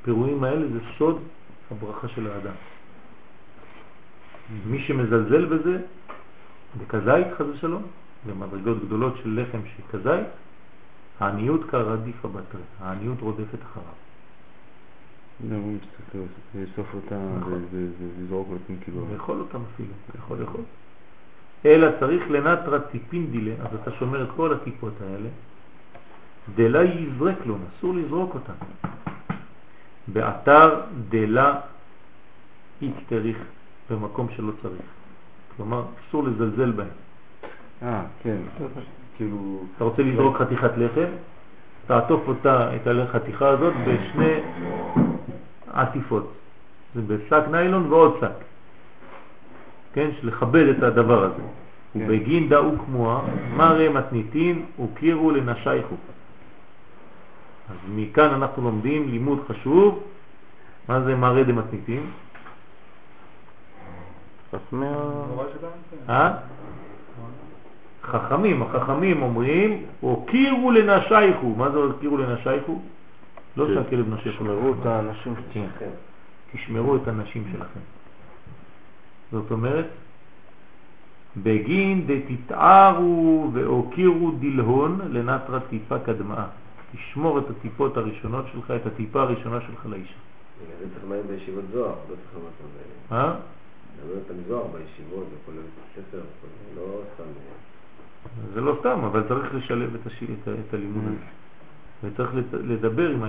[0.00, 1.22] הפירורים האלה זה סוד
[1.70, 2.54] הברכה של האדם.
[4.66, 5.78] מי שמזלזל בזה,
[6.78, 7.82] בכזית חס ושלום,
[8.26, 10.08] במדרגות גדולות של לחם של
[11.20, 14.11] העניות כרדיף הבטרי, העניות רודפת אחריו.
[15.50, 16.18] לא, הוא מסתכל,
[16.54, 17.64] לאסוף נכון.
[17.72, 19.06] ולזרוק אותם כאילו.
[19.12, 20.60] לאכול אותם אפילו, יכול לאכול.
[21.66, 25.28] אלא צריך לנטרה טיפין דילה, אז אתה שומר את כל הטיפות האלה,
[26.54, 28.52] דלה יזרק לו, אסור לזרוק אותם.
[30.08, 31.60] באתר דלה
[32.82, 33.38] יצטריך,
[33.90, 34.82] במקום שלא צריך.
[35.56, 36.88] כלומר, אסור לזלזל בהם.
[37.82, 38.36] אה, כן.
[39.16, 39.64] כאילו...
[39.76, 41.10] אתה רוצה לזרוק חתיכת לחם,
[41.86, 44.40] תעטוף אותה, את החתיכה הזאת, בשני
[45.72, 46.32] עטיפות.
[46.94, 48.44] זה בשק ניילון ועוד שק.
[49.92, 51.42] כן, לכבד את הדבר הזה.
[51.92, 52.00] כן.
[52.04, 53.22] ובגין דאו כמוה,
[53.56, 55.94] מראה מתניתין וקירו לנשייכו.
[57.70, 60.02] אז מכאן אנחנו לומדים לימוד חשוב.
[60.88, 62.06] מה זה מראה דמתניתין?
[66.08, 66.32] אה?
[68.02, 71.54] חכמים, החכמים אומרים, הוקירו לנשייכו.
[71.56, 72.82] מה זה הוקירו לנשייכו?
[73.56, 73.74] לא כן.
[73.74, 74.32] שהכלב נושך.
[74.38, 75.66] שמרו את האנשים כן.
[75.78, 75.90] כן.
[76.52, 77.80] תשמרו את הנשים שלכם.
[79.32, 79.86] זאת אומרת,
[81.36, 86.46] בגין דתתערו והוקירו דלהון לנטרה טיפה קדמאה.
[86.92, 90.14] תשמור את הטיפות הראשונות שלך, את הטיפה הראשונה שלך לאישה.
[90.78, 92.64] זה צריך ללמד בישיבות זוהר, לא צריך אותם
[93.10, 93.14] ב...
[93.14, 93.34] אה?
[94.14, 95.56] אותם זוהר בישיבות, בית
[95.94, 96.20] ספר,
[96.76, 97.24] לא סתם...
[98.54, 100.06] זה לא סתם, אבל צריך לשלב את.
[100.06, 101.16] את, את הלימוד הזה.
[102.04, 103.28] וצריך לדבר עם ה...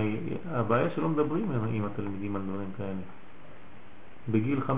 [0.50, 3.00] הבעיה שלא מדברים עם, התלמידים על דברים כאלה.
[4.28, 4.70] בגיל 15-16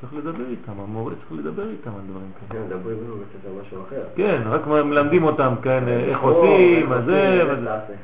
[0.00, 2.60] צריך לדבר איתם, המורה צריך לדבר איתם על דברים כאלה.
[2.60, 2.96] כן, מדברים
[3.30, 4.02] קצת על משהו אחר.
[4.16, 7.94] כן, רק מלמדים אותם כאן איך עושים, מה זה, זה.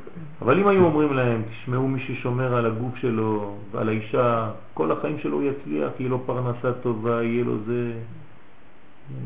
[0.42, 5.18] אבל אם היו אומרים להם, תשמעו מי ששומר על הגוף שלו ועל האישה, כל החיים
[5.18, 7.92] שלו הוא יצליח, יהיה לו פרנסה טובה, יהיה לו זה...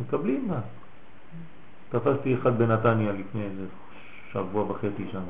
[0.00, 0.60] מקבלים מה?
[1.88, 3.64] תפסתי אחד בנתניה לפני איזה
[4.32, 5.20] שבוע וחצי שם.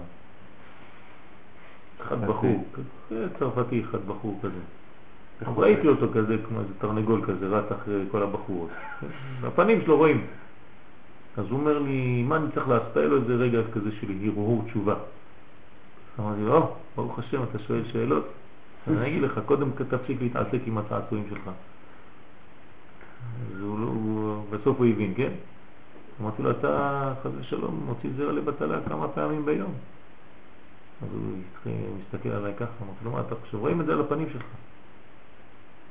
[2.07, 2.27] אחד.
[2.27, 2.65] בחור,
[3.39, 4.61] צרפתי אחד בחור כזה.
[5.47, 5.89] הוא ראיתי?
[5.89, 8.71] אותו כזה כמו איזה תרנגול כזה, רץ אחרי כל הבחורות.
[9.43, 10.27] בפנים שלו רואים.
[11.37, 12.97] אז הוא אומר לי, מה אני צריך לעשות?
[12.97, 14.95] היה לו איזה רגע כזה של הרהור תשובה.
[16.21, 18.29] אמרתי לו, "או, ברוך השם, אתה שואל שאלות?
[18.89, 21.51] אני אגיד לך, קודם תפסיק להתעסק עם הצעצועים שלך.
[23.55, 25.31] אז הוא, לא- הוא, בסוף הוא הבין, כן?
[26.21, 29.73] אמרתי לו, אתה חס ושלום מוציא זרע לבטלה כמה פעמים ביום.
[31.05, 31.19] אז
[31.65, 33.59] הוא מסתכל עליי ככה, אמרתי לו, מה אתה חושב?
[33.59, 34.47] רואים את זה על הפנים שלך.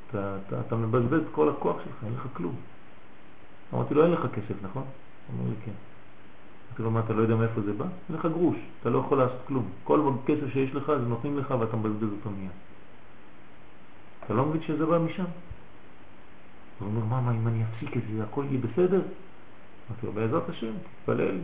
[0.10, 2.56] אתה, אתה, אתה מבזבז את כל הכוח שלך, אין לך כלום.
[3.74, 4.84] אמרתי לו, אין לך כסף, נכון?
[5.34, 5.72] אומר לי, כן.
[6.68, 7.86] אמרתי לו, מה, אתה לא יודע מאיפה זה בא?
[8.10, 9.70] אין לך גרוש, אתה לא יכול לעשות כלום.
[9.84, 12.52] כל כסף שיש לך, אז נותנים לך ואתה מבזבז אותו מיד.
[14.26, 15.24] אתה לא מבין שזה בא משם?
[16.80, 19.02] הוא אומר, מה, מה, אם אני אפסיק את זה, הכל יהיה בסדר?
[19.90, 20.72] אמרתי לו, בעזרת השם,
[21.02, 21.38] תתפלל,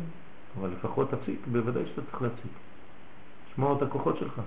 [0.59, 2.51] אבל לפחות תפסיק, בוודאי שאתה צריך להפסיק.
[3.55, 4.41] שמור את הכוחות שלך.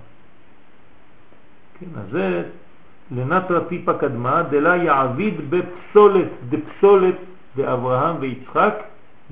[1.81, 2.49] כן, אז זה
[3.11, 7.15] לנטרה טיפה קדמה, דלה יעביד בפסולת דפסולת
[7.57, 8.75] דאברהם ויצחק,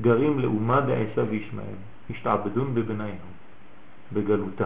[0.01, 1.81] גרים לאומה דעשה וישמעאל.
[2.11, 3.17] השתעבדון בבניהם,
[4.13, 4.65] בגלותה.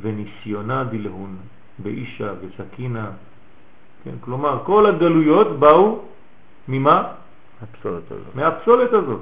[0.00, 1.36] וניסיונה דלהון,
[1.78, 3.10] באישה וסכינה.
[4.04, 6.00] כן, כלומר, כל הגלויות באו
[6.68, 7.12] ממה?
[7.62, 8.34] הפסולת הזאת.
[8.34, 9.20] מהפסולת הזאת.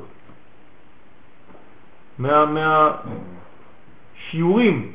[2.18, 2.93] מה,
[4.25, 4.93] מהשיעורים,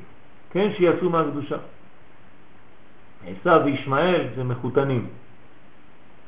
[0.52, 1.58] כן, שיצאו מהקדושה.
[3.28, 5.08] עשיו וישמעאל זה מחותנים,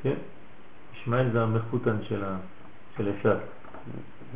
[0.03, 0.15] כן?
[0.93, 2.37] ישמעאל זה המחותן של, ה...
[2.97, 3.37] של עשיו.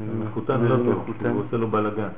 [0.02, 1.10] המחותן לא טוב.
[1.32, 2.10] הוא עושה לו בלגן.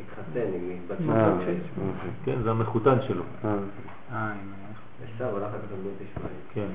[0.00, 2.10] התחתן עם בת אה, שלו של אוקיי.
[2.24, 3.22] כן, זה המחותן שלו.
[3.44, 3.54] אה,
[4.12, 4.52] אה, עם
[5.14, 6.32] עשיו הלך אחר ישמעאל.
[6.52, 6.66] כן.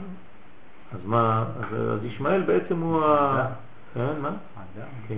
[0.93, 3.47] אז מה, אז, ישמעאל בעצם הוא ה...
[3.93, 4.31] כן, מה?
[5.07, 5.17] כן.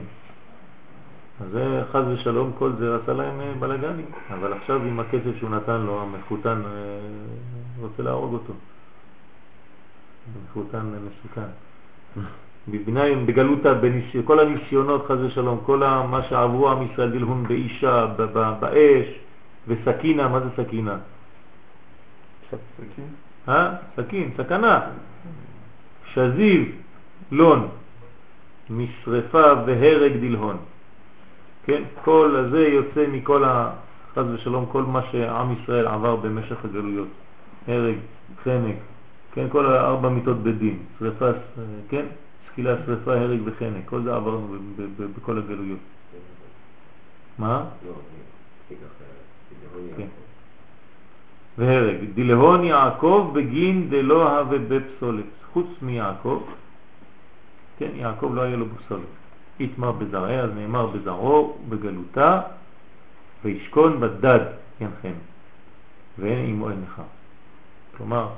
[1.42, 5.50] אז זה חז ושלום, כל זה עשה להם אה, בלגנים, אבל עכשיו עם הכסף שהוא
[5.50, 6.72] נתן לו, המחותן אה,
[7.82, 8.54] רוצה להרוג אותו.
[10.46, 11.50] מחותן אה, מסוכן.
[12.68, 13.74] בבניים, בגלותה.
[14.26, 18.06] כל הניסיונות חז ושלום, כל מה שעברו עם ישראל דלהון באישה,
[18.60, 19.06] באש,
[19.68, 20.98] וסכינה, מה זה סכינה?
[22.50, 23.08] סכין?
[23.50, 23.76] אה?
[23.96, 24.80] סכין, סכנה.
[26.14, 26.72] שזיב,
[27.32, 27.68] לון,
[28.70, 30.58] משרפה והרג דלהון.
[31.68, 33.72] כן, כל הזה יוצא מכל ה...
[34.16, 37.08] חז ושלום, כל מה שעם ישראל עבר במשך הגלויות.
[37.68, 37.96] הרג,
[38.44, 38.76] חנק,
[39.34, 41.32] כן, כל הארבע מיטות בדין, שרפה,
[41.90, 42.06] כן,
[42.52, 44.56] סקילה, שרפה, הרג וחנק, כל זה עברנו
[45.16, 45.80] בכל הגלויות.
[47.38, 47.66] מה?
[51.58, 51.98] והרג.
[52.16, 55.26] דלהון יעקב בגין דלא הווה בפסולת.
[55.54, 56.44] חוץ מיעקב,
[57.78, 59.02] כן, יעקב לא היה לו בפסולת.
[59.60, 62.42] יתמר בזרעי, אז נאמר בזרעו בגלותה,
[63.44, 64.40] וישכון בדד
[64.82, 65.14] ינחם,
[66.20, 67.02] ואין עמו לך.
[67.98, 68.30] כלומר,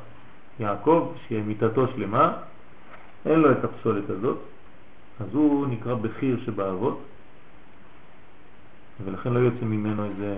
[0.60, 2.34] יעקב, שמיטתו שלמה,
[3.26, 4.38] אין לו את הפסולת הזאת,
[5.20, 7.02] אז הוא נקרא בחיר שבאבות,
[9.06, 10.36] ולכן לא יוצא ממנו איזה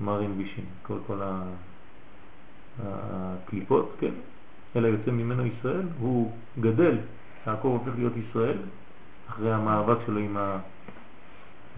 [0.00, 1.20] מרים בישין, כל כל
[2.84, 4.12] הקליפות, כן,
[4.76, 6.98] אלא יוצא ממנו ישראל, הוא גדל,
[7.46, 8.56] יעקב הופך להיות ישראל,
[9.30, 10.36] אחרי המאבק שלו עם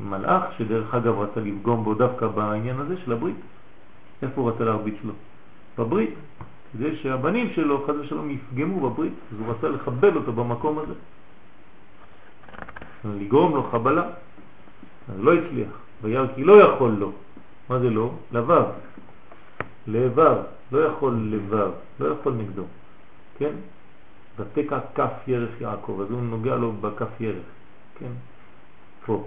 [0.00, 3.36] המלאך, שדרך אגב רצה לפגום בו דווקא בעניין הזה של הברית.
[4.22, 5.12] איפה הוא רצה להרביץ לו?
[5.78, 6.14] בברית,
[6.72, 10.94] כדי שהבנים שלו חז ושלום יפגמו בברית, אז הוא רצה לחבל אותו במקום הזה,
[13.04, 14.02] לגרום לו חבלה,
[15.08, 15.70] אז לא הצליח,
[16.02, 17.12] וירא כי לא יכול לו,
[17.68, 18.10] מה זה לא?
[18.32, 18.64] לבב,
[19.86, 20.36] לבב,
[20.72, 21.70] לא יכול לבב,
[22.00, 22.64] לא יכול נגדו,
[23.38, 23.54] כן?
[24.39, 27.44] ותקע כף ירך יעקב, אז הוא נוגע לו בכף ירך,
[27.98, 28.12] כן?
[29.07, 29.24] פה.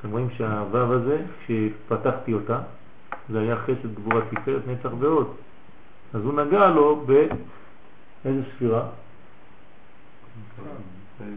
[0.00, 2.60] אתם רואים שהוו הזה, כשפתחתי אותה,
[3.28, 5.34] זה היה חסד גבורה תפארת נצח ועוד.
[6.14, 8.88] אז הוא נגע לו באיזה ספירה?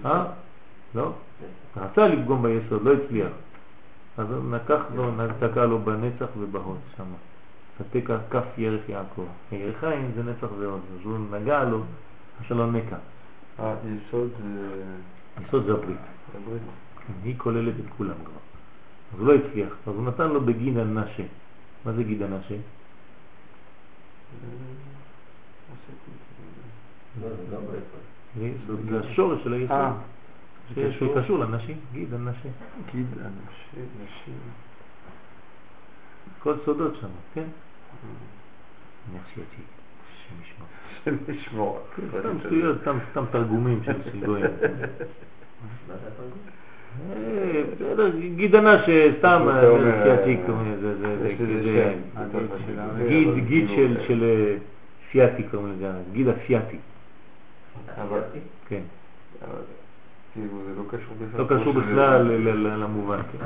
[0.06, 0.26] אה?
[0.96, 1.12] לא?
[1.78, 3.32] רצה לפגום ביסוד, לא הצליח.
[4.18, 7.04] אז נקח לו, נתקע לו בנצח ובהוד שם.
[7.78, 9.26] תתקע כף ירך יעקב.
[9.52, 11.82] ירחיים זה נצח ועוד, אז הוא נגע לו,
[12.48, 12.96] שלא נקע.
[13.58, 14.84] היסוד זה...
[15.48, 15.98] יסוד זה הברית.
[16.36, 16.62] הברית.
[17.24, 18.40] היא כוללת את כולם כבר.
[19.14, 21.24] אז הוא לא הצליח, אז הוא נתן לו בגין הנשה.
[21.86, 22.56] מה זה גיד הנשה?
[28.90, 29.72] זה השורש של היסוד.
[29.72, 29.94] אה.
[30.76, 32.50] שקשור לנשים, גיד הנשה.
[32.92, 34.40] גיד אנשי, נשים.
[36.40, 37.48] כל סודות שם, כן?
[39.14, 39.62] מרשייתי,
[40.08, 40.68] השם ישמור.
[41.02, 41.80] השם ישמור.
[42.20, 42.78] סתם שטויות,
[43.12, 44.46] סתם תרגומים של סילגויים.
[47.12, 50.38] אה, בסדר, גיד הנשה, סתם מרשייתי,
[53.48, 53.70] גיד,
[54.08, 54.48] של
[55.12, 56.78] סיאטי קוראים לזה, גיד הסיאטי.
[58.68, 58.82] כן.
[60.34, 60.48] כאילו
[60.78, 62.22] לא קשור בכלל.
[62.22, 63.46] לא למובן, כן.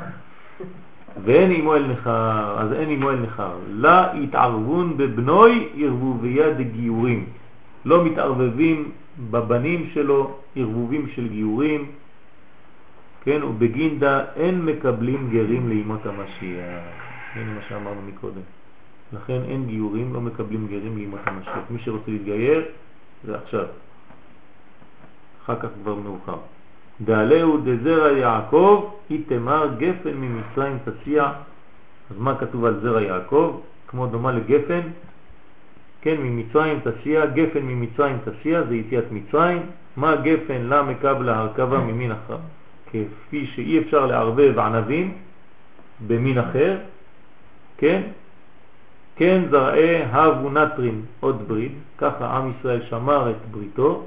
[1.24, 3.56] ואין עמו אל נחר, אז אין עמו אל נחר.
[3.68, 7.26] לה התערבון בבנוי ערבוביה דגיורים.
[7.84, 8.90] לא מתערבבים
[9.30, 11.90] בבנים שלו ערבובים של גיורים,
[13.24, 16.82] כן, ובגינדה אין מקבלים גרים לימות המשיח.
[17.34, 18.40] הנה מה שאמרנו מקודם.
[19.12, 21.64] לכן אין גיורים, לא מקבלים גרים לימות המשיח.
[21.70, 22.64] מי שרוצה להתגייר,
[23.24, 23.66] זה עכשיו.
[25.44, 26.36] אחר כך כבר מאוחר.
[27.00, 31.32] דעלהו דזרע יעקב, איתמר גפן ממצרים תציע.
[32.10, 33.60] אז מה כתוב על זרע יעקב?
[33.88, 34.80] כמו דומה לגפן,
[36.04, 39.62] כן, ממצרים תציע, גפן ממצרים תציע, זה יציאת מצרים.
[39.96, 42.36] מה גפן לה מקבלה הרכבה ממין אחר?
[42.90, 45.14] כפי שאי אפשר לערבב ענבים
[46.06, 46.76] במין אחר,
[47.78, 48.02] כן?
[49.16, 54.06] כן זרעי הבו נטרין עוד ברית, ככה עם ישראל שמר את בריתו,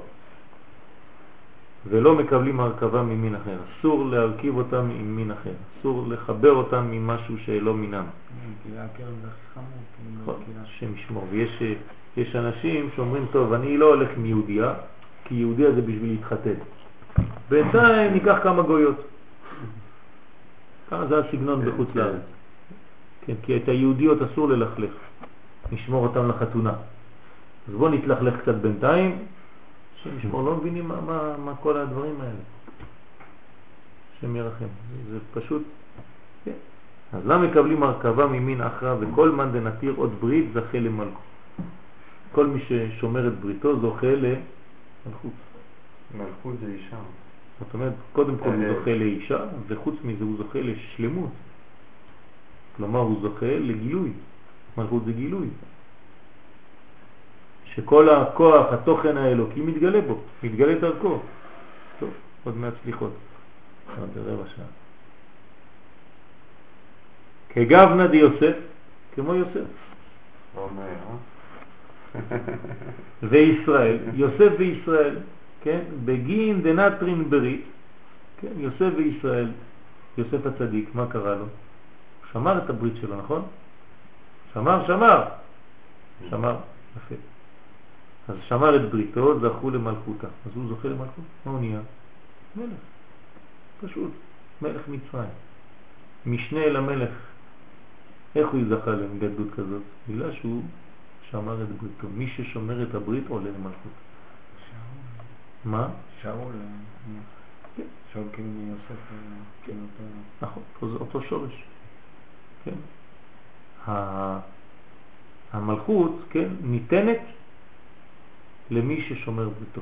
[1.86, 3.56] ולא מקבלים הרכבה ממין אחר.
[3.80, 5.50] אסור להרכיב אותם עם מין אחר,
[5.80, 8.04] אסור לחבר אותם ממשהו שלא מינם.
[10.22, 11.26] נכון, השם ישמור.
[12.16, 14.74] ויש אנשים שאומרים, טוב, אני לא הולך עם יהודיה,
[15.24, 16.58] כי יהודיה זה בשביל להתחתן.
[17.48, 18.96] בינתיים ניקח כמה גויות.
[20.90, 22.22] ככה זה הסגנון בחוץ לארץ.
[23.26, 24.90] כן, כי את היהודיות אסור ללכלך,
[25.72, 26.72] נשמור אותם לחתונה.
[27.68, 29.18] אז בואו נתלכלך קצת בינתיים,
[30.02, 32.42] שמשמור לא מבינים מה, מה, מה כל הדברים האלה.
[34.18, 34.66] השם ירחם.
[35.10, 35.62] זה פשוט,
[36.44, 36.52] כן.
[37.12, 41.22] אז למה מקבלים הרכבה ממין אחרא וכל מן דנתיר עוד ברית זכה למלכות.
[42.32, 45.32] כל מי ששומר את בריתו זוכה למלכות.
[46.18, 46.96] מלכות זה אישה.
[47.58, 51.30] זאת אומרת, קודם כל הוא זוכה לאישה, וחוץ מזה הוא זוכה לשלמות.
[52.76, 54.12] כלומר, הוא זוכה לגילוי.
[54.78, 55.48] מלכות זה גילוי.
[57.74, 61.18] שכל הכוח, התוכן האלוקי מתגלה בו, מתגלה דרכו.
[61.98, 62.10] טוב,
[62.44, 63.12] עוד מעט סליחות.
[64.16, 64.64] רבע שעה.
[67.48, 68.56] כגבנה דיוסף,
[69.14, 69.68] כמו יוסף.
[73.22, 75.16] וישראל, יוסף וישראל,
[75.62, 75.80] כן?
[76.04, 77.64] בגין דנטרין ברית,
[78.40, 78.52] כן?
[78.56, 79.50] יוסף וישראל,
[80.18, 81.44] יוסף הצדיק, מה קרה לו?
[82.32, 83.42] שמר את הברית שלו, נכון?
[84.54, 85.24] שמר, שמר.
[86.30, 86.56] שמר,
[86.96, 87.14] יפה.
[88.28, 90.26] אז שמר את בריתו, זכו למלכותא.
[90.26, 91.24] אז הוא זוכה למלכות.
[91.46, 91.80] מה הוא נהיה?
[92.56, 92.78] מלך.
[93.80, 94.10] פשוט.
[94.62, 95.30] מלך מצרים.
[96.26, 97.10] משנה למלך.
[98.36, 99.82] איך הוא זכה לגדלות כזאת?
[100.08, 100.62] בגלל שהוא
[101.30, 102.08] שמר את בריתו.
[102.14, 103.92] מי ששומר את הברית עולה למלכות.
[105.64, 105.88] מה?
[106.22, 106.52] שאול,
[107.78, 108.90] אה, שאול כאילו מיוסף,
[109.68, 110.04] אותו...
[110.42, 110.62] נכון,
[111.00, 111.64] אותו שורש.
[112.64, 112.74] כן.
[115.52, 117.18] המלכות, כן, ניתנת
[118.70, 119.80] למי ששומר בריתו.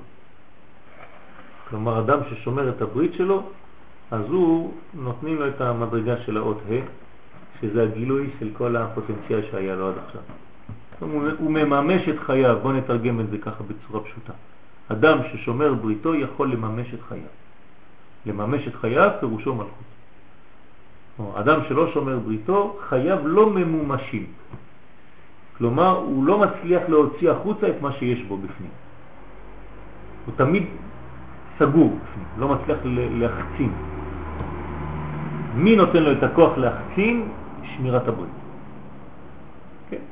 [1.71, 3.43] כלומר, אדם ששומר את הברית שלו,
[4.11, 6.87] אז הוא, נותנים לו את המדרגה של האות ה',
[7.61, 10.23] שזה הגילוי של כל הפוטנציאל שהיה לו עד עכשיו.
[11.01, 14.33] הוא, הוא מממש את חייו, בוא נתרגם את זה ככה בצורה פשוטה.
[14.89, 17.33] אדם ששומר בריתו יכול לממש את חייו.
[18.27, 19.97] לממש את חייו פירושו מלכות.
[21.35, 24.27] אדם שלא שומר בריתו, חייו לא ממומשים.
[25.59, 28.71] כלומר, הוא לא מצליח להוציא החוצה את מה שיש בו בפנים.
[30.27, 30.65] הוא תמיד
[31.59, 33.73] סגור בפנים, לא מצליח להחצין.
[35.55, 37.29] מי נותן לו את הכוח להחצין?
[37.77, 38.37] שמירת הברית.
[39.91, 40.05] כן.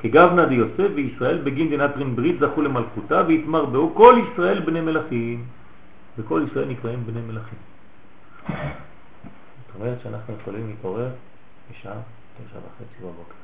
[0.00, 5.44] כגוונא דיוסף וישראל בגין דנטרין ברית זכו למלכותא ואתמר בהו כל ישראל בני מלכים.
[6.18, 7.58] וכל ישראל נקראים בני מלכים.
[8.48, 11.10] זאת אומרת שאנחנו יכולים להתעורר
[11.70, 11.98] בשעה
[12.36, 13.43] תשע וחצי בבוקר.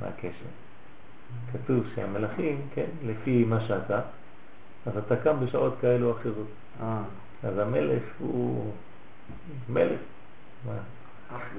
[0.00, 0.46] מה הקשר?
[1.52, 4.00] כתוב שהמלכים, כן, לפי מה שאתה,
[4.86, 6.46] אז אתה קם בשעות כאלו או אחרות.
[6.82, 7.02] אה,
[7.42, 8.72] אז המלך הוא
[9.68, 10.00] מלך.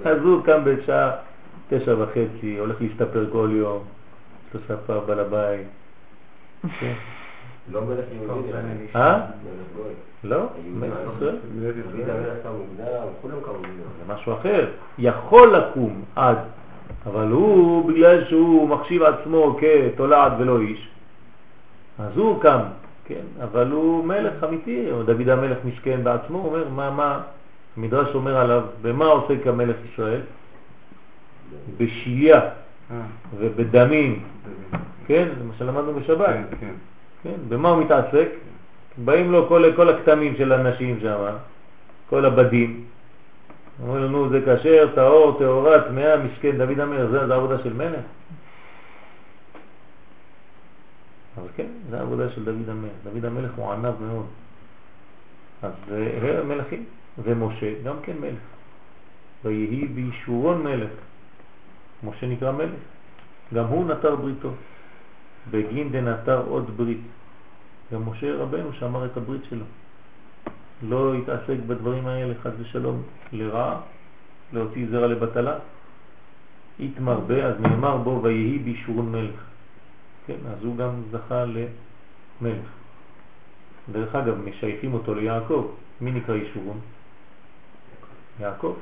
[0.05, 1.11] אז הוא קם בשעה
[1.69, 3.83] תשע וחצי, הולך להסתפר כל יום,
[4.47, 5.67] יש לו ספר בעל הבית.
[7.67, 7.73] כן.
[7.73, 8.49] לא מלך יהודי.
[8.95, 9.19] אה?
[10.23, 11.11] לא, מלך לא.
[11.15, 11.35] ישראל.
[13.97, 14.67] זה משהו אחר.
[14.97, 16.37] יכול לקום עד,
[17.05, 20.89] אבל הוא, בגלל שהוא מחשיב עצמו כתולעת ולא איש,
[21.99, 22.59] אז הוא קם,
[23.05, 27.21] כן, אבל הוא מלך אמיתי, דוד המלך משכן בעצמו, הוא אומר, מה, מה,
[27.77, 30.21] המדרש אומר עליו, במה עוסק המלך ישראל?
[31.77, 32.39] בשיליה
[32.91, 33.01] אה,
[33.37, 34.23] ובדמים,
[35.07, 36.35] כן, זה מה שלמדנו בשבת,
[37.23, 38.29] כן, במה הוא מתעסק?
[38.97, 41.35] באים לו כל, כל הכתמים של הנשים שם,
[42.09, 42.85] כל הבדים,
[43.83, 48.05] אומרים לנו זה כשר, טהור, טהורה, טמאה, משכן, דוד המלך, זה, זה העבודה של מלך.
[51.37, 52.91] אבל כן, זה העבודה של דוד המלך.
[53.03, 54.25] דוד המלך הוא ענב מאוד.
[55.63, 55.71] אז
[56.21, 56.85] הם מלכים,
[57.23, 58.41] ומשה גם כן מלך.
[59.43, 60.89] ויהי בישורון מלך.
[62.03, 62.81] משה נקרא מלך.
[63.53, 64.49] גם הוא נטר בריתו.
[65.49, 67.01] בגין דנטר עוד ברית.
[67.93, 69.65] גם משה רבנו שמר את הברית שלו.
[70.83, 73.81] לא התעסק בדברים האלה חס ושלום לרעה,
[74.53, 75.57] להוציא זרע לבטלה.
[76.79, 79.39] התמרבה, אז נאמר בו ויהי בישורון מלך.
[80.27, 82.67] כן, אז הוא גם זכה למלך.
[83.91, 85.67] דרך אגב, משייכים אותו ליעקב.
[86.01, 86.79] מי נקרא ישורון?
[88.39, 88.75] יעקב.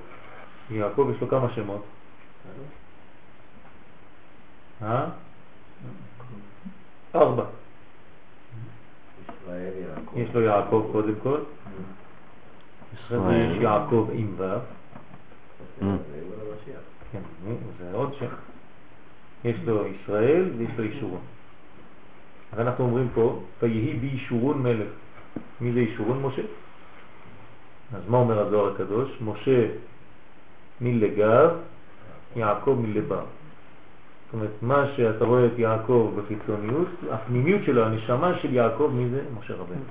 [0.71, 1.83] יעקב יש לו כמה שמות.
[4.81, 5.05] אה?
[7.15, 7.43] ארבע.
[10.15, 11.39] יש לו יעקב קודם כל,
[12.93, 13.11] יש
[13.61, 14.43] יעקב עם ו',
[15.81, 16.81] המשיח.
[17.11, 17.21] כן,
[17.77, 18.25] זה עוד שם.
[19.43, 21.21] יש לו ישראל ויש לו ישורון.
[22.53, 24.89] אז אנחנו אומרים פה, ויהי בישורון מלך.
[25.61, 26.21] מי זה ישורון?
[26.21, 26.41] משה.
[27.93, 29.21] אז מה אומר הזוהר הקדוש?
[29.21, 29.67] משה
[30.81, 31.49] מלגב,
[32.35, 33.25] יעקב מלבב.
[34.29, 39.21] זאת אומרת, מה שאתה רואה את יעקב בחיצוניות, הפנימיות שלו, הנשמה של יעקב, מי זה?
[39.39, 39.81] משה רבנו.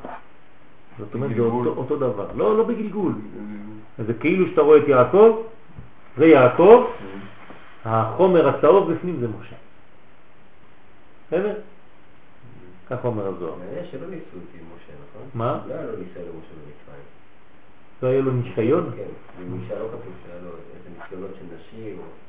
[0.98, 1.40] זאת אומרת, זה.
[1.40, 2.26] אותו, אותו דבר.
[2.36, 3.12] לא, לא בגלגול.
[4.06, 5.42] זה כאילו שאתה רואה את יעקב,
[6.16, 6.84] זה יעקב,
[7.84, 9.56] החומר הצהוב בפנים זה משה.
[11.26, 11.54] בסדר?
[12.90, 13.54] כך אומר הזוהר.
[13.58, 15.28] מעניין שלא ניסו אותי עם משה, נכון?
[15.34, 15.60] מה?
[15.68, 17.04] לא היה לו ניסיון למשה במצרים.
[18.02, 18.90] לא היה לו ניסיון?
[18.96, 22.27] כן, במישה לא כתוב שהיה לו איזה ניסיונות של נשים, או...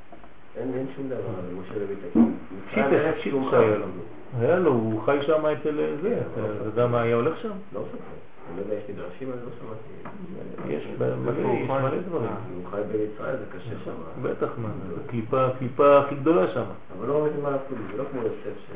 [0.55, 2.35] אין שום דבר על משה במצרים.
[2.67, 3.85] פשיטה, פשיטה לו.
[4.39, 7.49] היה לו, הוא חי שם אצל זה, אתה יודע מה היה הולך שם?
[7.73, 7.97] לא סופר.
[8.49, 10.73] אני לא יודע, יש מדרשים, אני לא שמעתי.
[10.73, 12.29] יש מלא, דברים.
[12.55, 13.91] הוא חי במצרים, זה קשה שם.
[14.21, 16.63] בטח, מה, זה הקליפה, הקליפה הכי גדולה שם.
[16.97, 18.71] אבל לא מבין מה לעשות, זה לא כמו יוסף ש...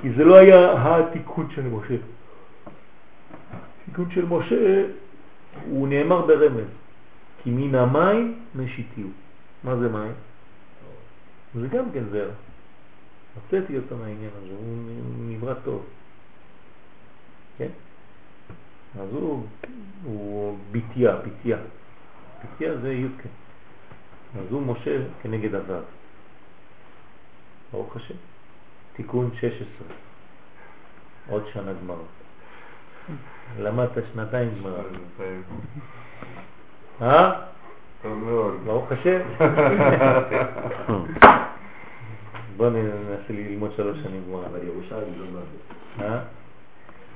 [0.00, 1.94] כי זה לא היה התיקון של משה.
[3.82, 4.84] התיקון של משה,
[5.70, 6.68] הוא נאמר ברמז,
[7.42, 9.06] כי מן המים משיתיו.
[9.64, 10.12] מה זה מים?
[11.60, 12.32] זה גם כן זרע.
[13.34, 14.76] הוצאתי אותו מהעניין הזה, הוא
[15.28, 15.86] נברא טוב.
[17.58, 17.68] כן?
[19.00, 19.46] אז הוא,
[20.04, 21.58] הוא ביטיה, ביטיה.
[22.42, 23.28] ביטיה זה יודקה.
[24.38, 25.80] אז הוא משה כנגד הוו.
[27.72, 28.14] ברוך השם.
[28.92, 29.66] תיקון 16.
[31.28, 32.06] עוד שנה גמרות.
[33.58, 34.82] למדת שנתיים גמרא.
[37.02, 37.46] אה?
[38.06, 38.54] טוב מאוד.
[38.64, 39.20] ברוך השם.
[42.56, 44.46] בוא ננסה ללמוד שלוש שנים גמרא.
[44.50, 45.40] אבל ירושלים לא בא.
[46.04, 46.18] אה?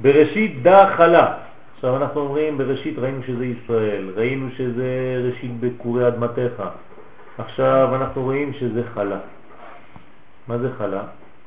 [0.00, 1.34] בראשית דה חלה.
[1.74, 6.62] עכשיו אנחנו אומרים בראשית ראינו שזה ישראל, ראינו שזה ראשית בקורי אדמתך.
[7.38, 9.18] עכשיו אנחנו רואים שזה חלה.
[10.48, 11.02] מה זה חלה?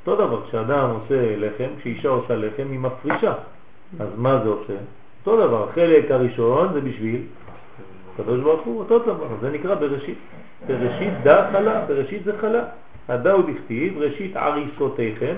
[0.07, 3.34] אותו דבר, כשאדם עושה לחם, כשאישה עושה לחם היא מפרישה.
[3.99, 4.74] אז מה זה עושה?
[5.26, 7.22] אותו דבר, החלק הראשון זה בשביל
[8.14, 10.18] הקדוש ברוך הוא, אותו דבר, זה נקרא בראשית.
[10.68, 12.64] בראשית דה חלה, בראשית זה חלה.
[13.07, 15.35] הדה הוא בכתיב, ראשית עריסותיכם.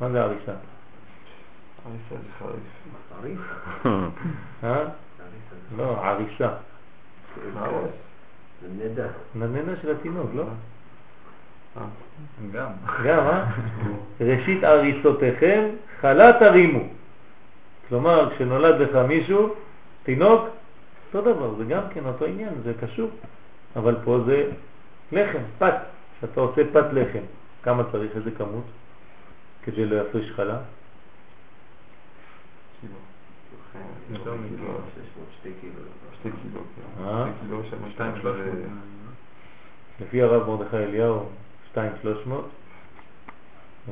[0.00, 0.52] מה זה עריסה?
[1.86, 2.78] עריסה זה חריף.
[3.20, 3.40] עריף?
[4.64, 4.84] אה?
[5.76, 6.48] לא, עריסה.
[8.78, 9.06] נדע.
[9.34, 10.44] נננה של התינוק, לא?
[11.76, 11.82] אה.
[12.52, 12.70] גם.
[13.04, 13.44] גם, אה?
[14.20, 15.64] ראשית עריסותיכם
[16.00, 16.82] חלה תרימו.
[17.88, 19.54] כלומר, כשנולד לך מישהו,
[20.08, 20.48] תינוק,
[21.06, 23.10] אותו דבר, זה גם כן אותו עניין, זה קשור.
[23.76, 24.50] אבל פה זה
[25.12, 25.74] לחם, פת.
[26.18, 27.22] כשאתה עושה פת לחם,
[27.62, 28.64] כמה צריך, איזה כמות?
[29.64, 30.58] כדי להפריש חלה?
[32.80, 32.92] קילו.
[34.10, 34.36] יותר קילו.
[34.36, 34.68] מקילו.
[34.94, 36.60] 600, שתי קילו.
[37.40, 37.62] קילו.
[37.90, 38.36] שתיים שלוש.
[40.00, 41.28] לפי הרב מרדכי אליהו
[41.76, 42.48] 2,300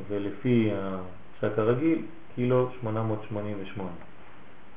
[0.09, 2.03] ולפי השק הרגיל
[2.35, 3.91] קילו 888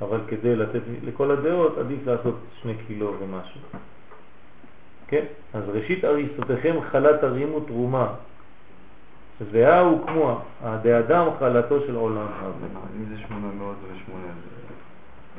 [0.02, 3.62] אבל כדי לתת לכל הדעות עדיף לעשות שני קילו ומשהו.
[5.08, 5.26] כן?
[5.54, 8.08] אז ראשית אריסותיכם חלת הרימו תרומה
[9.52, 12.66] והוא כמו הדאדם חלתו של עולם הזה.
[12.98, 14.26] אם זה 800 ושמונה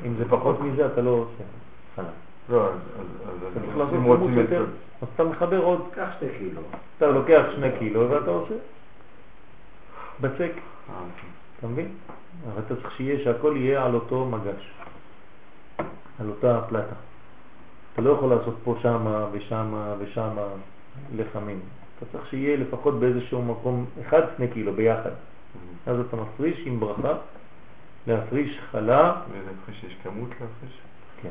[0.05, 1.43] אם זה פחות מזה אתה לא עושה
[1.95, 2.05] חלה
[2.49, 2.73] לא, אז-
[3.53, 4.65] צריך לעשות כמות יותר.
[5.01, 5.81] אז אתה מחבר עוד.
[5.95, 6.61] קח שתי קילו.
[6.97, 8.53] אתה לוקח שני קילו ואתה עושה.
[10.21, 11.27] בצק, אה, כן.
[11.61, 11.87] אתה מבין?
[12.53, 14.71] אבל אתה צריך שיהיה שהכל יהיה על אותו מגש,
[16.19, 16.95] על אותה פלטה.
[17.93, 20.47] אתה לא יכול לעשות פה שמה ושמה ושמה
[21.15, 21.59] לחמים.
[21.97, 25.11] אתה צריך שיהיה לפחות באיזשהו מקום אחד שני קילו ביחד.
[25.85, 27.13] אז אתה מפריש עם ברכה
[28.07, 30.77] להפריש חלה, ולהפריש יש כמות להפריש?
[31.21, 31.29] כן.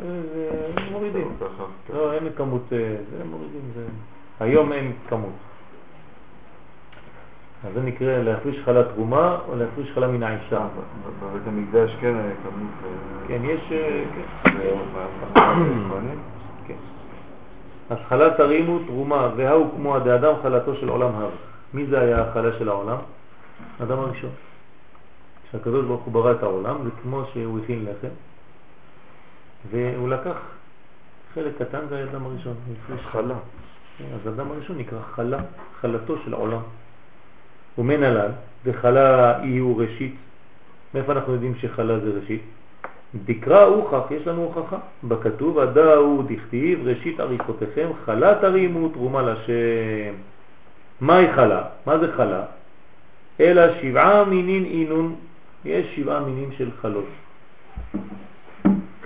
[0.00, 0.50] זה
[0.90, 1.36] מורידים.
[1.40, 1.66] לא.
[1.94, 3.86] לא, אין כמות, אה, זה מורידים, זה...
[4.40, 5.32] היום אין כמות.
[7.64, 10.56] אז זה נקרא להפריש חלה תרומה או להפריש חלה מן האישה.
[10.56, 10.68] אה,
[11.22, 12.70] בבית המקדש כן היה כמות.
[12.84, 13.72] אה, כן, יש...
[13.72, 14.04] אה,
[14.44, 14.78] כן.
[16.66, 16.74] כן.
[17.90, 21.30] אז חלה תרימו תרומה, והוא כמו הדאדם חלתו של עולם הר.
[21.74, 22.98] מי זה היה החלה של העולם?
[23.80, 24.30] האדם הראשון.
[25.48, 28.14] כשהקדוש ברוך הוא ברא את העולם, זה כמו שהוא הכין לחם,
[29.70, 30.36] והוא לקח
[31.34, 32.54] חלק קטן, זה היה האדם הראשון.
[32.94, 33.34] התחלה.
[33.98, 35.38] כן, אז האדם הראשון נקרא חלה,
[35.80, 36.60] חלתו של עולם.
[37.78, 38.30] עליו,
[38.64, 40.14] וחלה יהיו ראשית.
[40.94, 42.42] מאיפה אנחנו יודעים שחלה זה ראשית?
[43.24, 44.78] דקרא הוכח, יש לנו הוכחה.
[45.04, 50.14] בכתוב, הדאו דכתיב, ראשית עריסותיכם, חלה תרימו תרומה לשם.
[51.00, 51.62] מהי חלה?
[51.86, 52.44] מה זה חלה?
[53.40, 55.14] אלא שבעה מינין אינון,
[55.64, 57.08] יש שבעה מינים של חלות.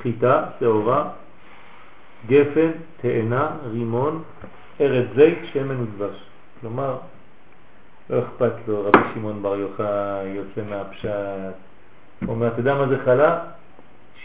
[0.02, 1.08] חיטה, שעורה,
[2.26, 2.70] גפן,
[3.00, 4.22] תאנה, רימון,
[4.80, 6.16] ארץ זית, שמן ודבש.
[6.60, 6.96] כלומר,
[8.10, 11.56] לא אכפת לו, רבי שמעון בר יוחאי יוצא מהפשט.
[12.20, 13.44] הוא אומר, אתה יודע מה זה חלה?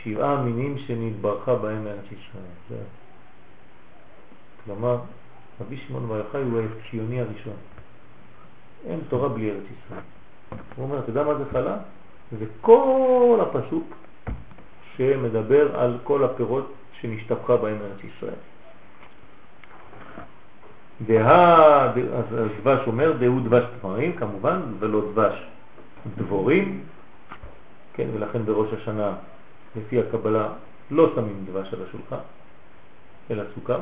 [0.03, 2.83] שבעה מינים שנתברכה בהם ארץ ישראל.
[4.65, 4.97] כלומר,
[5.61, 7.53] רבי שמעון בר יוחאי הוא הציוני הראשון.
[8.85, 10.03] אין תורה בלי ארץ ישראל.
[10.75, 11.77] הוא אומר, אתה יודע מה זה חלה?
[12.39, 13.95] זה כל הפסוק
[14.95, 18.50] שמדבר על כל הפירות שנשתפכה בהם ארץ ישראל.
[21.05, 25.43] דה, אז הדבש אומר, דהו דבש תמרים כמובן, ולא דבש
[26.17, 26.83] דבורים,
[27.93, 29.13] כן, ולכן בראש השנה,
[29.75, 30.49] לפי הקבלה,
[30.91, 32.23] לא שמים דבש על השולחן,
[33.31, 33.79] אלא סוכר,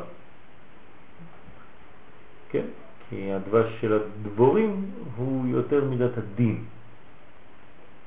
[2.50, 2.66] כן,
[3.10, 4.86] כי הדבש של הדבורים
[5.16, 6.64] הוא יותר מידת הדין,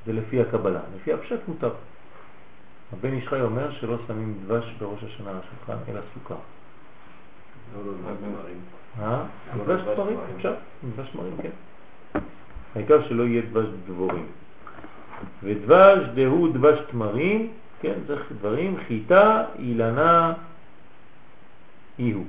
[0.06, 1.70] זה לפי הקבלה, לפי הפשט מותר.
[2.92, 6.34] הבן איש חי אומר שלא שמים דבש בראש השנה על השולחן, אלא סוכר.
[6.34, 7.61] לא, לא, לא, תמרים.
[9.00, 9.22] אה?
[9.52, 10.18] אבל דבש דבש תמרים.
[10.36, 10.54] אפשר,
[10.94, 11.50] דבש תמרים, כן.
[12.74, 14.26] העיקר שלא יהיה דבש דבורים.
[15.42, 20.32] ודבש דהו דבש תמרים, כן, זה דברים, חיטה, אילנה,
[21.98, 22.24] איהו.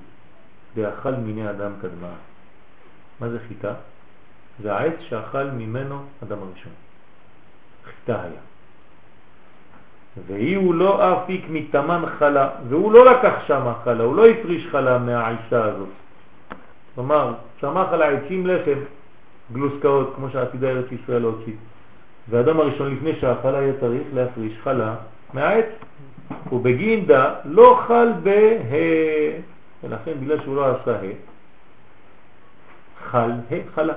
[0.75, 2.13] דאכל מיני אדם קדמה.
[3.19, 3.73] מה זה חיטה?
[4.61, 6.71] זה העץ שאכל ממנו אדם הראשון.
[7.85, 8.41] חיטה היה.
[10.27, 14.97] והיא הוא לא אפיק מתמן חלה, והוא לא לקח שם חלה, הוא לא הפריש חלה
[14.97, 15.89] מהעיסה הזאת.
[16.95, 18.79] כלומר, צמח על העצים לחם,
[19.53, 21.53] גלוסקאות, כמו שעתידה ארץ ישראל להוציא.
[22.29, 24.95] והאדם הראשון לפני שהחלה היה צריך להפריש חלה
[25.33, 25.65] מהעץ.
[26.51, 28.41] ובגין דה לא חל בה,
[29.83, 31.05] ולכן בגלל שהוא לא עשה ה,
[33.09, 33.93] חל ה, חלה.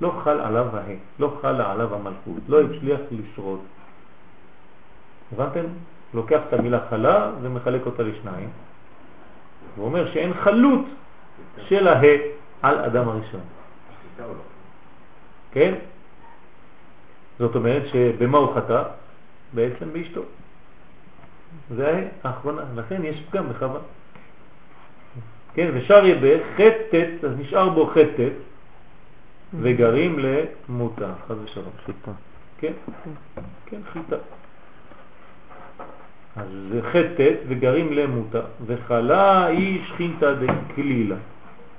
[0.00, 3.60] לא חל עליו הה, לא חלה עליו המלכות, לא הצליח לשרוד.
[5.32, 5.64] הבנתם?
[6.14, 8.48] לוקח את המילה חלה ומחלק אותה לשניים.
[9.76, 10.84] הוא אומר שאין חלות
[11.68, 12.02] של הה
[12.62, 13.40] על אדם הראשון.
[14.18, 14.24] לא?
[15.52, 15.74] כן?
[17.38, 18.82] זאת אומרת שבמה הוא חטא?
[19.54, 20.22] בעצם באשתו.
[21.70, 23.80] זה האחרונה, לכן יש פגם בחווה.
[25.54, 28.32] כן, ושר יבה חטט, אז נשאר בו חטט,
[29.60, 31.70] וגרים למותה, חז ושלום.
[31.84, 32.10] חיטה.
[32.58, 32.72] כן,
[33.66, 34.16] כן, חיטה.
[36.36, 41.16] אז זה חטט וגרים למותה, וחלה היא שכינתא דקלילה,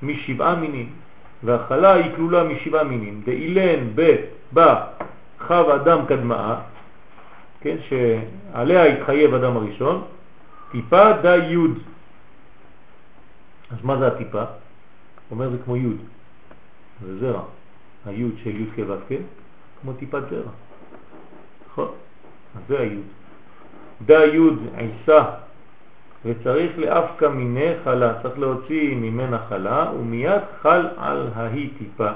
[0.01, 0.89] משבעה מינים,
[1.43, 3.95] והחלה היא כלולה משבעה מינים, דאילן
[4.53, 4.85] בה
[5.39, 6.59] חב אדם קדמאה,
[7.61, 10.03] כן, שעליה התחייב אדם הראשון,
[10.71, 11.79] טיפה דה יוד.
[13.71, 14.43] אז מה זה הטיפה?
[15.31, 15.97] אומר זה כמו יוד,
[17.05, 17.41] זה זרע,
[18.05, 19.21] היוד של יוד כבד, כן?
[19.81, 20.51] כמו טיפת זרע,
[21.69, 21.87] נכון?
[22.55, 23.16] אז זה היוד.
[24.05, 25.23] דה יוד עיסה,
[26.25, 32.09] וצריך לאפקא מיני חלה, צריך להוציא ממנה חלה, ומיד חל על ההיא טיפה.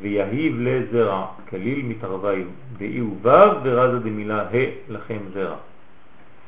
[0.00, 4.54] ויהיב לזרע, כליל מתערביים, ואי ובב ורזה דמילה ה
[4.88, 5.56] לכם זרע.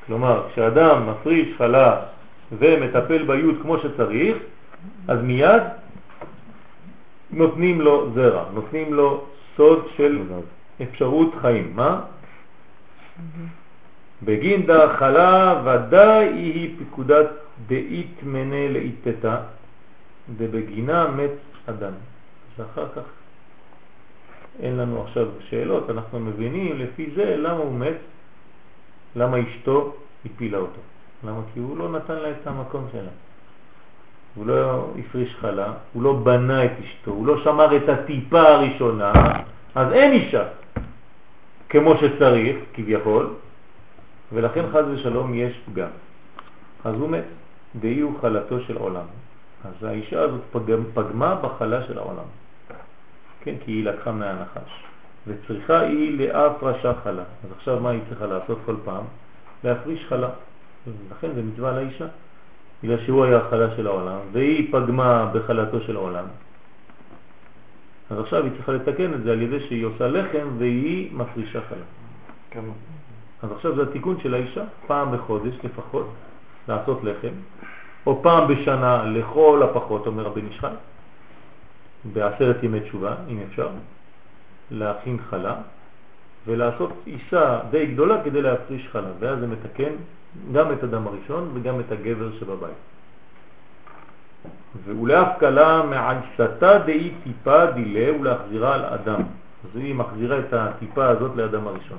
[0.07, 2.01] כלומר, כשאדם מפריש חלה
[2.59, 4.37] ומטפל ביוד כמו שצריך,
[5.09, 5.63] אז מיד
[7.31, 9.25] נותנים לו זרע, נותנים לו
[9.57, 10.23] סוד של
[10.83, 11.73] אפשרות חיים.
[11.75, 12.01] מה?
[14.25, 17.27] בגין דה חלה ודאי היא פקודת
[17.67, 19.37] דאית מנה לאיתתה,
[20.37, 21.31] דבגינה מת
[21.67, 21.93] אדם.
[22.59, 23.03] ואחר כך
[24.63, 27.97] אין לנו עכשיו שאלות, אנחנו מבינים לפי זה למה הוא מת,
[29.17, 29.95] למה אשתו
[30.25, 30.81] הפילה אותו.
[31.25, 31.41] למה?
[31.55, 33.11] כי הוא לא נתן לה את המקום שלה.
[34.35, 39.13] הוא לא הפריש חלה, הוא לא בנה את אשתו, הוא לא שמר את הטיפה הראשונה,
[39.75, 40.45] אז אין אישה
[41.69, 43.35] כמו שצריך, כביכול,
[44.33, 45.89] ולכן חז ושלום יש פגם.
[46.85, 47.25] אז הוא מת,
[47.81, 49.07] דהי הוא חלתו של עולם.
[49.65, 52.25] אז האישה הזאת פגם, פגמה בחלה של העולם.
[53.41, 54.85] כן, כי היא לקחה מהנחש.
[55.27, 57.23] וצריכה היא להפרשה חלה.
[57.23, 59.05] אז עכשיו מה היא צריכה לעשות כל פעם?
[59.65, 60.29] להפריש חלה.
[61.11, 62.07] לכן זה מצווה לאישה.
[62.83, 66.25] בגלל שהוא היה החלה של העולם, והיא פגמה בחלתו של העולם.
[68.11, 71.85] אז עכשיו היא צריכה לתקן את זה על ידי שהיא עושה לחם והיא מפרישה חלה.
[72.51, 72.73] כמה?
[73.45, 76.09] אז עכשיו זה התיקון של האישה, פעם בחודש לפחות,
[76.69, 77.33] לעשות לחם,
[78.07, 80.67] או פעם בשנה לכל הפחות, אומר רבי נשחי,
[82.05, 83.69] בעשרת ימי תשובה, אם אפשר,
[84.71, 85.55] להכין חלה
[86.47, 89.93] ולעשות עיסה די גדולה כדי להפריש חלה, ואז זה מתקן
[90.53, 92.81] גם את אדם הראשון וגם את הגבר שבבית.
[94.85, 99.21] ואולאף קלה מעיסתה דאי טיפה דילה ולהחזירה על אדם.
[99.65, 101.99] אז היא מחזירה את הטיפה הזאת לאדם הראשון.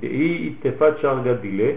[0.00, 1.72] דאי תפת שרגה דילה,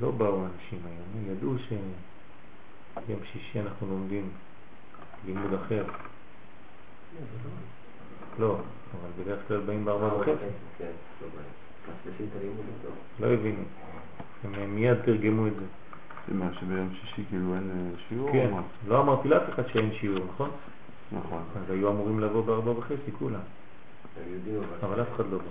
[0.00, 4.28] לא באו אנשים היום, ידעו שיום שישי אנחנו לומדים
[5.26, 5.84] לימוד אחר.
[8.38, 8.56] לא,
[9.00, 10.30] אבל בדרך כלל באים בארבע וחצי.
[10.78, 10.84] כן,
[13.20, 13.26] לא.
[13.26, 13.62] לא הבינו.
[14.44, 15.66] הם מיד תרגמו את זה.
[16.28, 18.50] זה מה שביום שישי כאילו אין אה, שיעור כן?
[18.88, 20.50] לא אמרתי לאף אחד שאין שיעור, נכון?
[21.12, 21.42] נכון.
[21.56, 23.40] אז היו אמורים לבוא בארבע וחצי כולם,
[24.16, 24.64] אבל.
[24.82, 25.44] אבל אף אחד לא בא.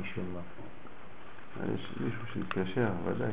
[0.00, 0.40] משום מה.
[1.74, 3.32] יש מישהו שהתקשר, ודאי.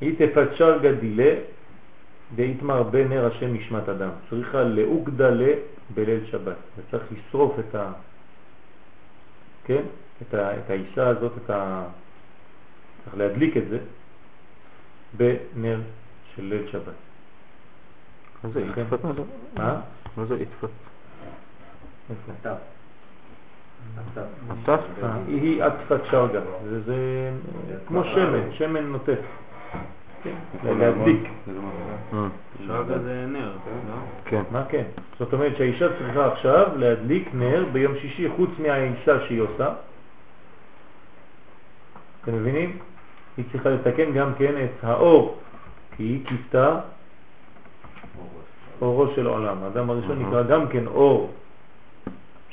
[0.00, 1.34] היא תפצ'ר גדילה
[2.34, 4.10] דהיתמר בנר השם נשמת אדם.
[4.30, 5.42] צריכה לאוגדה ל
[5.94, 6.56] בליל שבת.
[6.76, 7.92] וצריך לשרוף את ה...
[9.64, 9.82] כן?
[10.22, 11.84] את, ה, את האישה הזאת, את ה...
[13.04, 13.78] צריך להדליק את זה
[15.16, 15.80] בנר
[16.34, 17.07] של ליל שבת.
[18.44, 19.04] מה זה איתפת?
[19.56, 19.80] מה?
[20.16, 20.36] מה זה.
[22.10, 22.54] הסתיו.
[24.50, 24.78] הסתיו?
[25.02, 26.96] אה, היא עטפת שרגה, זה, זה
[27.86, 29.18] כמו שמן, שמן נוטף.
[30.22, 31.28] כן, להדליק.
[32.14, 32.26] אה,
[32.66, 33.52] שרגא זה נר,
[33.88, 33.94] לא?
[34.24, 34.42] כן.
[34.50, 34.84] מה כן?
[35.18, 39.72] זאת אומרת שהאישה צריכה עכשיו להדליק נר ביום שישי חוץ מהאישה שהיא עושה.
[42.22, 42.78] אתם מבינים?
[43.36, 45.38] היא צריכה לתקן גם כן את האור,
[45.96, 46.80] כי היא כיפתה
[48.82, 49.56] אורו של העולם.
[49.62, 50.28] האדם הראשון אהה.
[50.28, 51.30] נקרא גם כן אור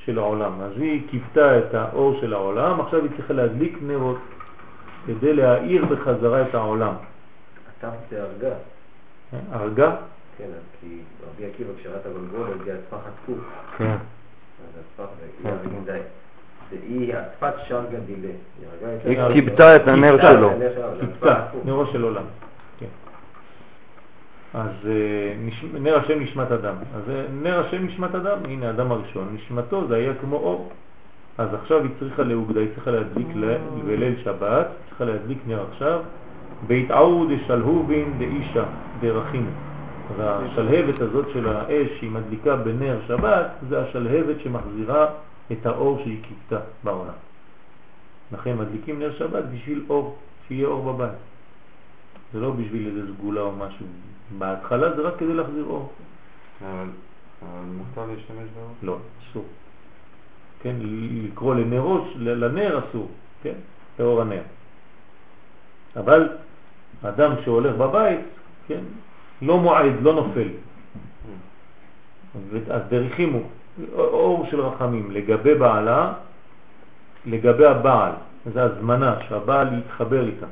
[0.06, 0.62] של העולם.
[0.62, 4.18] אז היא כיפתה את האור של העולם, עכשיו היא צריכה להדליק נרות
[5.08, 6.94] כדי להאיר בחזרה את העולם.
[7.76, 8.56] הסתיו זה הרגה.
[9.52, 9.96] הרגה,
[10.38, 10.88] כן, אז כי
[11.28, 13.38] רבי עקיבא כשראה את הגולגולת, זה הספח התפוך.
[13.78, 13.96] כן.
[15.44, 15.50] כן,
[16.72, 17.18] היא כן.
[17.18, 18.34] השפת שרגא דילה.
[19.06, 20.34] היא כיבתה את הנר כיבתה.
[20.34, 20.52] שלו.
[21.22, 21.66] הפוך.
[21.66, 22.24] נרו של עולם.
[24.56, 25.80] אז אה.
[25.80, 26.76] נר השם נשמת אדם.
[26.96, 30.70] אז אה, נר השם נשמת אדם, הנה האדם הראשון, נשמתו זה היה כמו אור.
[31.38, 36.02] אז עכשיו היא צריכה להוגדה, היא צריכה להדליק ל- בליל שבת, צריכה להדליק נר עכשיו,
[36.68, 38.64] בהתעאו דשלהובין דאישה
[39.02, 39.50] דרכים.
[40.10, 45.08] אז השלהבת הזאת של האש שהיא מדליקה בנר שבת, זה השלהבת שמחזירה
[45.52, 47.18] את האור שהיא קיפתה בעולם.
[48.34, 50.16] לכן מדליקים נר שבת בשביל אור,
[50.48, 51.20] שיהיה אור בבית.
[52.34, 53.86] זה לא בשביל איזה סגולה או משהו.
[54.38, 55.92] בהתחלה זה רק כדי להחזיר אור.
[56.62, 56.88] אבל
[57.42, 58.74] אבל מותר להשתמש באור?
[58.84, 58.98] לא,
[59.32, 59.46] אסור.
[60.62, 60.76] כן,
[61.26, 63.08] לקרוא לנרות, לנר אסור,
[63.44, 63.54] כן,
[64.00, 64.42] לאור הנר.
[65.96, 66.30] אבל
[67.04, 68.20] אדם שהולך בבית,
[68.68, 68.84] כן,
[69.42, 70.48] לא מועד, לא נופל.
[72.50, 73.40] ו- אז דריכימו,
[73.94, 76.14] אור של רחמים, לגבי בעלה,
[77.26, 78.12] לגבי הבעל,
[78.54, 80.46] זה הזמנה שהבעל יתחבר איתה.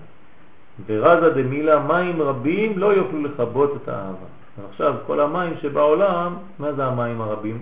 [0.85, 4.25] ורזה דמילה מים רבים לא יוכלו לכבות את האהבה.
[4.69, 7.61] עכשיו כל המים שבעולם, מה זה המים הרבים?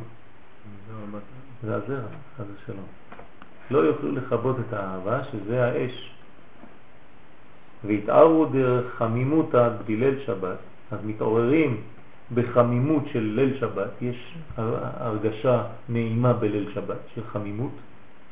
[1.64, 1.98] זה הזרע,
[2.38, 2.86] חס ושלום.
[3.72, 6.12] לא יוכלו לכבות את האהבה, שזה האש.
[7.86, 10.58] והתערו דרך חמימותא בליל שבת,
[10.92, 11.82] אז מתעוררים
[12.34, 17.72] בחמימות של ליל שבת, יש הר- הרגשה נעימה בליל שבת של חמימות,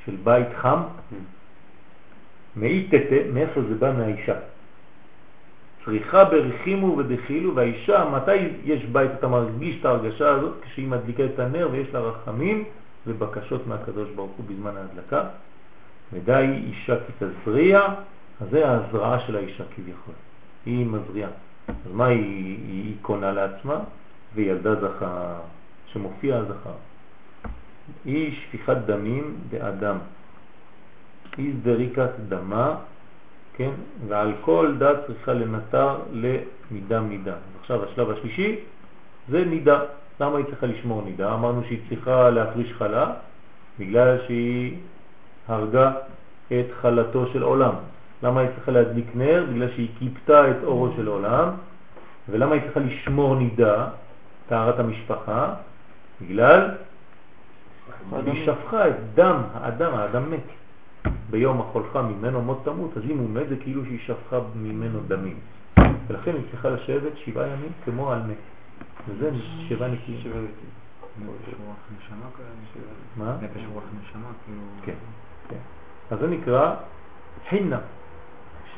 [0.05, 0.79] של בית חם,
[2.55, 4.35] מאי תתה, מאיפה זה בא מהאישה?
[5.85, 10.53] צריכה ברכימו ודחילו, והאישה, מתי יש בית, אתה מרגיש את ההרגשה הזאת?
[10.61, 12.63] כשהיא מדליקה את הנר ויש לה רחמים
[13.07, 15.23] ובקשות מהקדוש ברוך הוא בזמן ההדלקה.
[16.13, 17.81] ודאי אישה כי תזריע,
[18.41, 20.13] אז זה ההזרעה של האישה כביכול.
[20.65, 21.29] היא מזריעה.
[21.67, 23.79] אז מה היא, היא, היא קונה לעצמה?
[24.35, 25.35] וילדה זכר,
[25.87, 26.77] שמופיע הזכר.
[28.05, 29.97] היא שפיכת דמים באדם.
[31.37, 32.75] היא זריקת דמה,
[33.59, 33.69] כן?
[34.07, 37.33] ועל כל דת צריכה לנטר למידה מידה.
[37.61, 38.59] עכשיו השלב השלישי
[39.29, 39.79] זה נידה.
[40.19, 41.33] למה היא צריכה לשמור נידה?
[41.33, 43.13] אמרנו שהיא צריכה להפריש חלה
[43.79, 44.77] בגלל שהיא
[45.47, 45.91] הרגה
[46.47, 47.73] את חלתו של עולם.
[48.23, 49.45] למה היא צריכה להדליק נר?
[49.53, 51.49] בגלל שהיא קיפתה את אורו של עולם.
[52.29, 53.87] ולמה היא צריכה לשמור נידה,
[54.49, 55.53] טהרת המשפחה?
[56.21, 56.69] בגלל
[58.25, 60.58] היא שפכה את דם האדם, האדם מת.
[61.29, 65.37] ביום החולך ממנו מות תמות, אז אם הוא מת זה כאילו שהיא שפכה ממנו דמים.
[66.07, 68.37] ולכן היא צריכה לשבת שבעה ימים כמו על מת.
[69.07, 69.31] וזה
[69.67, 70.19] שבעה נקיים.
[71.19, 72.49] נפש רוח נשמה כאלה?
[73.17, 73.37] מה?
[73.41, 74.61] נפש רוח נשמה, כאילו...
[74.81, 74.93] כן,
[75.49, 75.57] כן.
[76.11, 76.75] אז זה נקרא
[77.49, 77.79] חינה,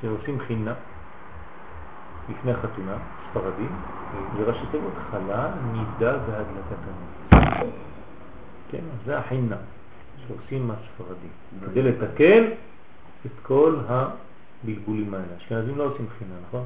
[0.01, 0.73] שעושים חינה
[2.29, 2.97] לפני החתונה,
[3.29, 3.75] ספרדים,
[4.37, 7.69] זה ראשי תיבות חלה, נידה והדלקת הנר.
[8.71, 9.55] כן, אז זה החינה
[10.27, 11.29] שעושים הספרדים,
[11.65, 12.43] כדי לתקן
[13.25, 15.37] את כל הבלבולים האלה.
[15.37, 16.63] אשכנזים לא עושים חינה, נכון?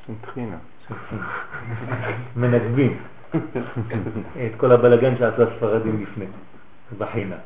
[0.00, 0.56] עושים טחינה.
[0.82, 1.28] עושים חינה.
[2.36, 2.98] מנגבים
[4.46, 6.26] את כל הבלגן שעשו הספרדים לפני,
[6.98, 7.36] בחינה.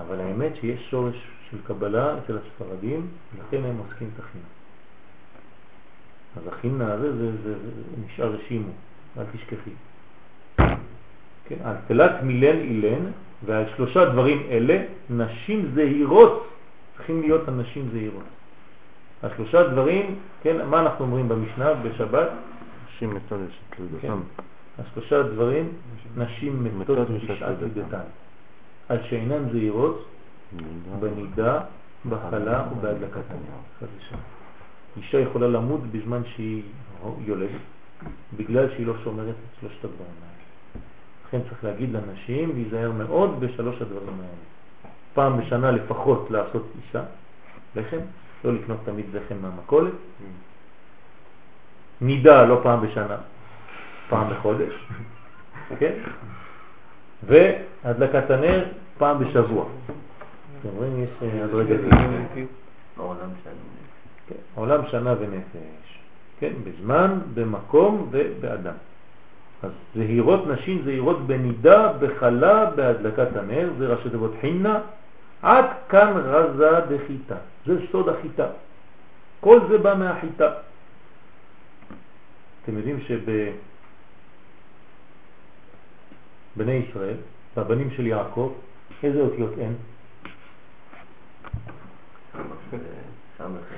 [0.00, 3.06] אבל האמת שיש שורש של קבלה אצל הספרדים,
[3.38, 4.44] לכן הם עוסקים את החינה.
[6.36, 8.72] אז החינה הזה זה, זה, זה נשאר רשימו,
[9.18, 9.70] אל תשכחי.
[11.58, 13.10] כן, על תלת מילן אילן
[13.44, 16.48] ועל שלושה דברים אלה נשים זהירות,
[16.96, 18.24] צריכים להיות אנשים זהירות.
[19.22, 22.28] השלושה דברים, כן, מה אנחנו אומרים במשנה בשבת?
[22.88, 24.12] נשים מתות לשת כן.
[24.78, 25.68] השלושה דברים,
[26.16, 27.08] נשים מתות.
[27.10, 27.98] לידתן.
[28.88, 30.08] על שאינן זהירות
[31.00, 31.60] בנידה,
[32.08, 33.60] בחלה ובהדלקת הנר.
[33.80, 34.20] חס ושלום.
[34.96, 36.62] אישה יכולה למות בזמן שהיא
[37.24, 37.50] יולדת,
[38.36, 40.41] בגלל שהיא לא שומרת את שלושת הדברים האלה.
[41.32, 44.42] לכן צריך להגיד לנשים להיזהר מאוד בשלוש הדברים האלה.
[45.14, 47.02] פעם בשנה לפחות לעשות אישה,
[47.76, 47.98] לחם,
[48.44, 49.92] לא לקנות תמיד לחם מהמכולת.
[52.00, 53.16] נידה לא פעם בשנה,
[54.08, 54.72] פעם בחודש,
[55.78, 55.92] כן?
[57.22, 58.64] והדלקת הנר
[58.98, 59.64] פעם בשבוע.
[60.60, 61.28] אתם רואים, יש אה,
[63.44, 63.56] שלנו.
[64.28, 65.98] כן, עולם שנה ונפש,
[66.40, 68.74] כן, בזמן, במקום ובאדם.
[69.62, 74.80] אז זהירות נשים זהירות בנידה, בחלה, בהדלקת הנר, זה ראשי תיבות חינה,
[75.42, 77.36] עד כאן רזה דחיטה,
[77.66, 78.46] זה סוד החיטה.
[79.40, 80.52] כל זה בא מהחיטה.
[82.62, 83.00] אתם יודעים
[86.56, 87.16] שבבני ישראל,
[87.56, 88.52] בבנים של יעקב,
[89.02, 89.74] איזה אותיות אין?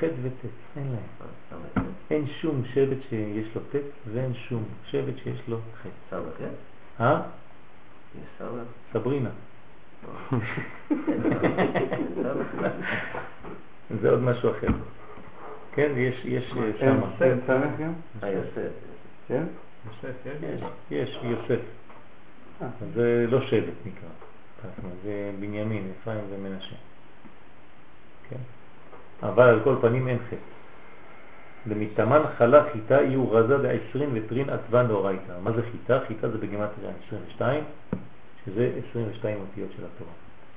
[0.01, 0.45] ח' וט',
[0.77, 1.84] אין להם.
[2.11, 3.75] אין שום שבט שיש לו ט'
[4.07, 5.87] ואין שום שבט שיש לו ח'.
[6.11, 6.49] סבא, כן?
[7.01, 7.23] אה?
[8.15, 8.63] יש סבא?
[8.93, 9.31] סברינה.
[14.01, 14.69] זה עוד משהו אחר.
[15.73, 17.07] כן, יש, יש אה, אין שמה.
[17.21, 17.93] אין סמך גם?
[18.23, 18.71] אה, יוסף.
[19.29, 19.45] כן?
[20.43, 20.61] יש,
[20.91, 21.61] יש יוסף.
[22.61, 24.09] אז זה לא שבט נקרא.
[25.03, 26.77] זה בנימין, אפרים ומנשה.
[28.31, 28.37] כן?
[29.23, 30.54] אבל על כל פנים אין חטא.
[31.67, 35.33] במתאמן חלה חיטה יהיו רזה לעשרים וטרין עטבן דאורייתא.
[35.43, 36.01] מה זה חיטה?
[36.09, 37.65] חיטה זה בגימטריה 22,
[38.45, 40.13] שזה 22 אותיות של התורה.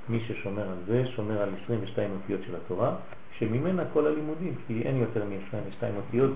[0.08, 2.94] מי ששומר על זה, שומר על 22 אותיות של התורה,
[3.38, 6.30] שממנה כל הלימודים, כי אין יותר מ-22 אותיות,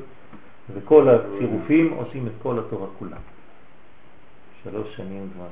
[0.75, 3.17] וכל הצירופים עושים את כל התורה כולה.
[4.65, 5.47] שלוש שנים כבר.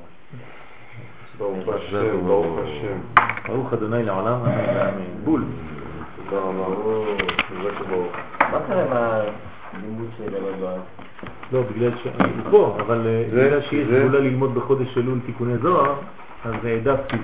[1.38, 2.98] ברוך השם, ברוך השם.
[3.46, 5.24] ברוך אדוני לעולם, אמן ואמן.
[5.24, 5.44] בול.
[6.30, 6.64] תודה רבה.
[8.52, 10.80] מה קרה עם הלימוד של הרב
[11.52, 15.94] לא, בגלל שאני פה, אבל אה, בגלל שיש גבולה ללמוד בחודש אלול תיקוני זוהר,
[16.44, 17.16] אז העדפתי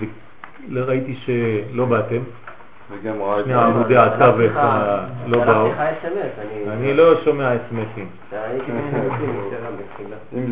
[0.73, 2.23] וראיתי שלא באתם.
[2.91, 4.53] וגם את שני עמודי התווך
[5.27, 5.71] לא באו.
[6.69, 6.95] אני...
[6.95, 7.55] לא שומע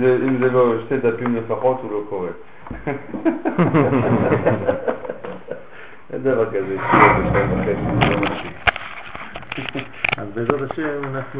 [0.00, 2.28] זה, אם זה לא שתי דפים לפחות, הוא לא קורא.
[6.14, 6.76] אין דבר כזה,
[7.28, 8.50] שתיים וחצי, זה לא משהו.
[10.16, 11.30] אז בעזרת השם אנחנו